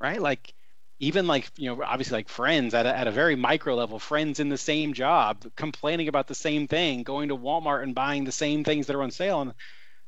right? 0.00 0.20
Like, 0.20 0.54
even 0.98 1.26
like, 1.26 1.50
you 1.56 1.68
know, 1.68 1.82
obviously 1.82 2.18
like 2.18 2.28
friends 2.28 2.72
at 2.72 2.86
a, 2.86 2.96
at 2.96 3.06
a 3.06 3.10
very 3.10 3.36
micro 3.36 3.74
level, 3.74 3.98
friends 3.98 4.40
in 4.40 4.48
the 4.48 4.56
same 4.56 4.94
job, 4.94 5.44
complaining 5.54 6.08
about 6.08 6.26
the 6.26 6.34
same 6.34 6.68
thing, 6.68 7.02
going 7.02 7.28
to 7.28 7.36
Walmart 7.36 7.82
and 7.82 7.94
buying 7.94 8.24
the 8.24 8.32
same 8.32 8.64
things 8.64 8.86
that 8.86 8.96
are 8.96 9.02
on 9.02 9.10
sale. 9.10 9.42
And 9.42 9.50
I 9.50 9.54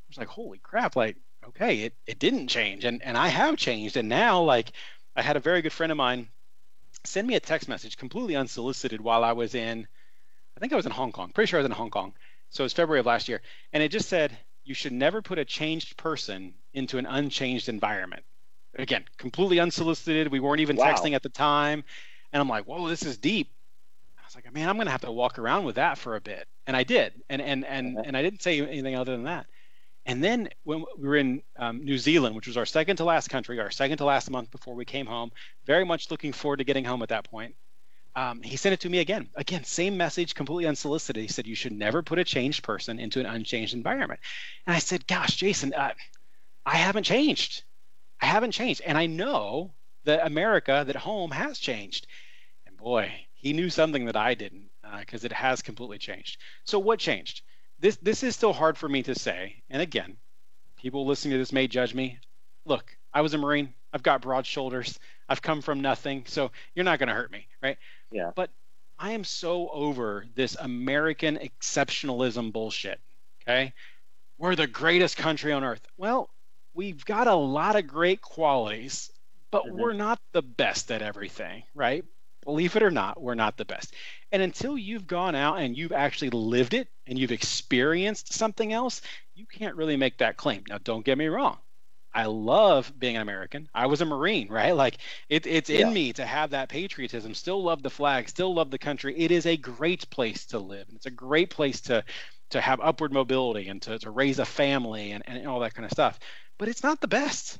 was 0.09 0.17
like, 0.17 0.27
holy 0.27 0.57
crap, 0.57 0.95
like, 0.95 1.17
okay, 1.47 1.81
it, 1.81 1.93
it 2.07 2.19
didn't 2.19 2.47
change. 2.47 2.85
And, 2.85 3.03
and 3.03 3.17
I 3.17 3.27
have 3.27 3.55
changed. 3.55 3.97
And 3.97 4.09
now, 4.09 4.41
like, 4.41 4.71
I 5.15 5.21
had 5.21 5.37
a 5.37 5.41
very 5.41 5.61
good 5.61 5.73
friend 5.73 5.91
of 5.91 5.97
mine 5.97 6.29
send 7.05 7.27
me 7.27 7.35
a 7.35 7.39
text 7.39 7.69
message 7.69 7.97
completely 7.97 8.35
unsolicited 8.35 8.99
while 8.99 9.23
I 9.23 9.33
was 9.33 9.55
in, 9.55 9.87
I 10.57 10.59
think 10.59 10.73
I 10.73 10.75
was 10.75 10.85
in 10.85 10.91
Hong 10.91 11.11
Kong, 11.11 11.31
pretty 11.33 11.49
sure 11.49 11.59
I 11.59 11.61
was 11.61 11.69
in 11.69 11.71
Hong 11.71 11.91
Kong. 11.91 12.13
So 12.49 12.63
it 12.63 12.65
was 12.65 12.73
February 12.73 12.99
of 12.99 13.05
last 13.05 13.29
year. 13.29 13.41
And 13.71 13.83
it 13.83 13.89
just 13.89 14.09
said, 14.09 14.35
you 14.69 14.75
should 14.75 14.93
never 14.93 15.19
put 15.23 15.39
a 15.39 15.45
changed 15.45 15.97
person 15.97 16.53
into 16.75 16.99
an 16.99 17.07
unchanged 17.07 17.69
environment. 17.69 18.23
Again, 18.75 19.03
completely 19.17 19.59
unsolicited. 19.59 20.27
We 20.27 20.39
weren't 20.39 20.61
even 20.61 20.75
wow. 20.75 20.93
texting 20.93 21.13
at 21.13 21.23
the 21.23 21.29
time. 21.29 21.83
And 22.31 22.39
I'm 22.39 22.47
like, 22.47 22.65
whoa, 22.65 22.87
this 22.87 23.01
is 23.01 23.17
deep. 23.17 23.49
I 24.19 24.21
was 24.23 24.35
like, 24.35 24.53
man, 24.53 24.69
I'm 24.69 24.77
gonna 24.77 24.91
have 24.91 25.01
to 25.01 25.11
walk 25.11 25.39
around 25.39 25.65
with 25.65 25.75
that 25.75 25.97
for 25.97 26.15
a 26.15 26.21
bit. 26.21 26.47
And 26.67 26.77
I 26.77 26.83
did. 26.83 27.13
And 27.29 27.41
and 27.41 27.65
and 27.65 27.97
and 28.05 28.15
I 28.15 28.21
didn't 28.21 28.43
say 28.43 28.61
anything 28.61 28.95
other 28.95 29.13
than 29.13 29.23
that. 29.23 29.47
And 30.05 30.23
then 30.23 30.49
when 30.63 30.85
we 30.99 31.07
were 31.07 31.15
in 31.15 31.41
um, 31.57 31.83
New 31.83 31.97
Zealand, 31.97 32.35
which 32.35 32.45
was 32.45 32.55
our 32.55 32.65
second 32.67 32.97
to 32.97 33.05
last 33.05 33.27
country, 33.27 33.59
our 33.59 33.71
second 33.71 33.97
to 33.97 34.05
last 34.05 34.29
month 34.29 34.51
before 34.51 34.75
we 34.75 34.85
came 34.85 35.07
home, 35.07 35.31
very 35.65 35.83
much 35.83 36.11
looking 36.11 36.31
forward 36.31 36.57
to 36.57 36.63
getting 36.63 36.85
home 36.85 37.01
at 37.01 37.09
that 37.09 37.29
point. 37.29 37.55
Um, 38.15 38.41
he 38.41 38.57
sent 38.57 38.73
it 38.73 38.81
to 38.81 38.89
me 38.89 38.99
again. 38.99 39.29
Again, 39.35 39.63
same 39.63 39.97
message, 39.97 40.35
completely 40.35 40.67
unsolicited. 40.67 41.21
He 41.21 41.27
said, 41.27 41.47
You 41.47 41.55
should 41.55 41.71
never 41.71 42.01
put 42.01 42.19
a 42.19 42.23
changed 42.23 42.63
person 42.63 42.99
into 42.99 43.19
an 43.19 43.25
unchanged 43.25 43.73
environment. 43.73 44.19
And 44.65 44.75
I 44.75 44.79
said, 44.79 45.07
Gosh, 45.07 45.35
Jason, 45.35 45.73
uh, 45.73 45.93
I 46.65 46.77
haven't 46.77 47.03
changed. 47.03 47.63
I 48.21 48.25
haven't 48.25 48.51
changed. 48.51 48.81
And 48.85 48.97
I 48.97 49.05
know 49.05 49.73
that 50.05 50.25
America, 50.25 50.83
that 50.85 50.95
home 50.95 51.31
has 51.31 51.59
changed. 51.59 52.07
And 52.65 52.75
boy, 52.77 53.11
he 53.33 53.53
knew 53.53 53.69
something 53.69 54.05
that 54.05 54.17
I 54.17 54.33
didn't 54.33 54.69
because 54.99 55.23
uh, 55.23 55.27
it 55.27 55.33
has 55.33 55.61
completely 55.61 55.99
changed. 55.99 56.37
So, 56.63 56.79
what 56.79 56.99
changed? 56.99 57.43
this 57.79 57.97
this 57.97 58.23
is 58.23 58.35
still 58.35 58.53
hard 58.53 58.77
for 58.77 58.89
me 58.89 59.03
to 59.03 59.15
say. 59.15 59.63
And 59.69 59.81
again, 59.81 60.17
people 60.77 61.05
listening 61.05 61.33
to 61.33 61.37
this 61.37 61.53
may 61.53 61.67
judge 61.67 61.93
me. 61.93 62.19
Look, 62.65 62.97
I 63.13 63.21
was 63.21 63.33
a 63.33 63.37
Marine. 63.37 63.73
I've 63.93 64.03
got 64.03 64.21
broad 64.21 64.45
shoulders. 64.45 64.99
I've 65.27 65.41
come 65.41 65.61
from 65.61 65.81
nothing, 65.81 66.23
so 66.27 66.51
you're 66.75 66.85
not 66.85 66.99
going 66.99 67.09
to 67.09 67.15
hurt 67.15 67.31
me, 67.31 67.47
right? 67.61 67.77
Yeah. 68.11 68.31
But 68.35 68.49
I 68.97 69.11
am 69.11 69.23
so 69.23 69.69
over 69.69 70.25
this 70.35 70.55
American 70.59 71.37
exceptionalism 71.37 72.51
bullshit. 72.51 72.99
Okay, 73.43 73.73
we're 74.37 74.55
the 74.55 74.67
greatest 74.67 75.17
country 75.17 75.53
on 75.53 75.63
earth. 75.63 75.81
Well, 75.97 76.29
we've 76.73 77.03
got 77.05 77.27
a 77.27 77.35
lot 77.35 77.75
of 77.75 77.87
great 77.87 78.21
qualities, 78.21 79.11
but 79.51 79.63
mm-hmm. 79.63 79.79
we're 79.79 79.93
not 79.93 80.19
the 80.33 80.41
best 80.41 80.91
at 80.91 81.01
everything, 81.01 81.63
right? 81.73 82.03
Believe 82.45 82.75
it 82.75 82.83
or 82.83 82.91
not, 82.91 83.21
we're 83.21 83.35
not 83.35 83.57
the 83.57 83.65
best. 83.65 83.93
And 84.31 84.41
until 84.41 84.77
you've 84.77 85.07
gone 85.07 85.35
out 85.35 85.59
and 85.59 85.77
you've 85.77 85.91
actually 85.91 86.29
lived 86.29 86.73
it 86.73 86.87
and 87.05 87.17
you've 87.19 87.31
experienced 87.31 88.33
something 88.33 88.71
else, 88.71 89.01
you 89.35 89.45
can't 89.45 89.75
really 89.75 89.97
make 89.97 90.17
that 90.17 90.37
claim. 90.37 90.63
Now, 90.69 90.77
don't 90.83 91.05
get 91.05 91.17
me 91.17 91.27
wrong. 91.27 91.57
I 92.13 92.25
love 92.25 92.91
being 92.97 93.15
an 93.15 93.21
American. 93.21 93.69
I 93.73 93.85
was 93.85 94.01
a 94.01 94.05
Marine, 94.05 94.47
right? 94.51 94.71
Like 94.71 94.97
it, 95.29 95.45
it's 95.45 95.69
yeah. 95.69 95.87
in 95.87 95.93
me 95.93 96.13
to 96.13 96.25
have 96.25 96.51
that 96.51 96.69
patriotism. 96.69 97.33
Still 97.33 97.63
love 97.63 97.83
the 97.83 97.89
flag. 97.89 98.29
Still 98.29 98.53
love 98.53 98.71
the 98.71 98.77
country. 98.77 99.17
It 99.17 99.31
is 99.31 99.45
a 99.45 99.57
great 99.57 100.09
place 100.09 100.45
to 100.47 100.59
live, 100.59 100.87
and 100.87 100.97
it's 100.97 101.05
a 101.05 101.11
great 101.11 101.49
place 101.49 101.81
to 101.81 102.03
to 102.49 102.61
have 102.61 102.81
upward 102.81 103.13
mobility 103.13 103.67
and 103.67 103.81
to, 103.83 103.99
to 103.99 104.09
raise 104.09 104.39
a 104.39 104.45
family 104.45 105.11
and, 105.11 105.23
and 105.27 105.47
all 105.47 105.59
that 105.59 105.73
kind 105.73 105.85
of 105.85 105.91
stuff. 105.91 106.19
But 106.57 106.67
it's 106.67 106.83
not 106.83 106.99
the 106.99 107.07
best. 107.07 107.59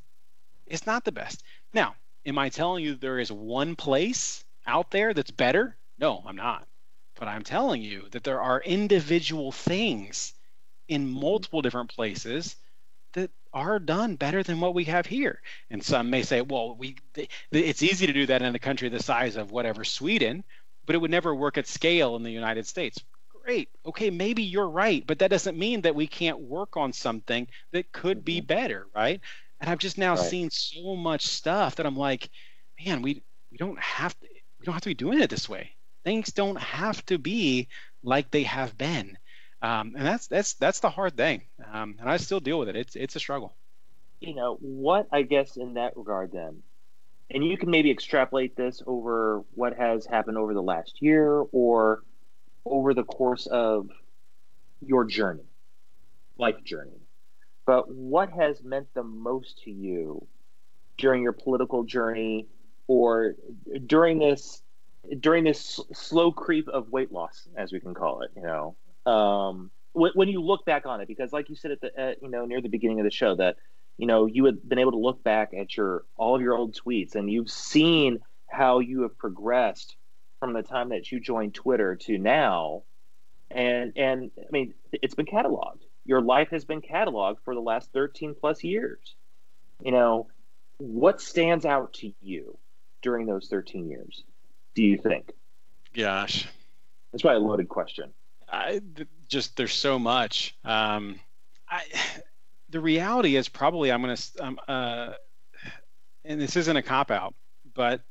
It's 0.65 0.87
not 0.87 1.05
the 1.05 1.11
best. 1.11 1.43
Now, 1.73 1.95
am 2.25 2.37
I 2.37 2.49
telling 2.49 2.83
you 2.83 2.95
there 2.95 3.19
is 3.19 3.31
one 3.31 3.75
place 3.75 4.43
out 4.65 4.91
there 4.91 5.13
that's 5.13 5.31
better? 5.31 5.77
No, 5.99 6.23
I'm 6.25 6.35
not. 6.35 6.67
But 7.15 7.27
I'm 7.27 7.43
telling 7.43 7.81
you 7.81 8.07
that 8.11 8.23
there 8.23 8.41
are 8.41 8.61
individual 8.61 9.51
things 9.51 10.33
in 10.87 11.03
mm-hmm. 11.03 11.19
multiple 11.19 11.61
different 11.61 11.93
places 11.93 12.55
that 13.14 13.32
are 13.53 13.80
done 13.80 14.16
better 14.16 14.43
than 14.43 14.60
what 14.60 14.74
we 14.74 14.86
have 14.86 15.05
here. 15.05 15.41
And 15.70 15.84
some 15.84 16.10
may 16.10 16.24
say, 16.24 16.41
well, 16.41 16.76
we 16.76 16.95
it's 17.51 17.84
easy 17.84 18.07
to 18.07 18.14
do 18.14 18.26
that 18.28 18.41
in 18.41 18.55
a 18.55 18.60
country 18.60 18.89
the 18.89 19.01
size 19.01 19.36
of 19.36 19.51
whatever 19.51 19.84
Sweden, 19.84 20.43
but 20.86 20.95
it 20.95 20.99
would 20.99 21.12
never 21.12 21.34
work 21.34 21.57
at 21.57 21.68
scale 21.68 22.16
in 22.16 22.24
the 22.24 22.32
United 22.32 22.68
States. 22.68 22.99
Great. 23.43 23.70
Okay, 23.86 24.10
maybe 24.10 24.43
you're 24.43 24.70
right, 24.70 25.05
but 25.05 25.20
that 25.20 25.32
doesn't 25.32 25.57
mean 25.57 25.82
that 25.82 25.95
we 25.95 26.07
can't 26.07 26.39
work 26.39 26.78
on 26.78 26.93
something 26.93 27.47
that 27.72 27.91
could 27.91 28.24
be 28.24 28.38
mm-hmm. 28.38 28.47
better, 28.47 28.88
right? 28.95 29.22
And 29.60 29.70
I've 29.70 29.80
just 29.80 29.97
now 29.97 30.16
right. 30.16 30.30
seen 30.30 30.49
so 30.51 30.95
much 30.95 31.28
stuff 31.28 31.76
that 31.76 31.86
I'm 31.86 31.97
like, 31.97 32.30
man, 32.84 33.01
we 33.01 33.24
we 33.51 33.57
don't 33.57 33.80
have 33.80 34.18
to 34.20 34.28
we 34.60 34.66
don't 34.66 34.74
have 34.74 34.84
to 34.84 34.89
be 34.89 34.93
doing 34.95 35.20
it 35.20 35.30
this 35.30 35.49
way 35.49 35.76
things 36.03 36.32
don't 36.32 36.60
have 36.60 37.05
to 37.05 37.18
be 37.18 37.68
like 38.03 38.32
they 38.32 38.43
have 38.43 38.78
been. 38.78 39.18
Um, 39.62 39.93
and 39.97 40.05
that's 40.05 40.28
that's 40.28 40.53
that's 40.53 40.80
the 40.80 40.89
hard 40.89 41.18
thing. 41.18 41.43
Um, 41.72 41.95
and 41.99 42.10
I 42.10 42.18
still 42.18 42.39
deal 42.39 42.60
with 42.60 42.70
it. 42.70 42.76
It's 42.76 42.95
it's 42.95 43.16
a 43.16 43.20
struggle. 43.20 43.55
You 44.22 44.36
know 44.36 44.57
what? 44.62 45.07
I 45.12 45.24
guess 45.24 45.57
in 45.57 45.76
that 45.76 45.95
regard, 45.95 46.32
then, 46.32 46.62
and 47.30 47.45
you 47.45 47.57
can 47.57 47.70
maybe 47.70 47.91
extrapolate 47.91 48.55
this 48.55 48.82
over 48.86 49.43
what 49.53 49.76
has 49.78 50.05
happened 50.05 50.38
over 50.38 50.53
the 50.53 50.64
last 50.64 51.01
year 51.01 51.43
or 51.51 52.03
over 52.66 52.93
the 52.93 53.03
course 53.03 53.47
of 53.47 53.89
your 54.82 55.05
journey, 55.05 55.45
life 56.38 56.64
journey. 56.64 56.99
But 57.66 57.93
what 57.93 58.32
has 58.32 58.64
meant 58.64 58.88
the 58.93 59.03
most 59.03 59.62
to 59.64 59.72
you 59.72 60.26
during 60.97 61.22
your 61.22 61.34
political 61.34 61.84
journey 61.84 62.47
or 62.88 63.36
during 63.86 64.20
this 64.20 64.62
during 65.20 65.43
this 65.43 65.80
slow 65.93 66.32
creep 66.32 66.68
of 66.68 66.89
weight 66.89 67.12
loss, 67.12 67.47
as 67.55 67.72
we 67.72 67.80
can 67.80 67.93
call 67.93 68.22
it, 68.22 68.32
you 68.36 68.41
know, 68.41 68.76
um, 69.05 69.71
when, 69.93 70.11
when 70.13 70.27
you 70.27 70.41
look 70.41 70.65
back 70.65 70.85
on 70.85 71.01
it, 71.01 71.07
because 71.07 71.33
like 71.33 71.49
you 71.49 71.55
said 71.55 71.71
at 71.71 71.81
the, 71.81 71.99
at, 71.99 72.21
you 72.21 72.29
know, 72.29 72.45
near 72.45 72.61
the 72.61 72.69
beginning 72.69 72.99
of 72.99 73.03
the 73.03 73.11
show 73.11 73.35
that, 73.35 73.57
you 73.97 74.07
know, 74.07 74.25
you 74.25 74.45
had 74.45 74.67
been 74.67 74.79
able 74.79 74.91
to 74.91 74.97
look 74.97 75.23
back 75.23 75.53
at 75.53 75.75
your, 75.75 76.03
all 76.15 76.35
of 76.35 76.41
your 76.41 76.55
old 76.55 76.75
tweets 76.75 77.15
and 77.15 77.29
you've 77.31 77.49
seen 77.49 78.19
how 78.47 78.79
you 78.79 79.01
have 79.01 79.17
progressed 79.17 79.95
from 80.39 80.53
the 80.53 80.63
time 80.63 80.89
that 80.89 81.11
you 81.11 81.19
joined 81.19 81.53
Twitter 81.53 81.95
to 81.95 82.17
now. 82.17 82.83
And, 83.51 83.93
and 83.95 84.31
I 84.37 84.51
mean, 84.51 84.73
it's 84.91 85.15
been 85.15 85.25
cataloged. 85.25 85.81
Your 86.05 86.21
life 86.21 86.49
has 86.51 86.65
been 86.65 86.81
cataloged 86.81 87.37
for 87.43 87.53
the 87.53 87.61
last 87.61 87.91
13 87.93 88.35
plus 88.39 88.63
years. 88.63 89.15
You 89.83 89.91
know, 89.91 90.27
what 90.77 91.21
stands 91.21 91.65
out 91.65 91.93
to 91.93 92.11
you 92.21 92.57
during 93.01 93.25
those 93.25 93.47
13 93.47 93.89
years? 93.89 94.23
do 94.79 94.85
you 94.85 94.97
think? 94.97 95.33
Gosh, 95.93 96.47
that's 97.11 97.21
probably 97.21 97.43
a 97.43 97.47
loaded 97.47 97.67
question. 97.67 98.13
I 98.51 98.81
just 99.27 99.55
there's 99.57 99.73
so 99.73 99.99
much. 99.99 100.55
Um, 100.63 101.19
I 101.69 101.83
the 102.69 102.79
reality 102.79 103.35
is 103.35 103.49
probably 103.49 103.91
I'm 103.91 104.01
gonna 104.01 104.17
um, 104.39 104.59
uh, 104.67 105.13
and 106.25 106.39
this 106.39 106.55
isn't 106.55 106.75
a 106.75 106.81
cop 106.81 107.11
out, 107.11 107.33
but 107.73 108.01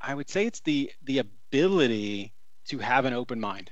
I 0.00 0.14
would 0.14 0.28
say 0.28 0.46
it's 0.46 0.60
the 0.60 0.90
the 1.04 1.18
ability 1.18 2.32
to 2.66 2.78
have 2.78 3.04
an 3.04 3.12
open 3.14 3.40
mind. 3.40 3.70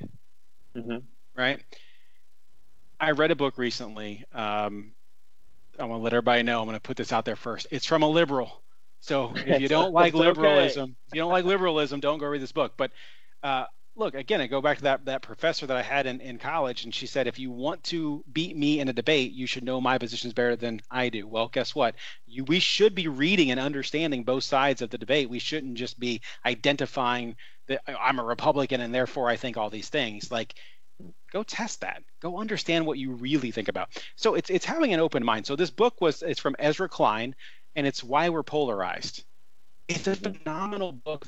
Mm-hmm. 0.76 0.98
Right. 1.34 1.60
I 2.98 3.12
read 3.12 3.30
a 3.30 3.36
book 3.36 3.56
recently. 3.56 4.24
Um, 4.32 4.92
I 5.78 5.84
want 5.84 6.00
to 6.00 6.04
let 6.04 6.12
everybody 6.12 6.42
know. 6.42 6.60
I'm 6.60 6.66
going 6.66 6.76
to 6.76 6.80
put 6.80 6.96
this 6.96 7.12
out 7.12 7.24
there 7.24 7.36
first. 7.36 7.66
It's 7.70 7.86
from 7.86 8.02
a 8.02 8.08
liberal. 8.08 8.62
So 9.00 9.32
if 9.34 9.60
you 9.60 9.68
don't 9.76 9.92
like 9.92 10.12
liberalism, 10.12 10.82
okay. 10.82 10.92
if 11.08 11.14
you 11.14 11.20
don't 11.22 11.30
like 11.30 11.46
liberalism, 11.46 12.00
don't 12.00 12.18
go 12.18 12.26
read 12.26 12.42
this 12.42 12.52
book. 12.52 12.74
But 12.76 12.90
uh, 13.42 13.64
look, 13.96 14.14
again, 14.14 14.40
I 14.40 14.46
go 14.46 14.60
back 14.60 14.78
to 14.78 14.84
that 14.84 15.04
that 15.04 15.22
professor 15.22 15.66
that 15.66 15.76
I 15.76 15.82
had 15.82 16.06
in, 16.06 16.20
in 16.20 16.38
college, 16.38 16.84
and 16.84 16.94
she 16.94 17.06
said, 17.06 17.26
if 17.26 17.38
you 17.38 17.50
want 17.50 17.82
to 17.84 18.24
beat 18.32 18.56
me 18.56 18.80
in 18.80 18.88
a 18.88 18.92
debate, 18.92 19.32
you 19.32 19.46
should 19.46 19.64
know 19.64 19.80
my 19.80 19.98
positions 19.98 20.32
better 20.32 20.56
than 20.56 20.80
I 20.90 21.08
do. 21.08 21.26
Well, 21.26 21.48
guess 21.48 21.74
what? 21.74 21.94
You, 22.26 22.44
we 22.44 22.60
should 22.60 22.94
be 22.94 23.08
reading 23.08 23.50
and 23.50 23.60
understanding 23.60 24.24
both 24.24 24.44
sides 24.44 24.82
of 24.82 24.90
the 24.90 24.98
debate. 24.98 25.28
We 25.28 25.38
shouldn't 25.38 25.74
just 25.74 25.98
be 25.98 26.20
identifying 26.44 27.36
that 27.68 27.82
oh, 27.88 27.94
I'm 28.00 28.18
a 28.18 28.24
Republican 28.24 28.80
and 28.80 28.94
therefore 28.94 29.28
I 29.28 29.36
think 29.36 29.56
all 29.56 29.70
these 29.70 29.88
things. 29.88 30.30
Like 30.30 30.54
go 31.32 31.42
test 31.42 31.80
that 31.80 32.02
go 32.20 32.38
understand 32.38 32.84
what 32.84 32.98
you 32.98 33.12
really 33.12 33.50
think 33.50 33.68
about 33.68 33.88
so 34.16 34.34
it's 34.34 34.50
it's 34.50 34.66
having 34.66 34.92
an 34.92 35.00
open 35.00 35.24
mind 35.24 35.46
so 35.46 35.56
this 35.56 35.70
book 35.70 35.98
was 36.00 36.22
it's 36.22 36.38
from 36.40 36.54
ezra 36.58 36.90
klein 36.90 37.34
and 37.74 37.86
it's 37.86 38.04
why 38.04 38.28
we're 38.28 38.42
polarized 38.42 39.24
it's 39.88 40.06
a 40.06 40.14
phenomenal 40.14 40.92
book 40.92 41.26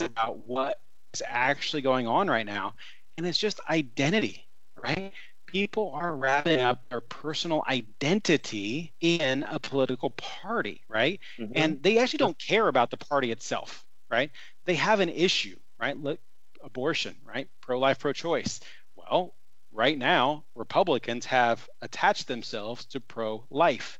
about 0.00 0.46
what 0.46 0.78
is 1.14 1.22
actually 1.26 1.82
going 1.82 2.06
on 2.06 2.28
right 2.28 2.46
now 2.46 2.74
and 3.16 3.26
it's 3.26 3.38
just 3.38 3.60
identity 3.68 4.46
right? 4.82 5.12
People 5.46 5.92
are 5.94 6.14
wrapping 6.16 6.60
up 6.60 6.88
their 6.88 7.00
personal 7.00 7.62
identity 7.68 8.92
in 9.00 9.44
a 9.44 9.58
political 9.58 10.10
party 10.10 10.82
right? 10.88 11.20
Mm-hmm. 11.38 11.52
and 11.54 11.82
they 11.82 11.98
actually 11.98 12.18
don't 12.18 12.38
care 12.38 12.68
about 12.68 12.90
the 12.90 12.96
party 12.96 13.30
itself 13.30 13.84
right? 14.10 14.30
They 14.64 14.74
have 14.74 15.00
an 15.00 15.08
issue 15.08 15.56
right? 15.80 15.96
Look 15.96 16.20
abortion 16.62 17.14
right? 17.24 17.48
Pro-life 17.60 17.98
pro-choice. 17.98 18.60
Well 18.96 19.34
right 19.72 19.98
now, 19.98 20.44
Republicans 20.54 21.26
have 21.26 21.68
attached 21.82 22.28
themselves 22.28 22.86
to 22.86 23.00
pro 23.00 23.44
life. 23.50 23.98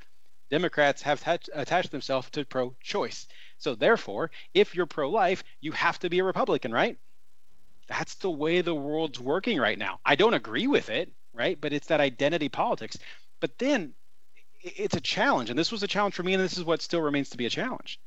Democrats 0.50 1.02
have 1.02 1.22
attached 1.52 1.90
themselves 1.90 2.30
to 2.30 2.44
pro 2.44 2.74
choice. 2.80 3.26
So, 3.58 3.74
therefore, 3.74 4.30
if 4.52 4.74
you're 4.74 4.86
pro 4.86 5.10
life, 5.10 5.42
you 5.60 5.72
have 5.72 5.98
to 6.00 6.10
be 6.10 6.18
a 6.18 6.24
Republican, 6.24 6.72
right? 6.72 6.98
That's 7.88 8.14
the 8.16 8.30
way 8.30 8.60
the 8.60 8.74
world's 8.74 9.20
working 9.20 9.58
right 9.58 9.78
now. 9.78 10.00
I 10.04 10.14
don't 10.16 10.34
agree 10.34 10.66
with 10.66 10.88
it, 10.88 11.12
right? 11.32 11.60
But 11.60 11.72
it's 11.72 11.88
that 11.88 12.00
identity 12.00 12.48
politics. 12.48 12.98
But 13.40 13.58
then 13.58 13.94
it's 14.62 14.96
a 14.96 15.00
challenge. 15.00 15.50
And 15.50 15.58
this 15.58 15.72
was 15.72 15.82
a 15.82 15.88
challenge 15.88 16.14
for 16.14 16.22
me, 16.22 16.34
and 16.34 16.42
this 16.42 16.56
is 16.56 16.64
what 16.64 16.82
still 16.82 17.02
remains 17.02 17.30
to 17.30 17.36
be 17.36 17.46
a 17.46 17.50
challenge. 17.50 18.00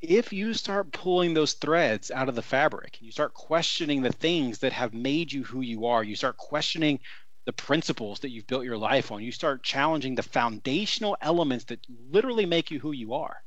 If 0.00 0.32
you 0.32 0.52
start 0.52 0.92
pulling 0.92 1.32
those 1.32 1.54
threads 1.54 2.10
out 2.10 2.28
of 2.28 2.34
the 2.34 2.42
fabric, 2.42 2.96
and 2.98 3.06
you 3.06 3.12
start 3.12 3.34
questioning 3.34 4.02
the 4.02 4.12
things 4.12 4.58
that 4.58 4.72
have 4.72 4.92
made 4.92 5.32
you 5.32 5.44
who 5.44 5.60
you 5.60 5.86
are, 5.86 6.02
you 6.02 6.16
start 6.16 6.36
questioning 6.36 7.00
the 7.44 7.52
principles 7.52 8.20
that 8.20 8.30
you've 8.30 8.46
built 8.46 8.64
your 8.64 8.78
life 8.78 9.10
on. 9.10 9.22
You 9.22 9.32
start 9.32 9.62
challenging 9.62 10.14
the 10.14 10.22
foundational 10.22 11.16
elements 11.20 11.64
that 11.66 11.80
literally 12.10 12.46
make 12.46 12.70
you 12.70 12.78
who 12.78 12.92
you 12.92 13.14
are. 13.14 13.42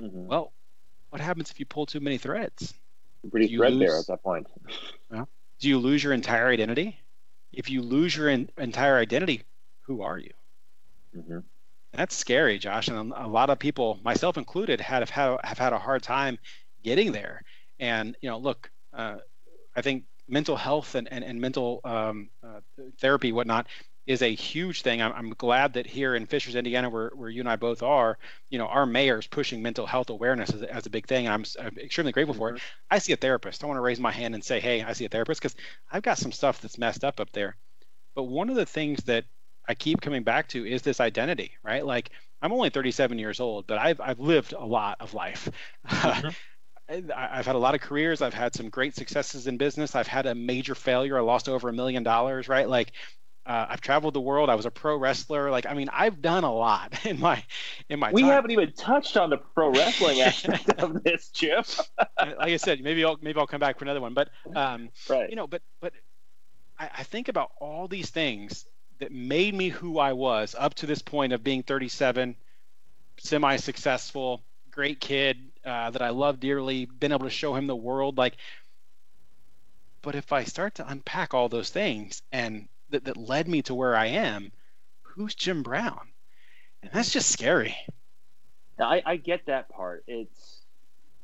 Mm-hmm. 0.00 0.26
Well, 0.26 0.52
what 1.10 1.20
happens 1.20 1.50
if 1.50 1.60
you 1.60 1.66
pull 1.66 1.86
too 1.86 2.00
many 2.00 2.18
threads? 2.18 2.74
Pretty 3.30 3.54
threadbare 3.54 3.98
at 3.98 4.06
that 4.06 4.22
point. 4.22 4.46
Well, 5.10 5.28
do 5.58 5.68
you 5.68 5.78
lose 5.78 6.04
your 6.04 6.12
entire 6.12 6.48
identity? 6.48 7.00
If 7.52 7.68
you 7.68 7.82
lose 7.82 8.16
your 8.16 8.28
in, 8.28 8.48
entire 8.56 8.96
identity, 8.96 9.42
who 9.80 10.02
are 10.02 10.18
you? 10.18 10.30
Mm-hmm. 11.16 11.38
That's 11.92 12.14
scary, 12.14 12.58
Josh, 12.58 12.86
and 12.86 13.12
a 13.12 13.26
lot 13.26 13.50
of 13.50 13.58
people, 13.58 13.98
myself 14.04 14.38
included, 14.38 14.80
have 14.80 15.10
had 15.10 15.36
have 15.42 15.58
had 15.58 15.72
a 15.72 15.78
hard 15.78 16.04
time 16.04 16.38
getting 16.84 17.10
there. 17.10 17.42
And 17.80 18.16
you 18.22 18.30
know, 18.30 18.38
look, 18.38 18.70
uh, 18.92 19.16
I 19.74 19.82
think 19.82 20.04
mental 20.30 20.56
health 20.56 20.94
and, 20.94 21.12
and, 21.12 21.24
and 21.24 21.40
mental 21.40 21.80
um, 21.84 22.30
uh, 22.42 22.60
therapy, 23.00 23.32
whatnot, 23.32 23.66
is 24.06 24.22
a 24.22 24.34
huge 24.34 24.82
thing. 24.82 25.02
I'm, 25.02 25.12
I'm, 25.12 25.30
glad 25.30 25.74
that 25.74 25.86
here 25.86 26.14
in 26.14 26.26
Fishers, 26.26 26.56
Indiana, 26.56 26.88
where, 26.88 27.10
where 27.14 27.28
you 27.28 27.40
and 27.40 27.48
I 27.48 27.56
both 27.56 27.82
are, 27.82 28.18
you 28.48 28.58
know, 28.58 28.66
our 28.66 28.86
mayor 28.86 29.18
is 29.18 29.26
pushing 29.26 29.62
mental 29.62 29.86
health 29.86 30.10
awareness 30.10 30.50
as, 30.50 30.62
as 30.62 30.86
a 30.86 30.90
big 30.90 31.06
thing. 31.06 31.26
And 31.26 31.34
I'm, 31.34 31.66
I'm 31.66 31.78
extremely 31.78 32.12
grateful 32.12 32.34
for 32.34 32.48
it. 32.48 32.52
Mm-hmm. 32.54 32.64
I 32.90 32.98
see 32.98 33.12
a 33.12 33.16
therapist. 33.16 33.62
I 33.62 33.66
want 33.66 33.76
to 33.76 33.82
raise 33.82 34.00
my 34.00 34.10
hand 34.10 34.34
and 34.34 34.42
say, 34.42 34.58
hey, 34.58 34.82
I 34.82 34.94
see 34.94 35.04
a 35.04 35.08
therapist 35.08 35.40
because 35.40 35.54
I've 35.92 36.02
got 36.02 36.18
some 36.18 36.32
stuff 36.32 36.60
that's 36.60 36.78
messed 36.78 37.04
up 37.04 37.20
up 37.20 37.30
there. 37.32 37.56
But 38.14 38.24
one 38.24 38.50
of 38.50 38.56
the 38.56 38.66
things 38.66 39.04
that 39.04 39.24
I 39.68 39.74
keep 39.74 40.00
coming 40.00 40.22
back 40.22 40.48
to 40.48 40.66
is 40.66 40.82
this 40.82 41.00
identity, 41.00 41.52
right? 41.62 41.84
Like 41.84 42.10
I'm 42.42 42.52
only 42.52 42.70
37 42.70 43.18
years 43.18 43.38
old, 43.38 43.66
but 43.66 43.78
I've, 43.78 44.00
I've 44.00 44.18
lived 44.18 44.54
a 44.54 44.64
lot 44.64 44.96
of 45.00 45.14
life. 45.14 45.48
Mm-hmm. 45.88 46.28
I've 46.90 47.46
had 47.46 47.54
a 47.54 47.58
lot 47.58 47.74
of 47.74 47.80
careers. 47.80 48.20
I've 48.20 48.34
had 48.34 48.54
some 48.54 48.68
great 48.68 48.96
successes 48.96 49.46
in 49.46 49.56
business. 49.56 49.94
I've 49.94 50.08
had 50.08 50.26
a 50.26 50.34
major 50.34 50.74
failure. 50.74 51.16
I 51.16 51.20
lost 51.20 51.48
over 51.48 51.68
a 51.68 51.72
million 51.72 52.02
dollars, 52.02 52.48
right? 52.48 52.68
Like 52.68 52.92
uh, 53.46 53.66
I've 53.68 53.80
traveled 53.80 54.14
the 54.14 54.20
world. 54.20 54.50
I 54.50 54.54
was 54.54 54.66
a 54.66 54.70
pro 54.70 54.96
wrestler. 54.96 55.50
Like 55.50 55.66
I 55.66 55.74
mean, 55.74 55.88
I've 55.92 56.20
done 56.20 56.44
a 56.44 56.52
lot 56.52 57.04
in 57.06 57.20
my 57.20 57.42
in 57.88 57.98
my. 57.98 58.12
We 58.12 58.22
time. 58.22 58.30
haven't 58.30 58.50
even 58.50 58.72
touched 58.72 59.16
on 59.16 59.30
the 59.30 59.38
pro 59.38 59.70
wrestling 59.70 60.20
aspect 60.20 60.68
of 60.80 61.02
this, 61.02 61.28
Jim. 61.28 61.64
like 61.98 62.38
I 62.40 62.56
said, 62.56 62.80
maybe 62.80 63.04
I'll 63.04 63.18
maybe 63.20 63.38
I'll 63.38 63.46
come 63.46 63.60
back 63.60 63.78
for 63.78 63.84
another 63.84 64.00
one. 64.00 64.14
But 64.14 64.30
um, 64.54 64.90
right. 65.08 65.30
you 65.30 65.36
know, 65.36 65.46
but 65.46 65.62
but 65.80 65.92
I, 66.78 66.90
I 66.98 67.02
think 67.04 67.28
about 67.28 67.52
all 67.60 67.88
these 67.88 68.10
things 68.10 68.66
that 68.98 69.12
made 69.12 69.54
me 69.54 69.68
who 69.68 69.98
I 69.98 70.12
was 70.12 70.54
up 70.58 70.74
to 70.74 70.86
this 70.86 71.00
point 71.00 71.32
of 71.32 71.42
being 71.42 71.62
37, 71.62 72.36
semi-successful, 73.16 74.42
great 74.70 75.00
kid, 75.00 75.49
uh, 75.64 75.90
that 75.90 76.02
I 76.02 76.10
love 76.10 76.40
dearly, 76.40 76.86
been 76.86 77.12
able 77.12 77.24
to 77.24 77.30
show 77.30 77.54
him 77.54 77.66
the 77.66 77.76
world. 77.76 78.18
Like, 78.18 78.36
but 80.02 80.14
if 80.14 80.32
I 80.32 80.44
start 80.44 80.76
to 80.76 80.88
unpack 80.88 81.34
all 81.34 81.48
those 81.48 81.70
things 81.70 82.22
and 82.32 82.68
that, 82.90 83.04
that 83.04 83.16
led 83.16 83.48
me 83.48 83.62
to 83.62 83.74
where 83.74 83.94
I 83.94 84.06
am, 84.06 84.52
who's 85.02 85.34
Jim 85.34 85.62
Brown? 85.62 86.08
And 86.82 86.90
that's 86.92 87.12
just 87.12 87.30
scary. 87.30 87.76
I, 88.78 89.02
I 89.04 89.16
get 89.16 89.46
that 89.46 89.68
part. 89.68 90.04
It's 90.06 90.60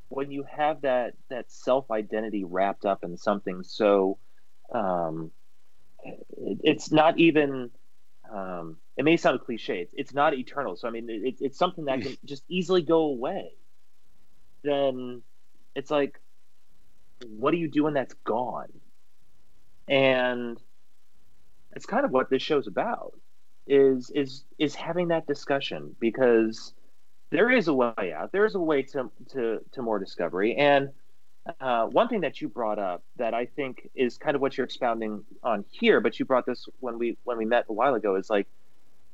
when 0.08 0.30
you 0.30 0.44
have 0.44 0.82
that 0.82 1.14
that 1.30 1.50
self 1.50 1.90
identity 1.90 2.44
wrapped 2.44 2.84
up 2.84 3.04
in 3.04 3.16
something 3.16 3.62
so 3.62 4.18
um, 4.72 5.30
it, 6.04 6.58
it's 6.62 6.92
not 6.92 7.18
even 7.18 7.70
um, 8.32 8.76
it 8.96 9.04
may 9.04 9.16
sound 9.16 9.40
cliche 9.40 9.80
it's, 9.80 9.94
it's 9.96 10.14
not 10.14 10.34
eternal 10.34 10.76
so 10.76 10.86
i 10.86 10.90
mean 10.90 11.08
it, 11.08 11.36
it's 11.40 11.58
something 11.58 11.86
that 11.86 12.00
can 12.00 12.16
just 12.24 12.44
easily 12.48 12.82
go 12.82 13.02
away 13.02 13.50
then 14.62 15.22
it's 15.74 15.90
like, 15.90 16.20
what 17.26 17.50
do 17.52 17.56
you 17.56 17.68
do 17.68 17.84
when 17.84 17.94
that's 17.94 18.14
gone? 18.24 18.72
And 19.88 20.60
it's 21.74 21.86
kind 21.86 22.04
of 22.04 22.10
what 22.10 22.30
this 22.30 22.42
show's 22.42 22.66
about 22.66 23.12
is 23.66 24.10
is 24.14 24.44
is 24.58 24.74
having 24.74 25.08
that 25.08 25.26
discussion 25.26 25.94
because 26.00 26.72
there 27.30 27.50
is 27.50 27.68
a 27.68 27.74
way 27.74 28.14
out. 28.16 28.32
There 28.32 28.44
is 28.46 28.54
a 28.54 28.60
way 28.60 28.82
to 28.82 29.10
to 29.32 29.60
to 29.72 29.82
more 29.82 29.98
discovery. 29.98 30.56
And 30.56 30.90
uh, 31.60 31.86
one 31.86 32.08
thing 32.08 32.20
that 32.22 32.40
you 32.40 32.48
brought 32.48 32.78
up 32.78 33.02
that 33.16 33.34
I 33.34 33.46
think 33.46 33.88
is 33.94 34.18
kind 34.18 34.34
of 34.34 34.42
what 34.42 34.56
you're 34.56 34.64
expounding 34.64 35.24
on 35.42 35.64
here, 35.70 36.00
but 36.00 36.18
you 36.18 36.24
brought 36.24 36.46
this 36.46 36.66
when 36.80 36.98
we 36.98 37.16
when 37.24 37.38
we 37.38 37.44
met 37.44 37.66
a 37.68 37.72
while 37.72 37.94
ago 37.94 38.16
is 38.16 38.30
like, 38.30 38.46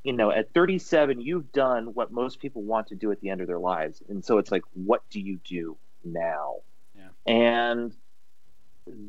you 0.04 0.12
know, 0.12 0.30
at 0.30 0.52
37, 0.52 1.20
you've 1.20 1.52
done 1.52 1.94
what 1.94 2.10
most 2.12 2.40
people 2.40 2.62
want 2.62 2.88
to 2.88 2.94
do 2.94 3.12
at 3.12 3.20
the 3.20 3.30
end 3.30 3.40
of 3.40 3.46
their 3.46 3.58
lives. 3.58 4.02
And 4.08 4.24
so 4.24 4.38
it's 4.38 4.50
like, 4.50 4.62
what 4.74 5.02
do 5.10 5.20
you 5.20 5.38
do 5.44 5.76
now? 6.04 6.56
Yeah. 6.96 7.08
And 7.26 7.94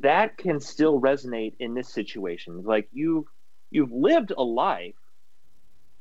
that 0.01 0.37
can 0.37 0.59
still 0.59 1.01
resonate 1.01 1.53
in 1.59 1.73
this 1.73 1.89
situation. 1.89 2.63
Like 2.63 2.89
you've 2.91 3.25
you've 3.71 3.91
lived 3.91 4.31
a 4.37 4.43
life, 4.43 4.95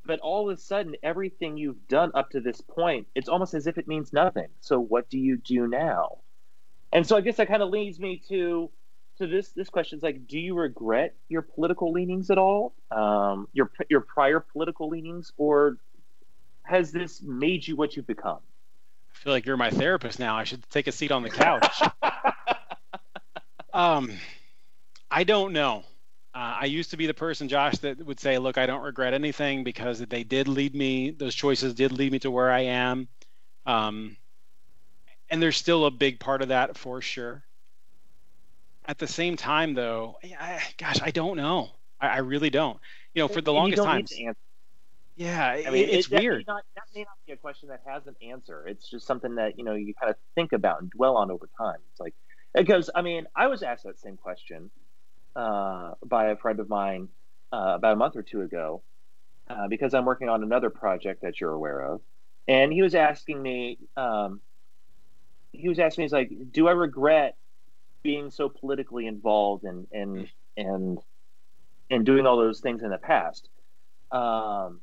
but 0.04 0.20
all 0.20 0.48
of 0.48 0.56
a 0.56 0.60
sudden 0.60 0.94
everything 1.02 1.56
you've 1.56 1.88
done 1.88 2.10
up 2.14 2.30
to 2.30 2.40
this 2.40 2.60
point, 2.60 3.06
it's 3.14 3.28
almost 3.28 3.54
as 3.54 3.66
if 3.66 3.78
it 3.78 3.88
means 3.88 4.12
nothing. 4.12 4.48
So 4.60 4.78
what 4.78 5.08
do 5.08 5.18
you 5.18 5.38
do 5.38 5.66
now? 5.66 6.18
And 6.92 7.06
so 7.06 7.16
I 7.16 7.22
guess 7.22 7.36
that 7.36 7.48
kind 7.48 7.62
of 7.62 7.70
leads 7.70 7.98
me 7.98 8.20
to 8.28 8.70
so 9.16 9.26
this 9.26 9.50
this 9.50 9.68
question 9.68 9.98
is 9.98 10.02
like, 10.02 10.26
do 10.26 10.38
you 10.38 10.54
regret 10.54 11.14
your 11.28 11.42
political 11.42 11.92
leanings 11.92 12.30
at 12.30 12.38
all, 12.38 12.74
um, 12.90 13.48
your 13.52 13.70
your 13.90 14.00
prior 14.00 14.40
political 14.40 14.88
leanings, 14.88 15.32
or 15.36 15.76
has 16.62 16.92
this 16.92 17.20
made 17.22 17.66
you 17.66 17.76
what 17.76 17.96
you've 17.96 18.06
become? 18.06 18.38
I 19.14 19.18
feel 19.18 19.32
like 19.32 19.44
you're 19.44 19.56
my 19.56 19.70
therapist 19.70 20.18
now. 20.18 20.36
I 20.36 20.44
should 20.44 20.68
take 20.70 20.86
a 20.86 20.92
seat 20.92 21.12
on 21.12 21.22
the 21.22 21.30
couch. 21.30 21.82
um, 23.72 24.10
I 25.10 25.24
don't 25.24 25.52
know. 25.52 25.84
Uh, 26.34 26.56
I 26.62 26.64
used 26.64 26.90
to 26.92 26.96
be 26.96 27.06
the 27.06 27.12
person, 27.12 27.48
Josh, 27.48 27.76
that 27.78 28.04
would 28.04 28.18
say, 28.18 28.38
"Look, 28.38 28.56
I 28.56 28.64
don't 28.64 28.82
regret 28.82 29.12
anything 29.12 29.62
because 29.62 29.98
they 29.98 30.24
did 30.24 30.48
lead 30.48 30.74
me. 30.74 31.10
Those 31.10 31.34
choices 31.34 31.74
did 31.74 31.92
lead 31.92 32.12
me 32.12 32.18
to 32.20 32.30
where 32.30 32.50
I 32.50 32.60
am." 32.60 33.08
Um, 33.66 34.16
and 35.28 35.42
there's 35.42 35.58
still 35.58 35.84
a 35.84 35.90
big 35.90 36.18
part 36.18 36.40
of 36.40 36.48
that 36.48 36.78
for 36.78 37.02
sure 37.02 37.44
at 38.86 38.98
the 38.98 39.06
same 39.06 39.36
time, 39.36 39.74
though, 39.74 40.18
I, 40.38 40.60
gosh, 40.76 41.00
I 41.02 41.10
don't 41.10 41.36
know. 41.36 41.70
I, 42.00 42.08
I, 42.08 42.16
really 42.18 42.50
don't. 42.50 42.78
You 43.14 43.22
know, 43.22 43.28
for 43.28 43.40
the 43.40 43.52
and 43.52 43.76
longest 43.76 43.82
time. 43.82 44.34
Yeah, 45.14 45.62
I 45.66 45.70
mean, 45.70 45.88
it's 45.88 46.10
it, 46.10 46.20
weird. 46.20 46.46
Not, 46.46 46.64
that 46.74 46.84
may 46.94 47.02
not 47.02 47.18
be 47.26 47.32
a 47.32 47.36
question 47.36 47.68
that 47.68 47.82
has 47.86 48.06
an 48.06 48.16
answer. 48.22 48.66
It's 48.66 48.88
just 48.88 49.06
something 49.06 49.34
that 49.34 49.58
you 49.58 49.64
know 49.64 49.74
you 49.74 49.92
kind 49.94 50.10
of 50.10 50.16
think 50.34 50.52
about 50.52 50.80
and 50.80 50.90
dwell 50.90 51.16
on 51.16 51.30
over 51.30 51.48
time. 51.58 51.76
It's 51.90 52.00
like 52.00 52.14
because 52.54 52.90
I 52.94 53.02
mean, 53.02 53.26
I 53.36 53.46
was 53.46 53.62
asked 53.62 53.84
that 53.84 54.00
same 54.00 54.16
question 54.16 54.70
uh, 55.36 55.92
by 56.04 56.28
a 56.28 56.36
friend 56.36 56.60
of 56.60 56.68
mine 56.68 57.08
uh, 57.52 57.74
about 57.76 57.92
a 57.92 57.96
month 57.96 58.16
or 58.16 58.22
two 58.22 58.40
ago 58.40 58.82
uh, 59.48 59.68
because 59.68 59.92
I'm 59.92 60.06
working 60.06 60.30
on 60.30 60.42
another 60.42 60.70
project 60.70 61.22
that 61.22 61.40
you're 61.40 61.52
aware 61.52 61.80
of, 61.80 62.00
and 62.48 62.72
he 62.72 62.82
was 62.82 62.94
asking 62.94 63.40
me. 63.40 63.78
Um, 63.96 64.40
he 65.52 65.68
was 65.68 65.78
asking 65.78 66.02
me, 66.02 66.04
he's 66.06 66.12
like, 66.12 66.32
"Do 66.52 66.68
I 66.68 66.72
regret 66.72 67.36
being 68.02 68.30
so 68.30 68.48
politically 68.48 69.06
involved 69.06 69.64
and 69.64 69.86
and 69.92 70.28
and 70.56 70.98
and 71.90 72.06
doing 72.06 72.26
all 72.26 72.36
those 72.36 72.60
things 72.60 72.82
in 72.82 72.90
the 72.90 72.98
past. 72.98 73.48
Um, 74.10 74.80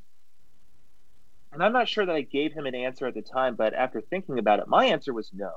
and 1.51 1.63
I'm 1.63 1.74
not 1.74 1.88
sure 1.88 2.05
that 2.05 2.15
I 2.15 2.22
gave 2.22 2.53
him 2.53 2.65
an 2.65 2.76
answer 2.76 3.07
at 3.07 3.15
the 3.15 3.22
time, 3.22 3.55
but 3.55 3.74
after 3.74 4.01
thinking 4.01 4.38
about 4.38 4.59
it, 4.59 4.67
my 4.67 4.86
answer 4.86 5.13
was 5.13 5.32
no. 5.34 5.51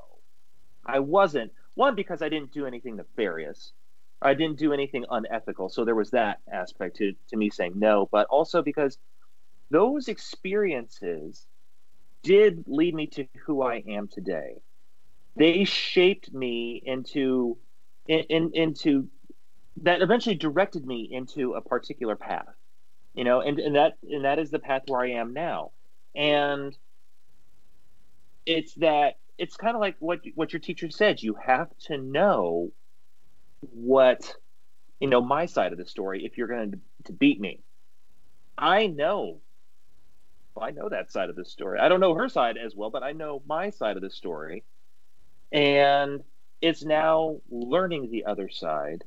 I 0.85 0.99
wasn't 0.99 1.51
one 1.75 1.95
because 1.95 2.21
I 2.21 2.29
didn't 2.29 2.51
do 2.51 2.65
anything 2.65 2.95
nefarious, 2.97 3.71
I 4.21 4.33
didn't 4.33 4.57
do 4.57 4.73
anything 4.73 5.05
unethical. 5.09 5.69
So 5.69 5.85
there 5.85 5.95
was 5.95 6.11
that 6.11 6.39
aspect 6.51 6.97
to, 6.97 7.13
to 7.29 7.37
me 7.37 7.49
saying 7.49 7.73
no, 7.75 8.09
but 8.11 8.27
also 8.27 8.61
because 8.61 8.97
those 9.69 10.07
experiences 10.07 11.45
did 12.23 12.63
lead 12.67 12.95
me 12.95 13.07
to 13.07 13.27
who 13.45 13.61
I 13.61 13.83
am 13.87 14.07
today. 14.07 14.55
They 15.35 15.63
shaped 15.63 16.33
me 16.33 16.81
into 16.85 17.57
in, 18.07 18.19
in, 18.29 18.51
into 18.53 19.07
that 19.81 20.01
eventually 20.01 20.35
directed 20.35 20.85
me 20.85 21.09
into 21.11 21.53
a 21.53 21.61
particular 21.61 22.15
path. 22.15 22.45
You 23.13 23.23
know, 23.23 23.41
and, 23.41 23.59
and 23.59 23.75
that 23.75 23.93
and 24.03 24.25
that 24.25 24.39
is 24.39 24.51
the 24.51 24.59
path 24.59 24.83
where 24.87 25.01
I 25.01 25.11
am 25.11 25.33
now. 25.33 25.71
And 26.15 26.77
it's 28.45 28.73
that 28.75 29.15
it's 29.37 29.55
kind 29.55 29.75
of 29.75 29.81
like 29.81 29.95
what 29.99 30.19
what 30.35 30.53
your 30.53 30.59
teacher 30.59 30.89
said. 30.89 31.21
You 31.21 31.35
have 31.43 31.69
to 31.87 31.97
know 31.97 32.71
what 33.61 34.35
you 34.99 35.07
know 35.07 35.21
my 35.21 35.45
side 35.45 35.71
of 35.71 35.77
the 35.77 35.85
story 35.85 36.25
if 36.25 36.37
you're 36.37 36.47
going 36.47 36.71
to, 36.71 36.79
to 37.05 37.13
beat 37.13 37.39
me. 37.39 37.61
I 38.57 38.87
know. 38.87 39.41
I 40.59 40.69
know 40.69 40.89
that 40.89 41.11
side 41.11 41.29
of 41.29 41.35
the 41.35 41.45
story. 41.45 41.79
I 41.79 41.89
don't 41.89 41.99
know 41.99 42.13
her 42.13 42.29
side 42.29 42.57
as 42.63 42.75
well, 42.75 42.91
but 42.91 43.01
I 43.01 43.13
know 43.13 43.41
my 43.47 43.71
side 43.71 43.95
of 43.95 44.03
the 44.03 44.11
story. 44.11 44.63
And 45.53 46.23
it's 46.61 46.83
now 46.83 47.37
learning 47.49 48.11
the 48.11 48.25
other 48.25 48.49
side 48.49 49.03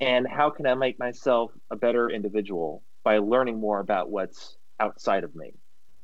and 0.00 0.26
how 0.26 0.50
can 0.50 0.66
I 0.66 0.74
make 0.74 0.98
myself 0.98 1.52
a 1.70 1.76
better 1.76 2.10
individual 2.10 2.82
by 3.02 3.18
learning 3.18 3.58
more 3.58 3.80
about 3.80 4.10
what's 4.10 4.56
outside 4.80 5.24
of 5.24 5.34
me. 5.34 5.54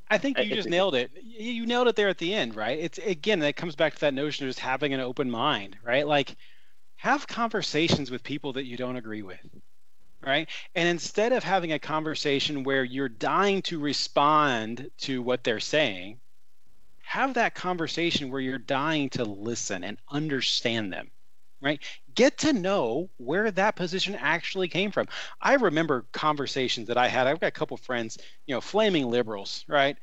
I 0.08 0.18
think 0.18 0.38
you 0.38 0.54
just 0.54 0.68
nailed 0.68 0.94
it. 0.94 1.10
You 1.22 1.66
nailed 1.66 1.88
it 1.88 1.96
there 1.96 2.08
at 2.08 2.18
the 2.18 2.34
end, 2.34 2.54
right? 2.54 2.78
It's 2.78 2.98
again, 2.98 3.40
that 3.40 3.56
comes 3.56 3.74
back 3.74 3.94
to 3.94 4.00
that 4.02 4.14
notion 4.14 4.46
of 4.46 4.50
just 4.50 4.60
having 4.60 4.94
an 4.94 5.00
open 5.00 5.30
mind, 5.30 5.76
right? 5.82 6.06
Like 6.06 6.36
have 6.96 7.26
conversations 7.26 8.10
with 8.10 8.22
people 8.22 8.52
that 8.52 8.64
you 8.64 8.76
don't 8.76 8.96
agree 8.96 9.22
with, 9.22 9.40
right? 10.24 10.48
And 10.74 10.88
instead 10.88 11.32
of 11.32 11.42
having 11.42 11.72
a 11.72 11.78
conversation 11.78 12.62
where 12.62 12.84
you're 12.84 13.08
dying 13.08 13.62
to 13.62 13.80
respond 13.80 14.90
to 14.98 15.22
what 15.22 15.44
they're 15.44 15.60
saying, 15.60 16.20
have 17.12 17.34
that 17.34 17.54
conversation 17.54 18.30
where 18.30 18.40
you're 18.40 18.58
dying 18.58 19.10
to 19.10 19.24
listen 19.24 19.84
and 19.84 19.98
understand 20.10 20.92
them 20.92 21.10
right? 21.62 21.80
Get 22.14 22.38
to 22.38 22.52
know 22.52 23.08
where 23.18 23.50
that 23.50 23.76
position 23.76 24.16
actually 24.16 24.68
came 24.68 24.90
from. 24.90 25.06
I 25.40 25.54
remember 25.54 26.04
conversations 26.12 26.88
that 26.88 26.98
I 26.98 27.06
had. 27.08 27.26
I've 27.26 27.38
got 27.40 27.46
a 27.46 27.52
couple 27.52 27.76
friends, 27.76 28.18
you 28.46 28.54
know, 28.54 28.60
flaming 28.60 29.08
liberals, 29.08 29.64
right? 29.68 29.96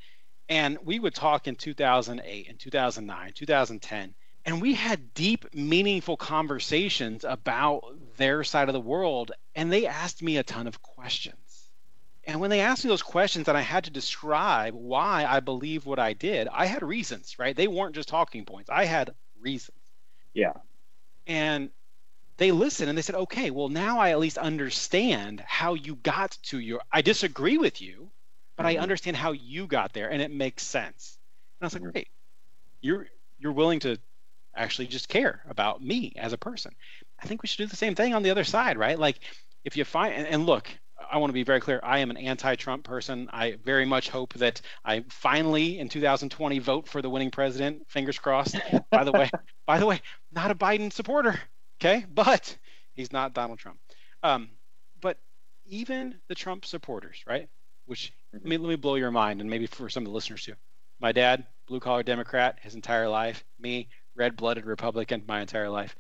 And 0.47 0.77
we 0.83 0.99
would 0.99 1.13
talk 1.13 1.47
in 1.47 1.55
2008 1.55 2.47
and 2.49 2.57
2009, 2.57 3.33
2010, 3.35 4.15
and 4.45 4.61
we 4.61 4.73
had 4.73 5.13
deep, 5.13 5.53
meaningful 5.53 6.17
conversations 6.17 7.25
about 7.25 7.83
their 8.15 8.43
side 8.43 8.69
of 8.69 8.73
the 8.73 8.79
world. 8.79 9.33
And 9.53 9.71
they 9.71 9.85
asked 9.85 10.23
me 10.23 10.37
a 10.37 10.43
ton 10.43 10.65
of 10.65 10.81
questions. 10.81 11.48
And 12.29 12.39
when 12.39 12.49
they 12.49 12.61
asked 12.61 12.85
me 12.85 12.89
those 12.89 13.01
questions 13.01 13.47
and 13.47 13.57
I 13.57 13.61
had 13.61 13.85
to 13.85 13.91
describe 13.91 14.73
why 14.73 15.25
I 15.25 15.39
believe 15.39 15.85
what 15.85 15.99
I 15.99 16.13
did, 16.13 16.47
I 16.47 16.65
had 16.65 16.83
reasons, 16.83 17.37
right? 17.37 17.55
They 17.55 17.67
weren't 17.67 17.95
just 17.95 18.09
talking 18.09 18.45
points. 18.45 18.69
I 18.69 18.85
had 18.85 19.13
reasons. 19.41 19.77
Yeah 20.33 20.53
and 21.29 21.69
they 22.37 22.51
listened 22.51 22.89
and 22.89 22.97
they 22.97 23.01
said 23.01 23.15
okay 23.15 23.51
well 23.51 23.69
now 23.69 23.99
i 23.99 24.09
at 24.09 24.19
least 24.19 24.37
understand 24.37 25.41
how 25.47 25.75
you 25.75 25.95
got 25.95 26.37
to 26.43 26.59
your 26.59 26.81
i 26.91 27.01
disagree 27.01 27.57
with 27.57 27.81
you 27.81 28.09
but 28.57 28.65
mm-hmm. 28.65 28.79
i 28.79 28.81
understand 28.81 29.15
how 29.15 29.31
you 29.31 29.67
got 29.67 29.93
there 29.93 30.11
and 30.11 30.21
it 30.21 30.31
makes 30.31 30.63
sense 30.63 31.17
and 31.59 31.65
i 31.65 31.67
was 31.67 31.73
like 31.73 31.83
mm-hmm. 31.83 31.91
great 31.91 32.07
you're 32.81 33.07
you're 33.37 33.53
willing 33.53 33.79
to 33.79 33.97
actually 34.55 34.87
just 34.87 35.07
care 35.07 35.41
about 35.47 35.81
me 35.81 36.11
as 36.17 36.33
a 36.33 36.37
person 36.37 36.73
i 37.21 37.25
think 37.25 37.41
we 37.41 37.47
should 37.47 37.63
do 37.63 37.67
the 37.67 37.75
same 37.75 37.95
thing 37.95 38.13
on 38.13 38.23
the 38.23 38.31
other 38.31 38.43
side 38.43 38.77
right 38.77 38.99
like 38.99 39.19
if 39.63 39.77
you 39.77 39.85
find 39.85 40.13
and, 40.13 40.27
and 40.27 40.45
look 40.45 40.67
I 41.11 41.17
want 41.17 41.29
to 41.29 41.33
be 41.33 41.43
very 41.43 41.59
clear. 41.59 41.79
I 41.83 41.99
am 41.99 42.09
an 42.09 42.17
anti-Trump 42.17 42.83
person. 42.83 43.29
I 43.31 43.57
very 43.63 43.85
much 43.85 44.09
hope 44.09 44.33
that 44.35 44.61
I 44.83 45.03
finally, 45.09 45.79
in 45.79 45.89
2020, 45.89 46.59
vote 46.59 46.87
for 46.87 47.01
the 47.01 47.09
winning 47.09 47.31
president. 47.31 47.89
Fingers 47.89 48.17
crossed. 48.19 48.57
by 48.91 49.03
the 49.03 49.11
way, 49.11 49.29
by 49.65 49.79
the 49.79 49.85
way, 49.85 50.01
not 50.31 50.51
a 50.51 50.55
Biden 50.55 50.91
supporter. 50.91 51.39
Okay, 51.81 52.05
but 52.13 52.57
he's 52.93 53.11
not 53.13 53.33
Donald 53.33 53.59
Trump. 53.59 53.79
Um, 54.23 54.49
but 55.01 55.17
even 55.65 56.19
the 56.27 56.35
Trump 56.35 56.65
supporters, 56.65 57.23
right? 57.27 57.47
Which 57.85 58.11
let 58.33 58.45
me 58.45 58.57
let 58.57 58.69
me 58.69 58.75
blow 58.75 58.95
your 58.95 59.11
mind, 59.11 59.41
and 59.41 59.49
maybe 59.49 59.65
for 59.65 59.89
some 59.89 60.03
of 60.03 60.07
the 60.07 60.13
listeners 60.13 60.43
too. 60.43 60.55
My 60.99 61.11
dad, 61.11 61.47
blue 61.67 61.79
collar 61.79 62.03
Democrat, 62.03 62.59
his 62.61 62.75
entire 62.75 63.07
life. 63.07 63.43
Me, 63.59 63.89
red 64.15 64.35
blooded 64.35 64.65
Republican, 64.65 65.23
my 65.27 65.41
entire 65.41 65.69
life. 65.69 65.95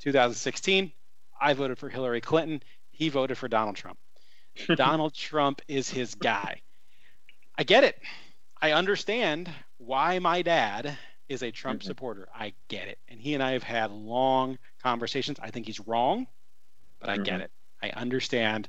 2016, 0.00 0.92
I 1.40 1.52
voted 1.52 1.78
for 1.78 1.88
Hillary 1.88 2.20
Clinton. 2.20 2.62
He 2.90 3.10
voted 3.10 3.36
for 3.36 3.48
Donald 3.48 3.76
Trump. 3.76 3.98
Donald 4.76 5.14
Trump 5.14 5.62
is 5.68 5.88
his 5.88 6.14
guy. 6.14 6.60
I 7.56 7.64
get 7.64 7.84
it. 7.84 7.98
I 8.60 8.72
understand 8.72 9.50
why 9.78 10.18
my 10.18 10.42
dad 10.42 10.96
is 11.28 11.42
a 11.42 11.50
Trump 11.50 11.80
mm-hmm. 11.80 11.86
supporter. 11.86 12.28
I 12.34 12.54
get 12.68 12.88
it. 12.88 12.98
And 13.08 13.20
he 13.20 13.34
and 13.34 13.42
I 13.42 13.52
have 13.52 13.62
had 13.62 13.90
long 13.90 14.58
conversations. 14.82 15.38
I 15.40 15.50
think 15.50 15.66
he's 15.66 15.80
wrong, 15.80 16.26
but 17.00 17.10
I 17.10 17.14
mm-hmm. 17.14 17.24
get 17.24 17.40
it. 17.40 17.50
I 17.82 17.90
understand 17.90 18.68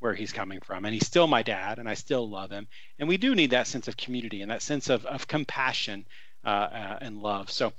where 0.00 0.14
he's 0.14 0.32
coming 0.32 0.60
from. 0.60 0.84
And 0.84 0.94
he's 0.94 1.06
still 1.06 1.26
my 1.26 1.42
dad, 1.42 1.78
and 1.78 1.88
I 1.88 1.94
still 1.94 2.28
love 2.28 2.50
him. 2.50 2.68
And 2.98 3.08
we 3.08 3.16
do 3.16 3.34
need 3.34 3.50
that 3.50 3.66
sense 3.66 3.88
of 3.88 3.96
community 3.96 4.42
and 4.42 4.50
that 4.50 4.62
sense 4.62 4.88
of, 4.88 5.04
of 5.06 5.26
compassion 5.26 6.06
uh, 6.44 6.48
uh, 6.48 6.98
and 7.00 7.20
love. 7.20 7.50
So, 7.50 7.72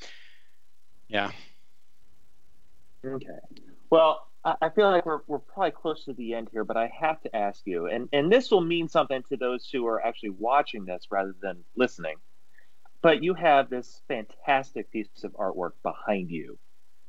yeah. 1.08 1.32
Okay. 3.06 3.28
Well, 3.90 4.29
I 4.46 4.70
feel 4.70 4.90
like 4.90 5.06
we're, 5.06 5.20
we're 5.28 5.40
probably 5.40 5.72
close 5.72 6.06
to 6.06 6.14
the 6.14 6.34
end 6.34 6.48
here, 6.52 6.64
but 6.64 6.78
I 6.78 6.92
have 6.98 7.20
to 7.22 7.36
ask 7.36 7.62
you, 7.66 7.88
and, 7.88 8.08
and 8.14 8.32
this 8.32 8.50
will 8.52 8.62
mean 8.62 8.88
something 8.88 9.22
to 9.30 9.38
those 9.38 9.70
who 9.70 9.86
are 9.88 10.06
actually 10.06 10.30
watching 10.30 10.86
this 10.86 11.08
rather 11.12 11.36
than 11.42 11.58
listening. 11.76 12.16
But 13.02 13.22
you 13.22 13.34
have 13.34 13.70
this 13.70 14.02
fantastic 14.08 14.92
piece 14.92 15.10
of 15.24 15.34
artwork 15.34 15.72
behind 15.84 16.32
you 16.32 16.58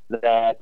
that 0.09 0.59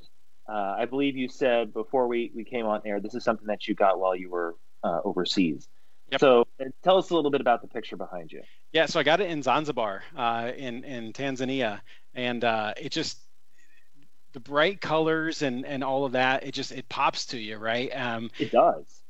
uh, 0.47 0.75
I 0.77 0.85
believe 0.85 1.17
you 1.17 1.27
said 1.27 1.73
before 1.73 2.07
we, 2.07 2.31
we 2.35 2.43
came 2.43 2.65
on 2.65 2.81
air, 2.85 2.99
this 2.99 3.15
is 3.15 3.23
something 3.23 3.47
that 3.47 3.67
you 3.67 3.73
got 3.73 3.99
while 3.99 4.15
you 4.15 4.29
were 4.29 4.55
uh, 4.83 4.99
overseas. 5.03 5.67
Yep. 6.11 6.19
So 6.21 6.47
uh, 6.59 6.65
tell 6.83 6.97
us 6.97 7.09
a 7.09 7.15
little 7.15 7.31
bit 7.31 7.41
about 7.41 7.61
the 7.61 7.67
picture 7.67 7.95
behind 7.95 8.31
you. 8.31 8.41
Yeah, 8.73 8.87
so 8.87 8.99
I 8.99 9.03
got 9.03 9.21
it 9.21 9.29
in 9.29 9.43
Zanzibar, 9.43 10.03
uh, 10.15 10.51
in 10.55 10.83
in 10.83 11.13
Tanzania, 11.13 11.81
and 12.15 12.43
uh, 12.43 12.73
it 12.77 12.91
just 12.91 13.19
the 14.33 14.39
bright 14.39 14.81
colors 14.81 15.41
and 15.41 15.65
and 15.65 15.83
all 15.83 16.05
of 16.05 16.13
that 16.13 16.43
it 16.43 16.53
just 16.53 16.71
it 16.71 16.87
pops 16.89 17.25
to 17.27 17.37
you 17.37 17.57
right? 17.57 17.89
Um 17.89 18.29
it 18.39 18.51
does. 18.51 19.01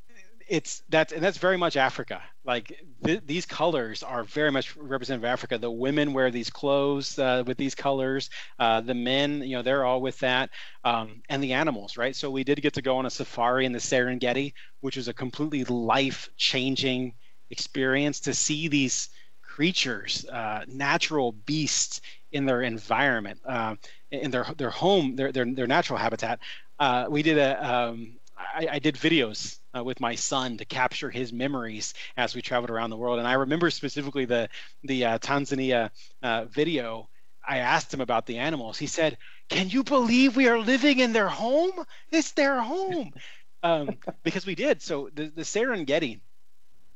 it's 0.47 0.81
that's 0.89 1.13
and 1.13 1.23
that's 1.23 1.37
very 1.37 1.57
much 1.57 1.77
africa. 1.77 2.21
Like 2.45 2.81
th- 3.05 3.21
these 3.25 3.45
colors 3.45 4.01
are 4.01 4.23
very 4.23 4.51
much 4.51 4.75
representative 4.75 5.23
of 5.25 5.31
africa. 5.31 5.57
The 5.57 5.69
women 5.69 6.13
wear 6.13 6.31
these 6.31 6.49
clothes 6.49 7.19
uh, 7.19 7.43
with 7.45 7.57
these 7.57 7.75
colors. 7.75 8.29
Uh, 8.57 8.81
the 8.81 8.95
men 8.95 9.41
you 9.43 9.55
know 9.55 9.61
they're 9.61 9.85
all 9.85 10.01
with 10.01 10.17
that. 10.19 10.49
Um, 10.83 11.21
and 11.29 11.43
the 11.43 11.53
animals 11.53 11.97
right? 11.97 12.15
So 12.15 12.31
we 12.31 12.43
did 12.43 12.61
get 12.61 12.73
to 12.73 12.81
go 12.81 12.97
on 12.97 13.05
a 13.05 13.09
safari 13.09 13.65
in 13.65 13.71
the 13.71 13.79
serengeti 13.79 14.53
which 14.81 14.97
was 14.97 15.07
a 15.07 15.13
completely 15.13 15.63
life 15.65 16.29
changing 16.37 17.13
experience 17.49 18.21
to 18.21 18.33
see 18.33 18.67
these 18.67 19.09
creatures 19.41 20.25
uh, 20.31 20.63
natural 20.67 21.33
beasts 21.33 21.99
in 22.31 22.45
their 22.45 22.61
environment, 22.61 23.39
uh, 23.45 23.75
in 24.11 24.31
their 24.31 24.45
their 24.57 24.69
home, 24.69 25.15
their 25.15 25.31
their, 25.31 25.45
their 25.45 25.67
natural 25.67 25.99
habitat. 25.99 26.39
Uh, 26.79 27.05
we 27.09 27.23
did 27.23 27.37
a 27.37 27.73
um, 27.73 28.17
I, 28.37 28.67
I, 28.71 28.79
did 28.79 28.95
videos 28.95 29.59
uh, 29.75 29.83
with 29.83 29.99
my 29.99 30.15
son 30.15 30.57
to 30.57 30.65
capture 30.65 31.09
his 31.09 31.33
memories 31.33 31.93
as 32.15 32.33
we 32.33 32.41
traveled 32.41 32.69
around 32.69 32.89
the 32.89 32.97
world, 32.97 33.19
and 33.19 33.27
I 33.27 33.33
remember 33.33 33.69
specifically 33.69 34.25
the 34.25 34.49
the 34.83 35.05
uh, 35.05 35.19
Tanzania 35.19 35.91
uh, 36.23 36.45
video. 36.45 37.09
I 37.45 37.59
asked 37.59 37.93
him 37.93 38.01
about 38.01 38.25
the 38.25 38.37
animals. 38.37 38.77
He 38.77 38.87
said, 38.87 39.17
"Can 39.49 39.69
you 39.69 39.83
believe 39.83 40.35
we 40.35 40.47
are 40.47 40.59
living 40.59 40.99
in 40.99 41.13
their 41.13 41.29
home? 41.29 41.85
It's 42.11 42.31
their 42.31 42.61
home." 42.61 43.11
um, 43.63 43.97
because 44.23 44.45
we 44.45 44.55
did. 44.55 44.81
So 44.81 45.09
the, 45.13 45.25
the 45.25 45.41
Serengeti, 45.41 46.19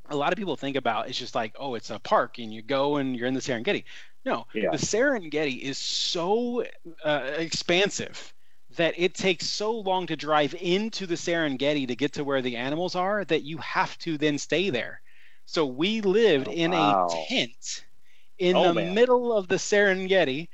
a 0.08 0.16
lot 0.16 0.32
of 0.32 0.38
people 0.38 0.56
think 0.56 0.76
about 0.76 1.08
it's 1.08 1.18
just 1.18 1.34
like, 1.34 1.56
oh, 1.58 1.74
it's 1.74 1.90
a 1.90 1.98
park 1.98 2.38
and 2.38 2.52
you 2.52 2.62
go 2.62 2.96
and 2.96 3.16
you're 3.16 3.28
in 3.28 3.34
the 3.34 3.40
Serengeti. 3.40 3.84
No, 4.24 4.46
yeah. 4.54 4.70
the 4.70 4.78
Serengeti 4.78 5.60
is 5.60 5.76
so 5.78 6.64
uh, 7.04 7.30
expansive 7.36 8.32
that 8.76 8.94
it 8.96 9.14
takes 9.14 9.46
so 9.46 9.72
long 9.72 10.06
to 10.06 10.16
drive 10.16 10.54
into 10.60 11.06
the 11.06 11.14
Serengeti 11.14 11.86
to 11.86 11.94
get 11.94 12.14
to 12.14 12.24
where 12.24 12.42
the 12.42 12.56
animals 12.56 12.94
are 12.94 13.24
that 13.26 13.42
you 13.42 13.58
have 13.58 13.96
to 13.98 14.18
then 14.18 14.38
stay 14.38 14.70
there. 14.70 15.00
So 15.46 15.66
we 15.66 16.00
lived 16.00 16.48
oh, 16.48 16.52
in 16.52 16.70
wow. 16.72 17.06
a 17.06 17.26
tent 17.28 17.84
in 18.38 18.56
oh, 18.56 18.68
the 18.68 18.74
man. 18.74 18.94
middle 18.94 19.32
of 19.32 19.46
the 19.46 19.56
Serengeti 19.56 20.48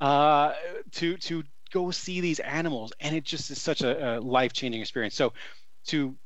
uh, 0.00 0.52
to 0.92 1.16
to 1.16 1.42
go 1.72 1.90
see 1.90 2.20
these 2.20 2.38
animals, 2.40 2.92
and 3.00 3.14
it 3.14 3.24
just 3.24 3.50
is 3.50 3.60
such 3.60 3.82
a, 3.82 4.18
a 4.18 4.20
life 4.20 4.52
changing 4.52 4.80
experience. 4.80 5.14
So 5.14 5.32
to 5.86 6.16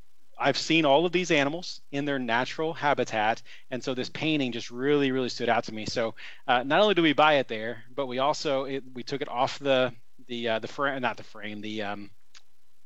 I've 0.40 0.58
seen 0.58 0.84
all 0.86 1.06
of 1.06 1.12
these 1.12 1.30
animals 1.30 1.82
in 1.92 2.04
their 2.06 2.18
natural 2.18 2.74
habitat, 2.74 3.42
and 3.70 3.82
so 3.84 3.94
this 3.94 4.10
painting 4.10 4.52
just 4.52 4.70
really, 4.70 5.12
really 5.12 5.28
stood 5.28 5.48
out 5.50 5.64
to 5.64 5.74
me. 5.74 5.86
So 5.86 6.14
uh, 6.48 6.62
not 6.64 6.80
only 6.80 6.94
do 6.94 7.02
we 7.02 7.12
buy 7.12 7.34
it 7.34 7.48
there, 7.48 7.84
but 7.94 8.06
we 8.08 8.18
also 8.18 8.64
it, 8.64 8.84
we 8.94 9.02
took 9.04 9.22
it 9.22 9.28
off 9.28 9.58
the 9.60 9.94
the 10.28 10.48
uh, 10.48 10.58
the 10.60 10.68
frame, 10.68 11.02
not 11.02 11.18
the 11.18 11.24
frame, 11.24 11.60
the 11.60 11.82
um, 11.82 12.10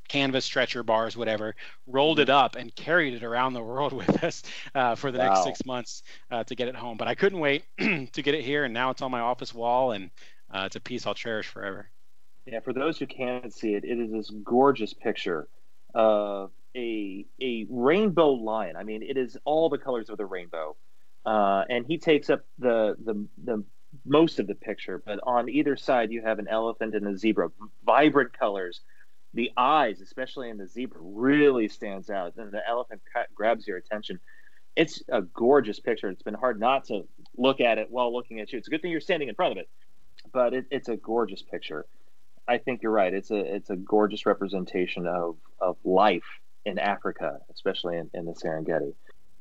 canvas 0.08 0.44
stretcher 0.44 0.82
bars, 0.84 1.16
whatever, 1.16 1.56
rolled 1.86 2.20
it 2.20 2.30
up 2.30 2.56
and 2.56 2.74
carried 2.76 3.14
it 3.14 3.24
around 3.24 3.54
the 3.54 3.62
world 3.62 3.92
with 3.94 4.24
us 4.24 4.42
uh, 4.74 4.94
for 4.94 5.12
the 5.12 5.18
Wow. 5.18 5.18
next 5.18 5.40
six 5.40 5.64
months 5.66 6.02
uh, 6.30 6.44
to 6.44 6.54
get 6.56 6.68
it 6.68 6.76
home. 6.76 6.96
But 6.98 7.08
I 7.08 7.14
couldn't 7.14 7.40
wait 7.40 7.64
to 7.78 8.22
get 8.22 8.34
it 8.34 8.44
here, 8.44 8.64
and 8.64 8.74
now 8.74 8.90
it's 8.90 9.02
on 9.02 9.10
my 9.12 9.20
office 9.20 9.54
wall, 9.54 9.92
and 9.92 10.10
uh, 10.54 10.64
it's 10.66 10.76
a 10.76 10.80
piece 10.80 11.06
I'll 11.06 11.14
cherish 11.14 11.48
forever. 11.48 11.90
Yeah, 12.46 12.60
for 12.60 12.72
those 12.72 12.98
who 12.98 13.06
can't 13.06 13.52
see 13.52 13.74
it, 13.74 13.84
it 13.84 13.98
is 13.98 14.10
this 14.10 14.30
gorgeous 14.44 14.92
picture 14.92 15.48
of 15.94 16.52
a 16.76 17.26
a 17.40 17.66
rainbow 17.68 18.32
lion. 18.32 18.76
I 18.76 18.82
mean, 18.82 19.02
it 19.02 19.16
is 19.16 19.36
all 19.44 19.68
the 19.68 19.78
colors 19.78 20.08
of 20.08 20.18
the 20.18 20.26
rainbow, 20.26 20.76
uh, 21.24 21.64
and 21.68 21.86
he 21.86 21.98
takes 21.98 22.30
up 22.30 22.44
the 22.58 22.96
the 23.04 23.26
the 23.44 23.64
most 24.04 24.38
of 24.38 24.46
the 24.46 24.54
picture. 24.54 25.02
But 25.04 25.20
on 25.22 25.48
either 25.48 25.76
side, 25.76 26.10
you 26.10 26.22
have 26.22 26.38
an 26.38 26.48
elephant 26.48 26.94
and 26.94 27.06
a 27.06 27.16
zebra, 27.16 27.50
vibrant 27.84 28.32
colors. 28.32 28.80
The 29.34 29.50
eyes, 29.56 30.00
especially 30.00 30.48
in 30.48 30.58
the 30.58 30.66
zebra, 30.66 31.00
really 31.00 31.68
stands 31.68 32.08
out. 32.08 32.34
And 32.36 32.52
the 32.52 32.66
elephant 32.68 33.02
grabs 33.34 33.66
your 33.66 33.76
attention. 33.76 34.20
It's 34.76 35.02
a 35.08 35.22
gorgeous 35.22 35.80
picture. 35.80 36.08
It's 36.08 36.22
been 36.22 36.34
hard 36.34 36.60
not 36.60 36.84
to 36.86 37.06
look 37.36 37.60
at 37.60 37.78
it 37.78 37.90
while 37.90 38.12
looking 38.12 38.40
at 38.40 38.52
you. 38.52 38.58
It's 38.58 38.68
a 38.68 38.70
good 38.70 38.82
thing 38.82 38.90
you're 38.90 39.00
standing 39.00 39.28
in 39.28 39.34
front 39.34 39.52
of 39.52 39.58
it, 39.58 39.68
but 40.32 40.54
it, 40.54 40.66
it's 40.70 40.88
a 40.88 40.96
gorgeous 40.96 41.42
picture. 41.42 41.86
I 42.46 42.58
think 42.58 42.82
you're 42.82 42.92
right. 42.92 43.12
It's 43.12 43.30
a 43.30 43.38
it's 43.38 43.70
a 43.70 43.76
gorgeous 43.76 44.26
representation 44.26 45.06
of 45.06 45.36
of 45.60 45.76
life 45.84 46.24
in 46.64 46.78
Africa, 46.78 47.38
especially 47.52 47.96
in, 47.96 48.10
in 48.14 48.24
the 48.24 48.32
Serengeti. 48.32 48.94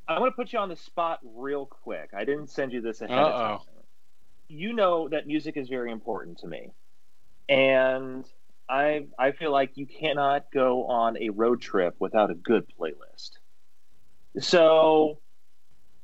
I 0.06 0.20
want 0.20 0.32
to 0.32 0.36
put 0.36 0.52
you 0.52 0.58
on 0.58 0.68
the 0.68 0.76
spot 0.76 1.20
real 1.24 1.66
quick. 1.66 2.10
I 2.14 2.24
didn't 2.24 2.50
send 2.50 2.72
you 2.72 2.80
this 2.82 3.00
ahead 3.00 3.18
of 3.18 3.32
Uh-oh. 3.32 3.56
time. 3.56 3.58
You 4.48 4.74
know 4.74 5.08
that 5.08 5.26
music 5.26 5.56
is 5.56 5.68
very 5.68 5.90
important 5.90 6.38
to 6.38 6.46
me, 6.46 6.70
and 7.48 8.26
I 8.68 9.06
I 9.18 9.32
feel 9.32 9.50
like 9.50 9.76
you 9.76 9.86
cannot 9.86 10.44
go 10.52 10.84
on 10.86 11.16
a 11.16 11.30
road 11.30 11.62
trip 11.62 11.94
without 11.98 12.30
a 12.30 12.34
good 12.34 12.66
playlist. 12.78 13.30
So 14.38 15.18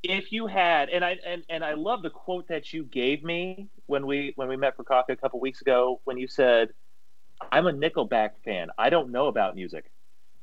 if 0.03 0.33
you 0.33 0.47
had 0.47 0.89
and 0.89 1.05
I 1.05 1.19
and, 1.27 1.43
and 1.51 1.63
I 1.63 1.75
love 1.75 2.03
the 2.03 2.11
quote 2.11 2.49
that 2.49 2.73
you 2.73 2.85
gave 2.85 3.23
me 3.23 3.69
when 3.87 4.07
we 4.07 4.33
when 4.37 4.49
we 4.49 4.57
met 4.57 4.77
for 4.77 4.85
coffee 4.85 5.13
a 5.13 5.17
couple 5.17 5.39
weeks 5.41 5.61
ago 5.61 6.01
when 6.05 6.17
you 6.17 6.27
said 6.29 6.71
I'm 7.53 7.67
a 7.67 7.73
Nickelback 7.73 8.31
fan. 8.45 8.69
I 8.79 8.91
don't 8.91 9.11
know 9.11 9.27
about 9.27 9.55
music. 9.55 9.91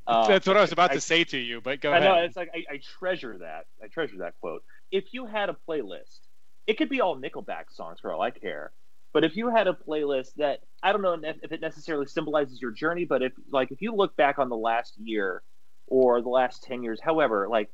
Uh, 0.07 0.25
That's 0.27 0.47
what 0.47 0.55
I 0.57 0.61
was 0.61 0.71
about 0.71 0.91
I- 0.91 0.95
to 0.95 1.01
say 1.01 1.23
to 1.25 1.37
you, 1.37 1.59
but 1.61 1.81
go 1.81 1.91
I 1.91 1.97
ahead. 1.97 2.09
know 2.09 2.15
it's 2.23 2.37
like 2.37 2.49
I, 2.55 2.75
I 2.75 2.79
treasure 2.99 3.37
that. 3.39 3.65
I 3.83 3.87
treasure 3.87 4.17
that 4.19 4.35
quote. 4.39 4.63
If 4.89 5.13
you 5.13 5.25
had 5.25 5.49
a 5.49 5.57
playlist, 5.67 6.19
it 6.65 6.77
could 6.77 6.87
be 6.89 7.01
all 7.01 7.17
Nickelback 7.17 7.65
songs 7.71 7.99
for 7.99 8.13
all 8.13 8.21
I 8.21 8.31
care. 8.31 8.71
But 9.13 9.23
if 9.25 9.35
you 9.35 9.49
had 9.49 9.67
a 9.67 9.73
playlist 9.73 10.35
that 10.37 10.61
I 10.81 10.91
don't 10.93 11.01
know 11.01 11.13
if 11.21 11.37
if 11.43 11.51
it 11.51 11.59
necessarily 11.59 12.05
symbolizes 12.05 12.61
your 12.61 12.71
journey, 12.71 13.03
but 13.05 13.21
if 13.21 13.33
like 13.51 13.71
if 13.71 13.81
you 13.81 13.93
look 13.95 14.15
back 14.15 14.39
on 14.39 14.47
the 14.49 14.55
last 14.55 14.93
year 14.97 15.41
or 15.87 16.21
the 16.21 16.29
last 16.29 16.63
ten 16.63 16.83
years, 16.83 16.99
however, 17.01 17.47
like 17.49 17.69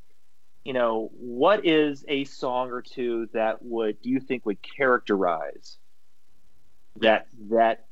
you 0.64 0.74
know, 0.74 1.12
what 1.20 1.66
is 1.68 2.04
a 2.08 2.24
song 2.24 2.72
or 2.72 2.82
two 2.82 3.28
that 3.34 3.62
would 3.64 4.02
do 4.02 4.10
you 4.10 4.20
think 4.20 4.46
would 4.46 4.60
characterize 4.62 5.78
that 7.02 7.28
that 7.52 7.86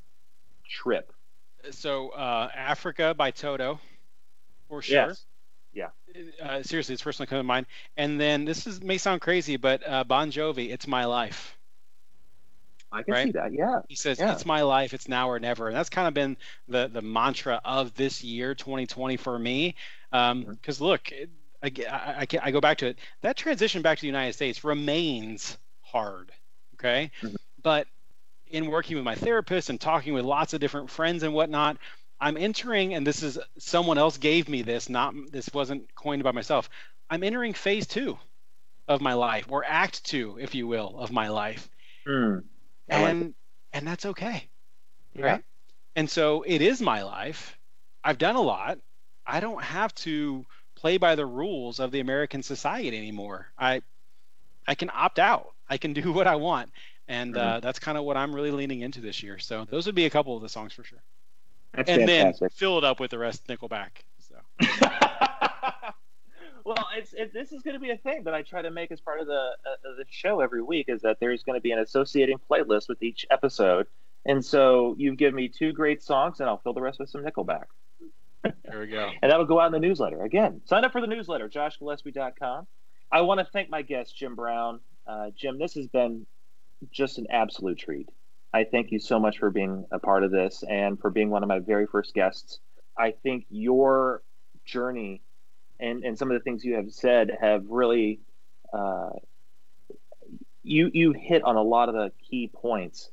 trip? 0.67 1.11
So, 1.71 2.09
uh, 2.09 2.49
Africa 2.55 3.13
by 3.15 3.29
Toto, 3.31 3.79
for 4.71 4.81
sure. 4.81 5.17
Yes. 5.73 5.91
Uh, 6.41 6.63
seriously, 6.63 6.93
it's 6.93 7.01
first 7.01 7.19
one 7.19 7.27
coming 7.27 7.41
to 7.43 7.47
mind. 7.47 7.67
And 7.97 8.19
then 8.19 8.45
this 8.45 8.67
is 8.67 8.81
may 8.81 8.97
sound 8.97 9.21
crazy, 9.21 9.57
but 9.57 9.87
uh, 9.87 10.03
Bon 10.03 10.31
Jovi, 10.31 10.71
"It's 10.71 10.87
My 10.87 11.05
Life." 11.05 11.57
I 12.91 13.03
can 13.03 13.13
Right? 13.13 13.25
see 13.27 13.31
that. 13.33 13.53
Yeah. 13.53 13.81
He 13.87 13.95
says, 13.95 14.19
Yeah. 14.19 14.33
"It's 14.33 14.45
my 14.45 14.61
life. 14.61 14.93
It's 14.93 15.07
now 15.07 15.29
or 15.29 15.39
never," 15.39 15.67
and 15.67 15.75
that's 15.75 15.89
kind 15.89 16.07
of 16.07 16.13
been 16.13 16.37
the 16.67 16.87
the 16.87 17.01
mantra 17.01 17.61
of 17.63 17.93
this 17.95 18.23
year, 18.23 18.55
2020, 18.55 19.17
for 19.17 19.37
me. 19.37 19.75
Because 20.11 20.79
Mhm. 20.79 20.81
look, 20.81 21.11
it, 21.11 21.29
I, 21.63 21.71
I, 21.89 22.21
I, 22.21 22.27
I 22.43 22.51
go 22.51 22.61
back 22.61 22.79
to 22.79 22.87
it. 22.87 22.99
That 23.21 23.37
transition 23.37 23.81
back 23.81 23.97
to 23.97 24.01
the 24.01 24.07
United 24.07 24.33
States 24.33 24.63
remains 24.63 25.57
hard. 25.81 26.31
Okay, 26.75 27.11
Mhm. 27.21 27.35
but 27.61 27.87
in 28.47 28.67
working 28.69 28.97
with 28.97 29.05
my 29.05 29.15
therapist 29.15 29.69
and 29.69 29.79
talking 29.79 30.13
with 30.13 30.25
lots 30.25 30.53
of 30.53 30.59
different 30.59 30.89
friends 30.89 31.23
and 31.23 31.33
whatnot, 31.33 31.77
I'm 32.21 32.37
entering, 32.37 32.93
and 32.95 33.05
this 33.07 33.23
is 33.23 33.39
someone 33.59 33.97
else 33.99 34.17
gave 34.17 34.47
me 34.49 34.63
this. 34.63 34.89
Not 34.89 35.15
this 35.31 35.49
wasn't 35.53 35.93
coined 35.95 36.23
by 36.23 36.31
myself. 36.31 36.69
I'm 37.09 37.23
entering 37.23 37.53
phase 37.53 37.87
two 37.87 38.19
of 38.87 39.01
my 39.01 39.13
life, 39.13 39.47
or 39.51 39.65
act 39.65 40.05
two, 40.05 40.37
if 40.39 40.55
you 40.55 40.67
will, 40.67 40.99
of 40.99 41.11
my 41.11 41.29
life 41.29 41.69
Hmm. 42.05 42.39
I 42.91 42.97
like 42.97 43.17
and 43.19 43.33
and 43.73 43.87
that's 43.87 44.05
okay 44.05 44.49
Yeah. 45.15 45.37
right 45.37 45.43
and 45.95 46.09
so 46.09 46.43
it 46.43 46.61
is 46.61 46.81
my 46.81 47.03
life 47.03 47.57
i've 48.03 48.17
done 48.19 48.35
a 48.35 48.41
lot 48.41 48.79
i 49.27 49.39
don't 49.39 49.63
have 49.63 49.93
to 49.95 50.45
play 50.75 50.97
by 50.97 51.15
the 51.15 51.25
rules 51.25 51.79
of 51.79 51.91
the 51.91 52.01
american 52.01 52.43
society 52.43 52.97
anymore 52.97 53.47
i 53.57 53.81
i 54.67 54.75
can 54.75 54.91
opt 54.93 55.19
out 55.19 55.47
i 55.69 55.77
can 55.77 55.93
do 56.01 56.13
what 56.13 56.27
i 56.27 56.35
want 56.35 56.71
and 57.07 57.35
Mm-hmm. 57.35 57.51
uh, 57.51 57.61
that's 57.61 57.79
kind 57.79 57.97
of 57.97 58.05
what 58.05 58.17
i'm 58.17 58.35
really 58.35 58.51
leaning 58.51 58.81
into 58.81 59.01
this 59.01 59.23
year 59.23 59.39
so 59.39 59.65
those 59.71 59.85
would 59.87 59.95
be 59.95 60.05
a 60.07 60.11
couple 60.11 60.35
of 60.35 60.43
the 60.43 60.49
songs 60.49 60.73
for 60.73 60.83
sure 60.85 61.03
That's 61.73 61.89
and 61.89 62.07
fantastic. 62.07 62.39
then 62.39 62.49
fill 62.49 62.77
it 62.77 62.83
up 62.83 62.99
with 62.99 63.11
the 63.11 63.19
rest 63.19 63.47
of 63.47 63.59
nickelback 63.59 64.03
so 64.19 64.35
well, 66.65 66.87
it's 66.95 67.13
it, 67.13 67.33
this 67.33 67.51
is 67.51 67.61
going 67.61 67.73
to 67.73 67.79
be 67.79 67.91
a 67.91 67.97
thing 67.97 68.23
that 68.23 68.33
I 68.33 68.41
try 68.43 68.61
to 68.61 68.71
make 68.71 68.91
as 68.91 68.99
part 69.01 69.19
of 69.19 69.27
the 69.27 69.33
uh, 69.33 69.89
of 69.89 69.97
the 69.97 70.05
show 70.09 70.41
every 70.41 70.61
week. 70.61 70.85
Is 70.89 71.01
that 71.01 71.19
there's 71.19 71.43
going 71.43 71.57
to 71.57 71.61
be 71.61 71.71
an 71.71 71.79
associating 71.79 72.37
playlist 72.49 72.87
with 72.87 73.01
each 73.01 73.25
episode, 73.31 73.87
and 74.25 74.43
so 74.43 74.95
you've 74.97 75.17
given 75.17 75.35
me 75.35 75.47
two 75.49 75.73
great 75.73 76.03
songs, 76.03 76.39
and 76.39 76.49
I'll 76.49 76.59
fill 76.59 76.73
the 76.73 76.81
rest 76.81 76.99
with 76.99 77.09
some 77.09 77.23
Nickelback, 77.23 77.65
there 78.43 78.79
we 78.79 78.87
go 78.87 79.09
and 79.21 79.31
that'll 79.31 79.45
go 79.45 79.59
out 79.59 79.67
in 79.67 79.71
the 79.73 79.79
newsletter. 79.79 80.23
Again, 80.23 80.61
sign 80.65 80.85
up 80.85 80.91
for 80.91 81.01
the 81.01 81.07
newsletter, 81.07 81.49
joshgillespie.com. 81.49 82.67
I 83.11 83.21
want 83.21 83.39
to 83.39 83.45
thank 83.45 83.69
my 83.69 83.81
guest, 83.81 84.15
Jim 84.15 84.35
Brown. 84.35 84.79
Uh, 85.05 85.31
Jim, 85.35 85.59
this 85.59 85.73
has 85.73 85.87
been 85.87 86.25
just 86.91 87.17
an 87.17 87.27
absolute 87.29 87.77
treat. 87.77 88.07
I 88.53 88.65
thank 88.65 88.91
you 88.91 88.99
so 88.99 89.19
much 89.19 89.37
for 89.37 89.49
being 89.49 89.85
a 89.91 89.99
part 89.99 90.23
of 90.23 90.31
this 90.31 90.63
and 90.69 90.99
for 90.99 91.09
being 91.09 91.29
one 91.29 91.43
of 91.43 91.49
my 91.49 91.59
very 91.59 91.87
first 91.87 92.13
guests. 92.13 92.59
I 92.97 93.11
think 93.23 93.45
your 93.49 94.23
journey 94.65 95.21
and, 95.79 96.03
and 96.03 96.17
some 96.17 96.29
of 96.29 96.35
the 96.35 96.43
things 96.43 96.63
you 96.63 96.75
have 96.75 96.91
said 96.91 97.31
have 97.41 97.63
really 97.67 98.19
uh, 98.73 99.09
you 100.63 100.91
you 100.93 101.11
hit 101.13 101.43
on 101.43 101.55
a 101.55 101.61
lot 101.61 101.89
of 101.89 101.95
the 101.95 102.11
key 102.29 102.49
points 102.53 103.09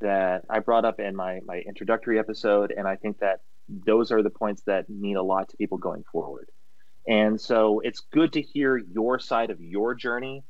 that 0.00 0.42
I 0.50 0.58
brought 0.60 0.84
up 0.84 1.00
in 1.00 1.14
my 1.14 1.40
my 1.44 1.58
introductory 1.58 2.18
episode, 2.18 2.72
and 2.76 2.86
I 2.88 2.96
think 2.96 3.18
that 3.20 3.40
those 3.68 4.10
are 4.10 4.22
the 4.22 4.30
points 4.30 4.62
that 4.66 4.88
mean 4.88 5.16
a 5.16 5.22
lot 5.22 5.48
to 5.50 5.56
people 5.56 5.78
going 5.78 6.04
forward. 6.10 6.50
And 7.06 7.40
so 7.40 7.80
it's 7.80 8.00
good 8.00 8.32
to 8.34 8.42
hear 8.42 8.76
your 8.76 9.18
side 9.18 9.50
of 9.50 9.60
your 9.60 9.94
journey 9.94 10.44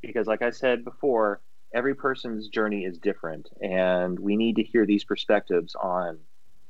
because, 0.00 0.26
like 0.26 0.42
I 0.42 0.50
said 0.50 0.84
before, 0.84 1.40
every 1.74 1.94
person's 1.94 2.48
journey 2.48 2.84
is 2.84 2.98
different, 2.98 3.48
and 3.60 4.18
we 4.18 4.36
need 4.36 4.56
to 4.56 4.62
hear 4.62 4.86
these 4.86 5.04
perspectives 5.04 5.74
on 5.74 6.18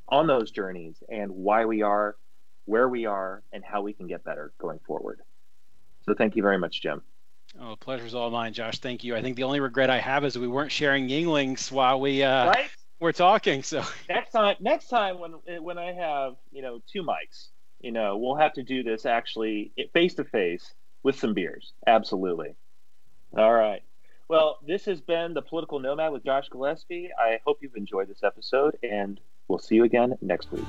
on 0.09 0.26
those 0.26 0.50
journeys 0.50 1.03
and 1.09 1.30
why 1.30 1.64
we 1.64 1.82
are 1.82 2.16
where 2.64 2.88
we 2.88 3.07
are 3.07 3.42
and 3.53 3.64
how 3.64 3.82
we 3.82 3.92
can 3.92 4.07
get 4.07 4.22
better 4.24 4.53
going 4.59 4.78
forward. 4.86 5.20
So 6.07 6.14
thank 6.14 6.36
you 6.36 6.42
very 6.42 6.59
much, 6.59 6.82
Jim. 6.82 7.03
oh 7.61 7.76
pleasure's 7.76 8.14
all 8.14 8.30
mine 8.30 8.53
josh 8.53 8.78
thank 8.78 9.05
you 9.05 9.14
i 9.14 9.20
think 9.20 9.36
the 9.36 9.42
only 9.42 9.61
regret 9.61 9.90
i 9.90 9.98
have 9.98 10.24
is 10.24 10.38
we 10.38 10.48
weren't 10.48 10.72
sharing 10.72 11.09
Yuenglings 11.09 11.70
while 11.70 12.00
we 12.00 12.22
uh 12.22 12.46
right? 12.46 12.70
we're 12.98 13.12
talking 13.12 13.62
so 13.62 13.82
Next 14.09 14.32
time, 14.32 14.57
next 14.61 14.88
time 14.88 15.18
when 15.18 15.32
when 15.62 15.78
I 15.78 15.92
have 15.92 16.34
you 16.50 16.62
know 16.62 16.80
two 16.90 17.03
mics, 17.03 17.48
you 17.80 17.92
know 17.92 18.16
we'll 18.18 18.36
have 18.36 18.53
to 18.55 18.62
do 18.62 18.82
this 18.82 19.07
actually 19.07 19.72
face 19.92 20.14
to 20.14 20.24
face 20.24 20.74
with 21.03 21.18
some 21.18 21.34
beers. 21.34 21.72
Absolutely. 21.86 22.55
All 23.36 23.53
right. 23.53 23.82
Well, 24.32 24.60
this 24.66 24.86
has 24.86 25.02
been 25.02 25.34
the 25.34 25.42
Political 25.42 25.80
Nomad 25.80 26.10
with 26.10 26.24
Josh 26.24 26.48
Gillespie. 26.48 27.10
I 27.18 27.38
hope 27.44 27.58
you've 27.60 27.76
enjoyed 27.76 28.08
this 28.08 28.22
episode, 28.22 28.78
and 28.82 29.20
we'll 29.46 29.58
see 29.58 29.74
you 29.74 29.84
again 29.84 30.16
next 30.22 30.50
week. 30.50 30.64